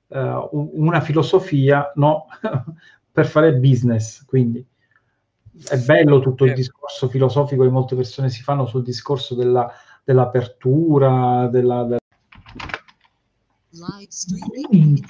eh, 0.08 0.48
una 0.50 1.00
filosofia, 1.00 1.90
no? 1.96 2.26
per 3.10 3.26
fare 3.26 3.54
business, 3.54 4.24
quindi 4.24 4.64
è 5.68 5.78
bello 5.78 6.20
tutto 6.20 6.44
il 6.44 6.54
discorso 6.54 7.08
filosofico 7.08 7.62
che 7.62 7.70
molte 7.70 7.94
persone 7.94 8.28
si 8.28 8.42
fanno 8.42 8.66
sul 8.66 8.82
discorso 8.82 9.34
della, 9.34 9.70
dell'apertura, 10.02 11.48
della, 11.48 11.84
della... 11.84 11.98
Live 13.70 14.10
streaming. 14.10 15.00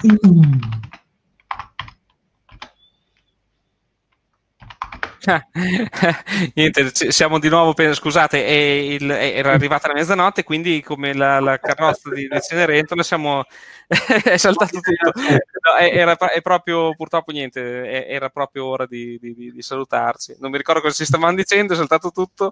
Niente, 6.53 6.91
siamo 7.11 7.39
di 7.39 7.49
nuovo, 7.49 7.73
scusate, 7.93 8.37
il, 8.37 9.09
era 9.09 9.53
arrivata 9.53 9.87
la 9.87 9.95
mezzanotte, 9.95 10.43
quindi 10.43 10.81
come 10.81 11.13
la, 11.13 11.39
la 11.39 11.57
carrozza 11.59 12.09
di, 12.13 12.27
di 12.27 12.41
Cenerentola 12.41 13.03
siamo, 13.03 13.43
è 14.23 14.37
saltato 14.37 14.79
tutto. 14.79 15.11
No, 15.19 15.77
era, 15.79 16.15
è 16.15 16.41
proprio, 16.41 16.93
purtroppo 16.95 17.31
niente, 17.31 18.07
era 18.07 18.29
proprio 18.29 18.65
ora 18.65 18.85
di, 18.85 19.17
di, 19.19 19.51
di, 19.51 19.61
salutarci. 19.61 20.35
Non 20.39 20.51
mi 20.51 20.57
ricordo 20.57 20.81
cosa 20.81 20.93
ci 20.93 21.05
stavamo 21.05 21.35
dicendo, 21.35 21.73
è 21.73 21.75
saltato 21.75 22.11
tutto. 22.11 22.51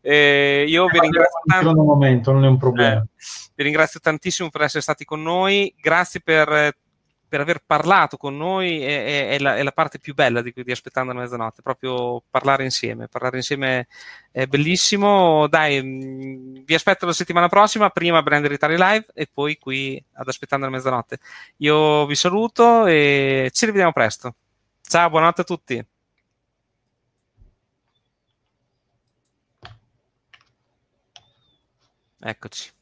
Eh, 0.00 0.64
io 0.68 0.86
vi 0.86 1.00
ringrazio 1.00 1.40
tanto. 1.44 1.74
momento, 1.74 2.32
non 2.32 2.44
è 2.44 2.48
un 2.48 2.58
problema. 2.58 3.00
Eh, 3.00 3.06
vi 3.54 3.64
ringrazio 3.64 4.00
tantissimo 4.00 4.48
per 4.48 4.62
essere 4.62 4.82
stati 4.82 5.04
con 5.04 5.22
noi, 5.22 5.74
grazie 5.78 6.20
per 6.20 6.76
per 7.32 7.40
aver 7.40 7.62
parlato 7.64 8.18
con 8.18 8.36
noi 8.36 8.82
è, 8.82 9.04
è, 9.04 9.28
è, 9.30 9.38
la, 9.38 9.56
è 9.56 9.62
la, 9.62 9.72
parte 9.72 9.98
più 9.98 10.12
bella 10.12 10.42
di, 10.42 10.52
di 10.54 10.70
Aspettando 10.70 11.14
la 11.14 11.20
mezzanotte, 11.20 11.62
proprio 11.62 12.22
parlare 12.28 12.62
insieme. 12.62 13.08
Parlare 13.08 13.38
insieme 13.38 13.86
è 14.30 14.44
bellissimo. 14.46 15.46
Dai, 15.48 15.82
mm, 15.82 16.56
vi 16.62 16.74
aspetto 16.74 17.06
la 17.06 17.14
settimana 17.14 17.48
prossima, 17.48 17.88
prima 17.88 18.22
Brand 18.22 18.44
Italia 18.52 18.76
Live 18.90 19.06
e 19.14 19.30
poi 19.32 19.56
qui 19.56 20.02
ad 20.12 20.28
Aspettando 20.28 20.66
la 20.66 20.72
mezzanotte. 20.72 21.20
Io 21.58 22.04
vi 22.04 22.14
saluto 22.16 22.84
e 22.84 23.50
ci 23.54 23.64
rivediamo 23.64 23.92
presto. 23.92 24.34
Ciao, 24.82 25.08
buonanotte 25.08 25.40
a 25.40 25.44
tutti. 25.44 25.86
Eccoci. 32.20 32.81